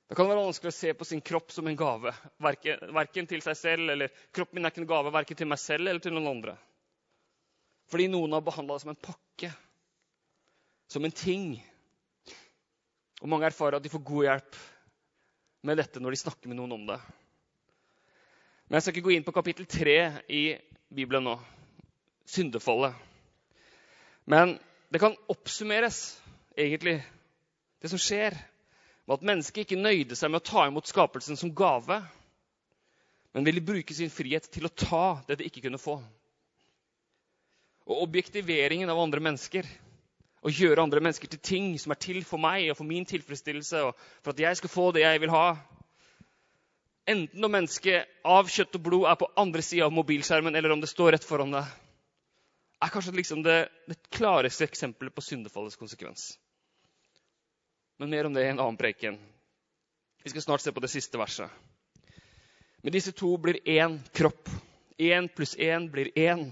Det 0.08 0.16
kan 0.18 0.28
være 0.28 0.42
vanskelig 0.44 0.68
å 0.68 0.76
se 0.76 0.92
på 0.94 1.06
sin 1.08 1.22
kropp 1.24 1.52
som 1.54 1.66
en 1.68 1.78
gave. 1.78 2.12
Verken, 2.44 3.28
til 3.28 3.42
seg 3.44 3.56
selv, 3.56 3.92
eller 3.94 4.12
Kroppen 4.36 4.58
min 4.58 4.68
er 4.68 4.74
ikke 4.74 4.82
en 4.84 4.90
gave 4.90 5.12
verken 5.14 5.38
til 5.38 5.48
meg 5.48 5.60
selv 5.62 5.88
eller 5.88 6.02
til 6.04 6.12
noen 6.12 6.28
andre. 6.34 6.56
Fordi 7.92 8.10
noen 8.12 8.36
har 8.36 8.44
behandla 8.44 8.76
det 8.76 8.84
som 8.84 8.92
en 8.92 9.00
pakke, 9.00 9.50
som 10.92 11.04
en 11.04 11.16
ting. 11.16 11.48
Og 13.22 13.30
mange 13.32 13.48
erfarer 13.48 13.78
at 13.78 13.84
de 13.84 13.92
får 13.92 14.04
god 14.04 14.28
hjelp 14.28 14.60
med 15.64 15.80
dette 15.80 16.00
når 16.02 16.12
de 16.12 16.20
snakker 16.20 16.52
med 16.52 16.60
noen 16.60 16.76
om 16.76 16.86
det. 16.92 17.00
Men 18.68 18.76
jeg 18.76 18.84
skal 18.84 18.94
ikke 18.94 19.08
gå 19.08 19.16
inn 19.16 19.26
på 19.26 19.36
kapittel 19.36 19.68
tre 19.68 19.98
i 20.28 20.44
Bibelen 20.92 21.24
nå. 21.28 21.38
Syndefallet. 22.28 22.96
Men 24.28 24.56
det 24.92 25.00
kan 25.00 25.16
oppsummeres, 25.28 26.16
egentlig, 26.56 26.98
det 27.80 27.90
som 27.92 28.00
skjer, 28.00 28.36
med 29.04 29.18
at 29.18 29.26
mennesket 29.28 29.64
ikke 29.64 29.80
nøyde 29.80 30.16
seg 30.16 30.32
med 30.32 30.40
å 30.40 30.48
ta 30.48 30.66
imot 30.68 30.88
skapelsen 30.88 31.36
som 31.36 31.52
gave, 31.56 32.00
men 33.34 33.46
ville 33.46 33.64
bruke 33.64 33.94
sin 33.96 34.12
frihet 34.12 34.46
til 34.52 34.68
å 34.68 34.72
ta 34.72 35.06
det 35.28 35.40
de 35.40 35.48
ikke 35.48 35.64
kunne 35.66 35.80
få. 35.80 35.98
Og 37.84 38.04
objektiveringen 38.06 38.88
av 38.88 39.00
andre 39.02 39.20
mennesker, 39.20 39.66
å 40.44 40.52
gjøre 40.52 40.84
andre 40.84 41.00
mennesker 41.04 41.28
til 41.32 41.40
ting 41.40 41.68
som 41.80 41.92
er 41.92 42.00
til 42.00 42.20
for 42.24 42.40
meg 42.40 42.70
og 42.70 42.78
for 42.78 42.88
min 42.88 43.04
tilfredsstillelse, 43.08 43.80
og 43.88 44.04
for 44.22 44.32
at 44.32 44.42
jeg 44.44 44.60
skal 44.60 44.72
få 44.72 44.90
det 44.94 45.04
jeg 45.04 45.20
vil 45.24 45.32
ha, 45.32 45.46
enten 47.10 47.40
når 47.40 47.52
mennesket 47.58 48.28
av 48.28 48.48
kjøtt 48.48 48.78
og 48.78 48.84
blod 48.86 49.08
er 49.10 49.18
på 49.20 49.28
andre 49.40 49.64
sida 49.64 49.88
av 49.88 49.96
mobilskjermen, 49.96 50.56
eller 50.56 50.72
om 50.72 50.80
det 50.80 50.92
står 50.92 51.16
rett 51.16 51.26
foran 51.28 51.52
deg, 51.52 51.68
er 52.84 52.92
kanskje 52.92 53.16
liksom 53.16 53.44
det, 53.44 53.66
det 53.88 53.98
klareste 54.12 54.66
eksempelet 54.68 55.14
på 55.14 55.24
syndefallets 55.24 55.80
konsekvens. 55.80 56.34
Men 57.98 58.10
mer 58.10 58.26
om 58.26 58.34
det 58.34 58.44
i 58.44 58.50
en 58.50 58.60
annen 58.60 58.78
preken. 58.78 59.18
Vi 60.24 60.30
skal 60.32 60.42
snart 60.42 60.64
se 60.64 60.72
på 60.72 60.82
det 60.82 60.90
siste 60.90 61.18
verset. 61.20 61.50
Men 62.82 62.92
disse 62.92 63.12
to 63.16 63.30
blir 63.40 63.60
én 63.64 63.98
kropp. 64.12 64.48
Én 64.98 65.28
pluss 65.28 65.54
én 65.56 65.88
blir 65.90 66.10
én. 66.16 66.48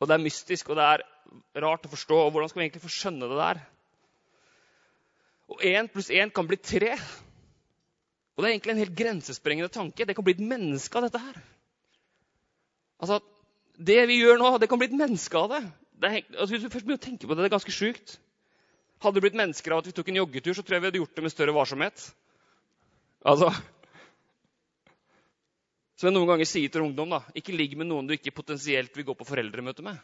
Og 0.00 0.08
det 0.08 0.16
er 0.16 0.24
mystisk, 0.24 0.70
og 0.70 0.78
det 0.78 0.86
er 0.86 1.04
rart 1.62 1.86
å 1.86 1.92
forstå. 1.92 2.16
Og 2.24 2.32
hvordan 2.32 2.50
skal 2.50 2.62
vi 2.62 2.66
egentlig 2.66 2.84
få 2.84 2.92
skjønne 2.92 3.28
det 3.30 3.38
der? 3.38 3.60
Og 5.52 5.62
én 5.68 5.90
pluss 5.92 6.10
én 6.10 6.32
kan 6.34 6.48
bli 6.48 6.58
tre. 6.58 6.96
Og 8.32 8.42
det 8.42 8.48
er 8.48 8.54
egentlig 8.54 8.74
en 8.74 8.82
helt 8.82 8.98
grensesprengende 8.98 9.72
tanke. 9.72 10.06
Det 10.08 10.16
kan 10.16 10.24
bli 10.24 10.34
et 10.38 10.44
menneske 10.54 10.98
av 10.98 11.06
dette 11.06 11.20
her. 11.20 11.38
Altså, 13.02 13.20
det 13.76 14.00
vi 14.08 14.20
gjør 14.22 14.40
nå, 14.40 14.52
det 14.62 14.68
kan 14.70 14.80
bli 14.80 14.88
et 14.88 14.96
menneske 14.96 15.38
av 15.38 15.50
det. 15.52 15.62
det 16.00 16.08
er, 16.08 16.28
altså, 16.38 16.54
hvis 16.54 16.64
du 16.64 16.70
først 16.70 16.86
begynner 16.86 17.02
å 17.02 17.06
tenke 17.06 17.26
på 17.26 17.34
det, 17.34 17.44
det 17.44 17.50
er 17.50 17.56
ganske 17.58 17.74
sjukt. 17.74 18.16
Hadde 19.02 19.18
det 19.18 19.24
blitt 19.24 19.38
mennesker 19.38 19.74
av 19.74 19.82
at 19.82 19.88
vi 19.90 19.94
tok 19.96 20.12
en 20.12 20.20
joggetur, 20.20 20.54
så 20.54 20.62
tror 20.62 20.76
jeg 20.76 20.84
vi 20.84 20.90
hadde 20.90 21.00
gjort 21.00 21.16
det 21.16 21.24
med 21.26 21.32
større 21.34 21.54
varsomhet. 21.56 22.04
Altså, 23.26 23.48
Som 25.98 26.08
jeg 26.08 26.16
noen 26.16 26.30
ganger 26.30 26.48
sier 26.50 26.70
til 26.70 26.82
ungdom, 26.86 27.14
da, 27.14 27.20
ikke 27.38 27.54
ligg 27.54 27.74
med 27.78 27.86
noen 27.90 28.08
du 28.08 28.14
ikke 28.14 28.34
potensielt 28.34 28.94
vil 28.98 29.06
gå 29.06 29.14
på 29.18 29.26
foreldremøte 29.26 29.84
med. 29.86 29.98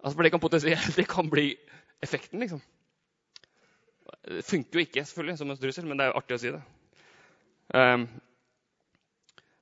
Altså, 0.00 0.14
For 0.14 0.26
det 0.26 0.32
kan 0.34 0.42
potensielt 0.42 0.96
det 0.98 1.06
kan 1.10 1.30
bli 1.30 1.52
effekten, 2.02 2.42
liksom. 2.42 2.62
Det 4.26 4.42
funker 4.46 4.78
jo 4.78 4.86
ikke 4.86 5.04
selvfølgelig 5.06 5.38
som 5.38 5.50
en 5.50 5.58
strussel, 5.58 5.86
men 5.86 5.98
det 5.98 6.06
er 6.06 6.10
jo 6.10 6.18
artig 6.22 6.36
å 6.36 6.42
si 6.42 6.52
det. 6.54 6.62
Um, 7.70 8.06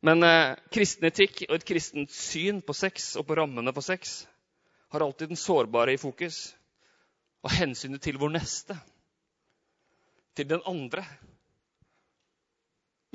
men 0.09 0.23
eh, 0.25 0.57
kristen 0.73 1.09
etikk 1.09 1.43
og 1.49 1.57
et 1.59 1.67
kristent 1.69 2.13
syn 2.15 2.63
på 2.65 2.77
sex 2.77 3.11
og 3.19 3.27
på 3.29 3.37
rammene 3.37 3.75
for 3.75 3.85
sex 3.85 4.23
har 4.95 5.05
alltid 5.05 5.33
den 5.33 5.41
sårbare 5.41 5.97
i 5.97 6.01
fokus 6.01 6.55
og 7.49 7.55
hensynet 7.57 8.03
til 8.05 8.19
vår 8.21 8.35
neste, 8.37 8.77
til 10.37 10.49
den 10.51 10.61
andre. 10.69 11.03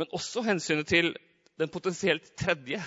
Men 0.02 0.10
også 0.18 0.42
hensynet 0.48 0.90
til 0.90 1.14
den 1.62 1.70
potensielt 1.70 2.34
tredje 2.40 2.82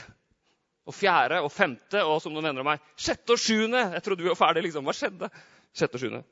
og 0.87 0.95
fjerde 0.95 1.39
og 1.43 1.53
femte 1.55 2.03
og 2.03 2.19
som 2.23 2.35
noen 2.35 2.49
venner 2.51 2.67
meg, 2.67 2.83
sjette 2.99 3.37
og 3.37 3.43
sjuende. 3.43 3.85
Jeg 3.95 4.03
trodde 4.03 4.27
vi 4.27 4.33
var 4.33 4.39
ferdig, 4.39 4.67
liksom. 4.67 4.87
Hva 4.87 4.95
skjedde? 4.97 5.31
Sjette 5.71 5.99
og 5.99 6.03
sjuende. 6.03 6.25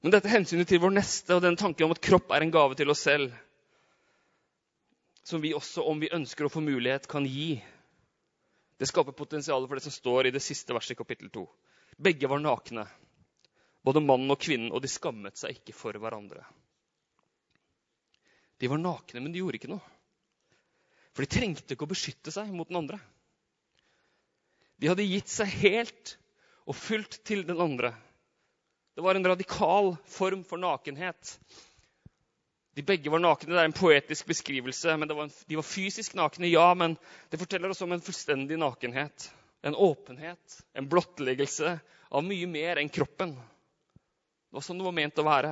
Men 0.00 0.14
dette 0.14 0.32
hensynet 0.32 0.68
til 0.70 0.80
vår 0.80 0.96
neste 0.96 1.36
og 1.36 1.44
den 1.44 1.60
tanken 1.60 1.88
om 1.88 1.92
at 1.92 2.04
kropp 2.04 2.32
er 2.32 2.44
en 2.44 2.52
gave 2.54 2.76
til 2.78 2.92
oss 2.92 3.04
selv, 3.04 3.32
som 5.26 5.42
vi 5.42 5.52
også, 5.56 5.84
om 5.84 6.00
vi 6.00 6.12
ønsker 6.14 6.46
å 6.46 6.52
få 6.52 6.62
mulighet, 6.64 7.08
kan 7.10 7.26
gi. 7.26 7.56
Det 8.78 8.88
skaper 8.88 9.16
potensial 9.16 9.64
for 9.66 9.76
det 9.76 9.84
som 9.88 9.92
står 9.92 10.28
i 10.28 10.36
det 10.36 10.44
siste 10.44 10.76
verset 10.76 10.94
i 10.94 11.00
kapittel 11.00 11.32
2. 11.34 11.42
Begge 12.06 12.28
var 12.30 12.40
nakne, 12.44 12.84
både 13.86 14.02
mannen 14.02 14.32
og 14.34 14.40
kvinnen, 14.42 14.72
og 14.74 14.82
de 14.82 14.90
skammet 14.90 15.38
seg 15.38 15.58
ikke 15.58 15.74
for 15.76 15.96
hverandre. 16.02 16.42
De 18.58 18.70
var 18.72 18.80
nakne, 18.80 19.22
men 19.22 19.32
de 19.34 19.42
gjorde 19.42 19.60
ikke 19.60 19.70
noe. 19.70 19.94
For 21.14 21.24
de 21.24 21.32
trengte 21.32 21.76
ikke 21.76 21.86
å 21.86 21.92
beskytte 21.92 22.32
seg 22.34 22.50
mot 22.52 22.68
den 22.68 22.80
andre. 22.80 22.98
De 24.76 24.90
hadde 24.90 25.06
gitt 25.06 25.30
seg 25.32 25.48
helt 25.62 26.16
og 26.66 26.76
fullt 26.76 27.20
til 27.24 27.46
den 27.48 27.60
andre. 27.62 27.94
Det 28.96 29.04
var 29.04 29.16
en 29.16 29.28
radikal 29.28 29.94
form 30.08 30.42
for 30.44 30.60
nakenhet 30.60 31.36
de 32.76 32.82
begge 32.82 33.10
var 33.10 33.22
nakne. 33.24 33.54
Det 33.54 33.60
er 33.60 33.70
en 33.70 33.72
poetisk 33.72 34.26
beskrivelse. 34.28 34.96
men 34.96 35.08
var 35.08 35.22
en, 35.24 35.30
De 35.48 35.56
var 35.56 35.64
fysisk 35.64 36.14
nakne, 36.14 36.46
ja, 36.52 36.74
men 36.74 36.98
det 37.30 37.38
forteller 37.40 37.72
oss 37.72 37.80
om 37.80 37.92
en 37.92 38.04
fullstendig 38.04 38.58
nakenhet. 38.60 39.30
En 39.62 39.74
åpenhet, 39.74 40.58
en 40.76 40.88
blottleggelse 40.88 41.78
av 42.10 42.24
mye 42.24 42.46
mer 42.46 42.76
enn 42.76 42.92
kroppen. 42.92 43.32
Det 44.56 44.62
var 44.62 44.64
sånn 44.70 44.78
det 44.80 44.84
var 44.86 44.94
ment 44.96 45.18
å 45.20 45.24
være. 45.26 45.48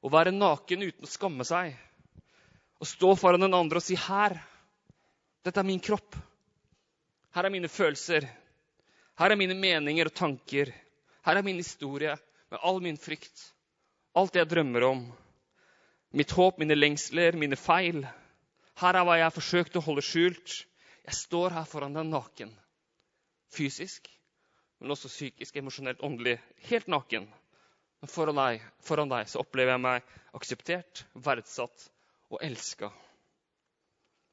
Å 0.00 0.08
være 0.08 0.30
naken 0.32 0.86
uten 0.86 1.04
å 1.04 1.08
skamme 1.10 1.44
seg. 1.44 1.74
Å 2.80 2.86
stå 2.88 3.10
foran 3.20 3.44
den 3.44 3.52
andre 3.58 3.76
og 3.76 3.84
si 3.84 3.92
'Her, 3.92 4.38
dette 5.44 5.60
er 5.60 5.68
min 5.68 5.82
kropp. 5.84 6.16
Her 7.36 7.44
er 7.44 7.52
mine 7.52 7.68
følelser. 7.68 8.24
Her 9.20 9.30
er 9.30 9.36
mine 9.36 9.52
meninger 9.52 10.08
og 10.08 10.14
tanker. 10.16 10.72
Her 11.28 11.36
er 11.36 11.42
min 11.42 11.60
historie 11.60 12.16
med 12.50 12.58
all 12.62 12.80
min 12.80 12.96
frykt. 12.96 13.52
Alt 14.16 14.32
det 14.32 14.46
jeg 14.46 14.52
drømmer 14.54 14.88
om 14.88 15.12
mitt 16.16 16.32
håp, 16.32 16.58
mine 16.58 16.74
lengsler, 16.74 17.36
mine 17.36 17.60
feil. 17.60 18.00
Her 18.80 18.96
er 18.96 19.04
hva 19.04 19.20
jeg 19.20 19.28
har 19.28 19.40
forsøkt 19.42 19.76
å 19.76 19.84
holde 19.84 20.00
skjult. 20.00 20.64
Jeg 21.04 21.14
står 21.20 21.50
her 21.52 21.68
foran 21.68 21.92
deg 21.92 22.08
naken. 22.08 22.58
Fysisk, 23.52 24.08
men 24.80 24.90
også 24.90 25.12
psykisk, 25.12 25.56
emosjonelt, 25.56 26.00
åndelig. 26.00 26.40
Helt 26.72 26.88
naken. 26.88 27.28
Foran 28.10 28.38
deg, 28.38 28.62
foran 28.84 29.10
deg 29.10 29.28
så 29.30 29.40
opplever 29.42 29.74
jeg 29.74 29.82
meg 29.82 30.14
akseptert, 30.36 31.04
verdsatt 31.14 31.88
og 32.32 32.42
elska. 32.44 32.90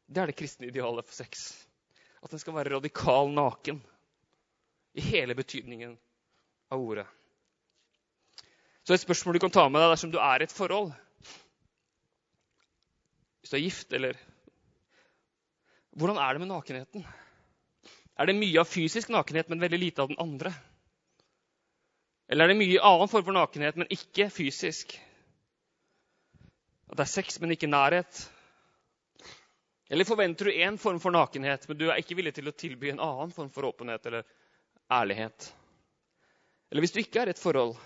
Det 0.08 0.22
er 0.22 0.30
det 0.30 0.38
kristne 0.38 0.70
idealet 0.70 1.08
for 1.08 1.16
sex. 1.18 1.48
At 2.24 2.32
den 2.32 2.42
skal 2.42 2.56
være 2.58 2.76
radikal 2.76 3.32
naken. 3.34 3.82
I 4.94 5.02
hele 5.02 5.34
betydningen 5.34 5.96
av 6.70 6.82
ordet. 6.82 7.08
Så 8.84 8.94
et 8.94 9.02
spørsmål 9.02 9.38
du 9.38 9.42
kan 9.42 9.54
ta 9.56 9.64
med 9.72 9.82
deg 9.82 9.94
dersom 9.96 10.12
du 10.14 10.20
er 10.22 10.44
i 10.44 10.46
et 10.46 10.54
forhold, 10.54 10.92
hvis 13.42 13.52
du 13.52 13.58
er 13.58 13.66
gift, 13.66 13.96
eller 13.96 14.20
Hvordan 15.94 16.18
er 16.18 16.34
det 16.34 16.42
med 16.42 16.50
nakenheten? 16.50 17.04
Er 18.18 18.26
det 18.26 18.34
mye 18.38 18.62
av 18.62 18.70
fysisk 18.70 19.12
nakenhet, 19.14 19.50
men 19.50 19.62
veldig 19.62 19.78
lite 19.78 20.02
av 20.02 20.10
den 20.10 20.18
andre? 20.22 20.50
Eller 22.34 22.48
er 22.48 22.50
det 22.50 22.58
mye 22.64 22.82
annen 22.82 23.10
form 23.12 23.26
for 23.28 23.38
nakenhet, 23.38 23.76
men 23.78 23.92
ikke 23.94 24.26
fysisk? 24.34 24.96
At 26.90 26.98
det 26.98 27.04
er 27.06 27.12
sex, 27.12 27.36
men 27.38 27.54
ikke 27.54 27.70
nærhet? 27.70 28.22
Eller 29.94 30.08
forventer 30.10 30.50
du 30.50 30.58
én 30.58 30.80
form 30.82 30.98
for 31.04 31.14
nakenhet, 31.14 31.68
men 31.70 31.78
du 31.78 31.84
er 31.92 32.02
ikke 32.02 32.18
villig 32.18 32.34
til 32.34 32.50
å 32.50 32.56
tilby 32.58 32.90
en 32.90 33.04
annen 33.06 33.36
form 33.36 33.52
for 33.54 33.70
åpenhet 33.70 34.10
eller 34.10 34.26
ærlighet? 34.90 35.52
Eller 36.72 36.82
hvis 36.82 36.96
du 36.98 37.04
ikke 37.04 37.22
er 37.22 37.30
i 37.30 37.36
et 37.36 37.44
forhold, 37.44 37.78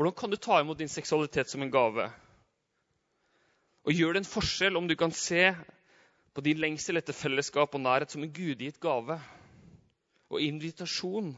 hvordan 0.00 0.16
kan 0.16 0.32
du 0.32 0.40
ta 0.40 0.62
imot 0.62 0.80
din 0.80 0.88
seksualitet 0.88 1.52
som 1.52 1.60
en 1.60 1.76
gave? 1.76 2.08
Og 3.84 3.92
gjør 3.92 4.16
det 4.16 4.24
en 4.24 4.32
forskjell 4.32 4.80
om 4.80 4.88
du 4.88 4.96
kan 4.96 5.12
se 5.12 5.50
på 6.32 6.48
din 6.48 6.64
lengsel 6.64 6.96
etter 6.96 7.12
fellesskap 7.12 7.76
og 7.76 7.84
nærhet 7.84 8.16
som 8.16 8.24
en 8.24 8.32
gudgitt 8.32 8.80
gave 8.80 9.20
og 10.32 10.40
invitasjon? 10.40 11.34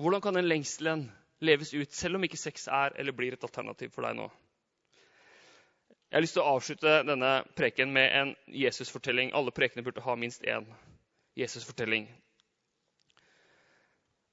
Og 0.00 0.06
hvordan 0.06 0.22
kan 0.24 0.32
den 0.32 0.46
lengselen 0.48 1.02
leves 1.44 1.74
ut, 1.74 1.92
selv 1.92 2.16
om 2.16 2.22
ikke 2.24 2.38
sex 2.40 2.62
er 2.72 2.94
eller 2.96 3.12
blir 3.12 3.34
et 3.36 3.42
alternativ 3.44 3.90
for 3.92 4.08
deg 4.08 4.14
nå? 4.16 4.30
Jeg 6.08 6.16
har 6.16 6.24
lyst 6.24 6.38
til 6.38 6.40
å 6.40 6.54
avslutte 6.54 6.94
denne 7.04 7.32
preken 7.52 7.92
med 7.92 8.14
en 8.16 8.32
Jesus-fortelling. 8.48 9.34
Alle 9.36 9.52
prekene 9.52 9.84
burde 9.84 10.00
ha 10.00 10.14
minst 10.16 10.48
én 10.48 10.64
Jesus-fortelling. 11.36 12.08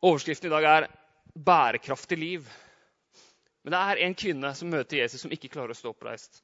Overskriften 0.07 0.47
i 0.47 0.55
dag 0.55 0.69
er 0.71 0.87
'bærekraftig 1.35 2.17
liv'. 2.17 2.47
Men 3.63 3.75
det 3.75 3.83
er 3.83 4.05
en 4.05 4.15
kvinne 4.15 4.55
som 4.55 4.71
møter 4.71 5.03
Jesus, 5.03 5.21
som 5.21 5.31
ikke 5.35 5.51
klarer 5.51 5.75
å 5.75 5.79
stå 5.81 5.91
oppreist. 5.91 6.43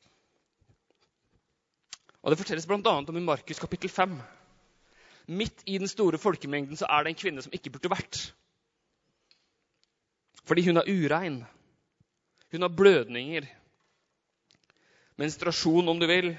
Og 2.23 2.31
Det 2.31 2.43
fortelles 2.43 2.67
bl.a. 2.67 2.97
om 2.99 3.17
i 3.17 3.27
Markus 3.31 3.59
kapittel 3.59 3.89
5. 3.89 4.21
Midt 5.27 5.63
i 5.65 5.77
den 5.77 5.87
store 5.87 6.17
folkemengden 6.17 6.75
så 6.75 6.85
er 6.89 7.03
det 7.03 7.09
en 7.09 7.23
kvinne 7.23 7.41
som 7.41 7.53
ikke 7.53 7.71
burde 7.71 7.89
vært. 7.89 8.33
Fordi 10.43 10.65
hun 10.67 10.79
er 10.81 10.89
urein. 10.89 11.39
Hun 12.51 12.61
har 12.61 12.69
blødninger. 12.69 13.47
Menstruasjon, 15.17 15.89
om 15.89 15.99
du 15.99 16.07
vil. 16.09 16.33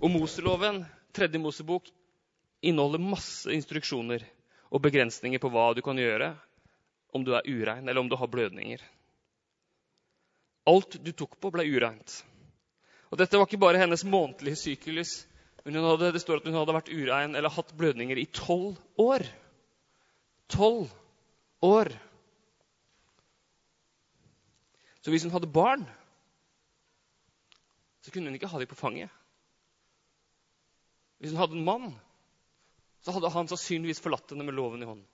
Og 0.00 0.10
Moseloven, 0.10 0.82
tredje 1.14 1.38
Mosebok, 1.38 1.88
inneholder 2.62 3.02
masse 3.02 3.52
instruksjoner 3.54 4.24
og 4.70 4.82
begrensninger 4.82 5.40
på 5.40 5.50
hva 5.52 5.70
du 5.74 5.82
kan 5.84 5.98
gjøre 5.98 6.34
om 7.14 7.24
du 7.26 7.32
er 7.34 7.46
urein, 7.46 7.88
eller 7.88 8.00
om 8.00 8.08
du 8.08 8.16
har 8.16 8.30
blødninger. 8.30 8.82
Alt 10.70 10.98
du 11.02 11.10
tok 11.12 11.38
på, 11.40 11.50
ble 11.50 11.64
ureint. 11.66 12.20
Og 13.10 13.18
Dette 13.18 13.38
var 13.38 13.48
ikke 13.48 13.62
bare 13.62 13.80
hennes 13.80 14.04
månedlige 14.06 14.60
sykelys. 14.60 15.14
Men 15.64 15.82
hadde, 15.84 16.12
det 16.14 16.22
står 16.22 16.40
at 16.40 16.46
hun 16.48 16.56
hadde 16.56 16.76
vært 16.76 16.92
urein 16.92 17.34
eller 17.36 17.52
hatt 17.52 17.72
blødninger 17.76 18.20
i 18.20 18.28
tolv 18.32 18.78
år. 19.00 19.26
Tolv 20.52 20.92
år. 21.66 21.90
Så 25.00 25.10
hvis 25.10 25.24
hun 25.24 25.32
hadde 25.32 25.52
barn, 25.52 25.86
så 28.00 28.12
kunne 28.12 28.28
hun 28.28 28.36
ikke 28.36 28.50
ha 28.50 28.58
dem 28.60 28.68
på 28.68 28.78
fanget. 28.78 29.10
Hvis 31.20 31.32
hun 31.32 31.40
hadde 31.40 31.56
en 31.56 31.64
mann, 31.64 31.90
så 33.04 33.12
hadde 33.12 33.32
han 33.32 33.48
sannsynligvis 33.48 34.00
forlatt 34.00 34.32
henne 34.32 34.44
med 34.44 34.56
loven 34.56 34.82
i 34.82 34.88
hånden. 34.88 35.06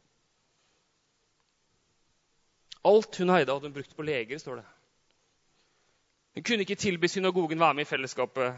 Alt 2.87 3.19
hun 3.19 3.31
eide, 3.35 3.51
hadde 3.51 3.67
hun 3.67 3.75
brukt 3.75 3.97
på 3.97 4.07
leger, 4.07 4.39
står 4.39 4.61
det. 4.61 4.67
Hun 6.37 6.45
kunne 6.47 6.67
ikke 6.67 6.79
tilby 6.79 7.09
synagogen 7.11 7.61
være 7.61 7.75
med 7.75 7.87
i 7.87 7.91
fellesskapet. 7.91 8.55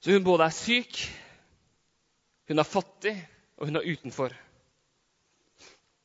Så 0.00 0.12
hun 0.14 0.24
både 0.24 0.46
er 0.46 0.54
syk, 0.56 1.00
hun 2.48 2.58
er 2.58 2.68
fattig, 2.68 3.14
og 3.56 3.68
hun 3.68 3.76
er 3.76 3.88
utenfor. 3.92 4.32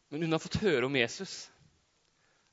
Men 0.10 0.26
hun 0.26 0.36
har 0.36 0.44
fått 0.44 0.60
høre 0.62 0.86
om 0.86 0.96
Jesus. 0.96 1.46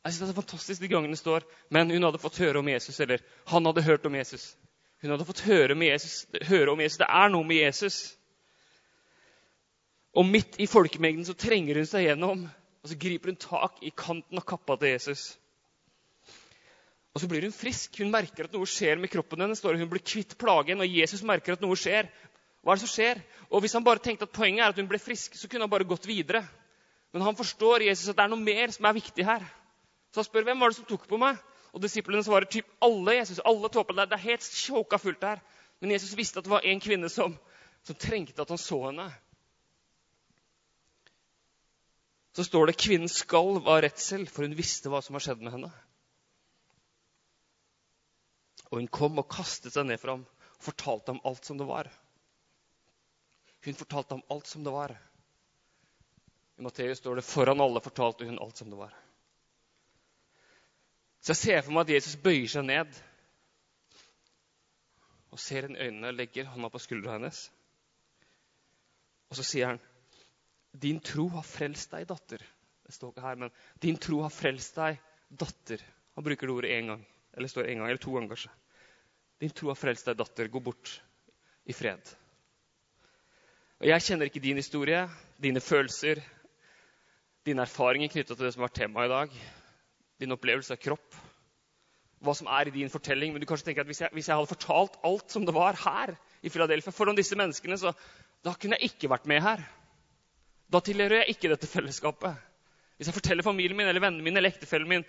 Jeg 0.04 0.12
synes 0.12 0.28
Det 0.28 0.34
er 0.34 0.40
fantastisk 0.42 0.80
de 0.82 0.88
gangene 0.88 1.14
det 1.14 1.18
står 1.20 1.44
men 1.70 1.90
hun 1.90 2.02
hadde 2.02 2.18
fått 2.18 2.40
høre 2.42 2.58
om 2.58 2.68
Jesus, 2.68 3.00
eller 3.00 3.22
han 3.46 3.66
hadde 3.66 3.82
hørt 3.86 4.06
om 4.06 4.14
Jesus. 4.14 4.56
Hun 5.02 5.10
hadde 5.10 5.26
fått 5.26 5.44
høre, 5.46 5.76
Jesus, 5.84 6.26
høre 6.46 6.70
om 6.70 6.80
Jesus. 6.80 6.98
Det 6.98 7.06
er 7.08 7.28
noe 7.28 7.44
med 7.44 7.56
Jesus. 7.56 8.16
Og 10.14 10.26
midt 10.26 10.58
i 10.60 10.66
folkemengden 10.66 11.24
så 11.24 11.34
trenger 11.34 11.80
hun 11.80 11.88
seg 11.88 12.06
gjennom, 12.06 12.44
og 12.82 12.90
så 12.90 12.98
griper 12.98 13.32
hun 13.32 13.38
tak 13.40 13.80
i 13.82 13.90
kanten 13.96 14.38
av 14.38 14.44
kappa 14.46 14.76
til 14.76 14.92
Jesus. 14.92 15.38
Og 17.12 17.20
så 17.20 17.28
blir 17.28 17.44
hun 17.44 17.54
frisk. 17.54 17.98
Hun 18.00 18.12
merker 18.12 18.46
at 18.46 18.54
noe 18.54 18.68
skjer 18.68 19.00
med 19.00 19.10
kroppen 19.12 19.42
hennes. 19.42 19.62
Hun 19.62 19.88
blir 19.90 20.04
kvitt 20.04 20.36
plagen, 20.40 20.80
og 20.80 20.98
Jesus 21.00 21.24
merker 21.26 21.56
at 21.56 21.64
noe 21.64 21.76
skjer. 21.76 22.08
Hva 22.62 22.72
er 22.72 22.78
det 22.78 22.84
som 22.84 22.92
skjer? 22.92 23.22
Og 23.50 23.60
Hvis 23.60 23.74
han 23.76 23.84
bare 23.84 24.02
tenkte 24.02 24.28
at 24.28 24.34
poenget 24.34 24.64
er 24.64 24.72
at 24.72 24.78
hun 24.78 24.88
ble 24.88 25.00
frisk, 25.02 25.34
så 25.36 25.48
kunne 25.48 25.66
han 25.66 25.72
bare 25.72 25.88
gått 25.88 26.06
videre. 26.08 26.44
Men 27.12 27.26
han 27.26 27.36
forstår 27.36 27.84
Jesus 27.88 28.08
at 28.08 28.16
det 28.16 28.24
er 28.24 28.32
noe 28.32 28.40
mer 28.40 28.72
som 28.72 28.86
er 28.88 28.96
viktig 28.96 29.26
her. 29.26 29.44
Så 30.12 30.20
han 30.20 30.28
spør 30.28 30.44
hvem 30.44 30.60
var 30.60 30.72
det 30.72 30.78
som 30.78 30.88
tok 30.88 31.08
på 31.08 31.18
meg. 31.20 31.40
Og 31.72 31.80
Disiplene 31.80 32.24
svarer 32.24 32.48
typ 32.52 32.68
alle. 32.84 33.16
Jesus, 33.16 33.40
alle 33.48 33.70
tåpene 33.72 34.02
der. 34.02 34.10
Det 34.12 34.18
er 34.18 34.28
helt 34.28 34.44
sjåka 34.44 35.00
fullt 35.00 35.22
der. 35.22 35.40
Men 35.80 35.94
Jesus 35.94 36.12
visste 36.16 36.38
at 36.40 36.46
det 36.46 36.52
var 36.52 36.66
en 36.68 36.82
kvinne 36.84 37.08
som, 37.10 37.34
som 37.82 37.98
trengte 37.98 38.44
at 38.44 38.52
han 38.52 38.60
så 38.60 38.78
henne. 38.90 39.08
Så 42.36 42.44
står 42.44 42.68
det 42.68 42.80
kvinnen 42.80 43.10
skalv 43.12 43.66
av 43.68 43.82
redsel, 43.84 44.24
for 44.28 44.46
hun 44.46 44.56
visste 44.56 44.92
hva 44.92 45.02
som 45.04 45.16
har 45.16 45.24
skjedd 45.24 45.42
med 45.44 45.56
henne. 45.56 45.72
Og 48.70 48.78
hun 48.80 48.88
kom 48.88 49.20
og 49.20 49.28
kastet 49.32 49.74
seg 49.74 49.88
ned 49.88 50.00
for 50.00 50.14
ham 50.14 50.22
og 50.24 50.64
fortalte 50.64 51.12
ham 51.12 51.20
alt 51.28 51.48
som 51.48 51.58
det 51.60 51.68
var. 51.68 51.90
Hun 53.64 53.76
fortalte 53.76 54.16
ham 54.16 54.24
alt 54.32 54.48
som 54.48 54.64
det 54.64 54.72
var. 54.72 54.94
I 56.56 56.64
Matteus 56.64 56.98
står 56.98 57.16
det 57.16 57.24
'foran 57.26 57.60
alle 57.60 57.80
fortalte 57.80 58.24
hun 58.24 58.38
alt 58.38 58.56
som 58.56 58.70
det 58.70 58.78
var'. 58.78 59.01
Så 61.22 61.30
jeg 61.30 61.38
ser 61.38 61.62
for 61.62 61.74
meg 61.76 61.86
at 61.86 61.94
Jesus 61.94 62.18
bøyer 62.18 62.50
seg 62.50 62.66
ned 62.66 62.96
og 65.32 65.40
ser 65.40 65.68
henne 65.68 65.78
i 65.78 65.86
øynene, 65.86 66.10
legger 66.12 66.50
hånda 66.50 66.68
på 66.68 66.80
skuldra 66.82 67.14
hennes. 67.14 67.44
Og 69.30 69.38
så 69.38 69.44
sier 69.46 69.70
han, 69.70 69.78
'Din 70.72 71.00
tro 71.00 71.28
har 71.28 71.46
frelst 71.46 71.90
deg, 71.92 72.08
datter.' 72.08 72.44
Det 72.82 72.94
står 72.94 73.12
ikke 73.12 73.26
her, 73.28 73.36
men 73.36 73.50
'din 73.80 73.96
tro 73.96 74.22
har 74.22 74.34
frelst 74.34 74.76
deg, 74.76 74.98
datter'. 75.30 75.84
Han 76.14 76.24
bruker 76.24 76.46
det 76.46 76.56
ordet 76.56 76.70
én 76.70 76.86
gang. 76.86 77.06
Eller 77.32 77.48
står 77.48 77.64
en 77.64 77.78
gang, 77.78 77.88
eller 77.88 78.02
to 78.02 78.12
ganger, 78.12 78.28
kanskje. 78.28 78.50
Din 79.40 79.50
tro 79.50 79.68
har 79.68 79.74
frelst 79.74 80.06
deg, 80.06 80.18
datter. 80.18 80.48
Gå 80.48 80.60
bort 80.60 81.02
i 81.64 81.72
fred. 81.72 82.16
Og 83.80 83.86
Jeg 83.86 84.02
kjenner 84.02 84.24
ikke 84.26 84.40
din 84.40 84.56
historie, 84.56 85.08
dine 85.42 85.60
følelser, 85.60 86.20
dine 87.46 87.62
erfaringer 87.62 88.08
knytta 88.08 88.34
til 88.34 88.44
det 88.44 88.52
som 88.54 88.62
har 88.62 88.68
vært 88.68 88.80
temaet 88.82 89.06
i 89.06 89.14
dag. 89.14 89.61
Din 90.22 90.34
opplevelse 90.34 90.76
av 90.76 90.80
kropp. 90.82 91.18
Hva 92.22 92.34
som 92.38 92.48
er 92.54 92.70
i 92.70 92.74
din 92.74 92.90
fortelling. 92.92 93.34
Men 93.34 93.42
du 93.42 93.48
kanskje 93.50 93.70
tenker 93.70 93.82
at 93.82 93.90
hvis 93.90 94.04
jeg, 94.04 94.14
hvis 94.14 94.30
jeg 94.30 94.38
hadde 94.38 94.52
fortalt 94.52 94.98
alt 95.06 95.34
som 95.34 95.46
det 95.46 95.54
var 95.56 95.78
her 95.82 96.14
i 96.42 96.52
Philadelphia 96.52 96.94
foran 96.94 97.18
disse 97.18 97.38
menneskene, 97.38 97.78
så 97.78 97.90
da 98.46 98.54
kunne 98.54 98.78
jeg 98.78 98.92
ikke 98.92 99.10
vært 99.10 99.26
med 99.30 99.42
her. 99.42 99.64
Da 100.72 100.80
tilhører 100.80 101.22
jeg 101.22 101.34
ikke 101.34 101.50
dette 101.52 101.70
fellesskapet. 101.70 102.38
Hvis 102.96 103.10
jeg 103.10 103.18
forteller 103.18 103.46
familien 103.46 103.76
min 103.76 103.90
eller 103.90 104.02
vennene 104.02 104.24
mine 104.24 104.38
eller 104.38 104.54
ektefellen 104.54 104.88
min 104.88 105.06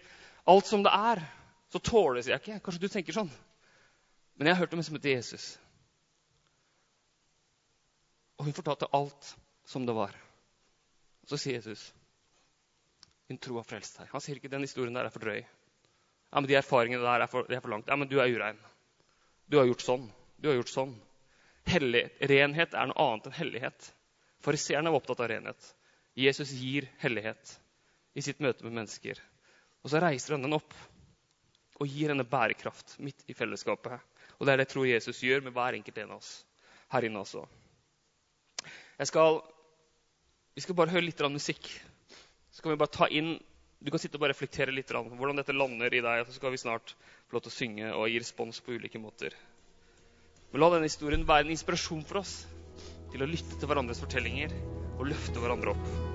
alt 0.49 0.68
som 0.68 0.84
det 0.84 0.91
er, 0.91 1.22
så 1.72 1.80
tåler 1.80 2.26
jeg 2.26 2.41
ikke. 2.41 2.59
Kanskje 2.66 2.82
du 2.82 2.89
tenker 2.91 3.16
sånn. 3.16 3.32
Men 4.36 4.49
jeg 4.49 4.55
har 4.55 4.66
hørt 4.66 4.74
om 4.74 4.82
en 4.82 4.88
som 4.88 4.97
heter 4.97 5.14
Jesus. 5.14 5.45
Og 8.38 8.47
hun 8.49 8.57
fortalte 8.57 8.89
alt 8.97 9.36
som 9.70 9.86
det 9.86 9.95
var. 9.95 10.16
Og 11.24 11.32
så 11.32 11.39
sier 11.39 11.61
Jesus 11.61 11.91
Din 13.32 13.39
tro 13.41 13.57
har 13.59 13.67
frelst 13.67 13.99
deg. 13.99 14.09
Han 14.11 14.24
sier 14.24 14.39
ikke 14.39 14.51
den 14.51 14.65
historien 14.65 14.95
der 14.95 15.07
er 15.07 15.13
for 15.13 15.24
drøy. 15.24 15.41
Ja, 15.43 16.39
men 16.39 16.49
De 16.49 16.57
erfaringene 16.57 17.03
der 17.03 17.24
er 17.24 17.32
for, 17.32 17.47
er 17.49 17.61
for 17.61 17.71
langt. 17.71 17.88
Ja, 17.88 17.97
men 17.99 18.09
du 18.09 18.19
er 18.19 18.32
urein. 18.32 18.59
Du 19.47 19.59
har 19.59 19.67
gjort 19.69 19.86
sånn. 19.86 20.07
Du 20.41 20.49
har 20.49 20.57
gjort 20.57 20.74
sånn. 20.74 20.95
Hellig, 21.69 22.07
renhet 22.19 22.74
er 22.76 22.89
noe 22.89 23.05
annet 23.05 23.30
enn 23.30 23.38
hellighet. 23.38 23.91
Fariseerne 24.43 24.91
var 24.91 24.99
opptatt 24.99 25.21
av 25.24 25.30
renhet. 25.32 25.69
Jesus 26.19 26.51
gir 26.57 26.89
hellighet 27.01 27.53
i 28.13 28.21
sitt 28.26 28.41
møte 28.43 28.65
med 28.65 28.76
mennesker. 28.82 29.21
Og 29.84 29.91
så 29.91 30.01
reiser 30.03 30.36
han 30.36 30.45
den 30.45 30.57
opp 30.57 30.74
og 31.82 31.89
gir 31.89 32.11
henne 32.11 32.26
bærekraft 32.28 32.97
midt 33.03 33.24
i 33.28 33.36
fellesskapet. 33.38 33.95
Og 34.38 34.45
det 34.45 34.53
er 34.53 34.59
det 34.59 34.67
jeg 34.67 34.74
tror 34.74 34.89
Jesus 34.89 35.24
gjør 35.24 35.45
med 35.45 35.55
hver 35.55 35.78
enkelt 35.78 36.01
en 36.03 36.15
av 36.15 36.21
oss 36.21 36.34
her 36.93 37.07
inne 37.07 37.24
også. 37.24 37.43
Skal, 39.03 39.39
vi 40.55 40.63
skal 40.63 40.78
bare 40.78 40.93
høre 40.93 41.07
litt 41.07 41.24
musikk. 41.34 41.65
Så 42.54 42.62
kan 42.62 42.74
vi 42.74 42.80
bare 42.80 42.93
ta 42.93 43.10
inn 43.10 43.36
Du 43.84 43.89
kan 43.91 43.99
sitte 43.99 44.16
og 44.16 44.24
bare 44.24 44.32
reflektere 44.32 44.72
litt 44.72 44.91
hvordan 44.93 45.36
dette 45.41 45.51
lander 45.51 45.91
i 45.91 45.99
deg. 45.99 46.22
og 46.22 46.30
Så 46.30 46.38
skal 46.38 46.54
vi 46.54 46.62
snart 46.62 46.93
få 47.28 47.36
lov 47.36 47.43
til 47.43 47.51
å 47.51 47.58
synge 47.58 47.89
og 47.97 48.08
gi 48.08 48.22
respons 48.22 48.62
på 48.64 48.78
ulike 48.78 49.01
måter. 49.01 49.36
Men 50.54 50.62
la 50.64 50.70
denne 50.72 50.88
historien 50.88 51.26
være 51.28 51.49
en 51.49 51.51
inspirasjon 51.51 52.06
for 52.08 52.22
oss 52.22 52.45
til 53.12 53.26
å 53.26 53.28
lytte 53.28 53.58
til 53.60 53.68
hverandres 53.68 53.99
fortellinger 53.99 54.54
og 54.99 55.10
løfte 55.10 55.41
hverandre 55.43 55.74
opp. 55.74 56.12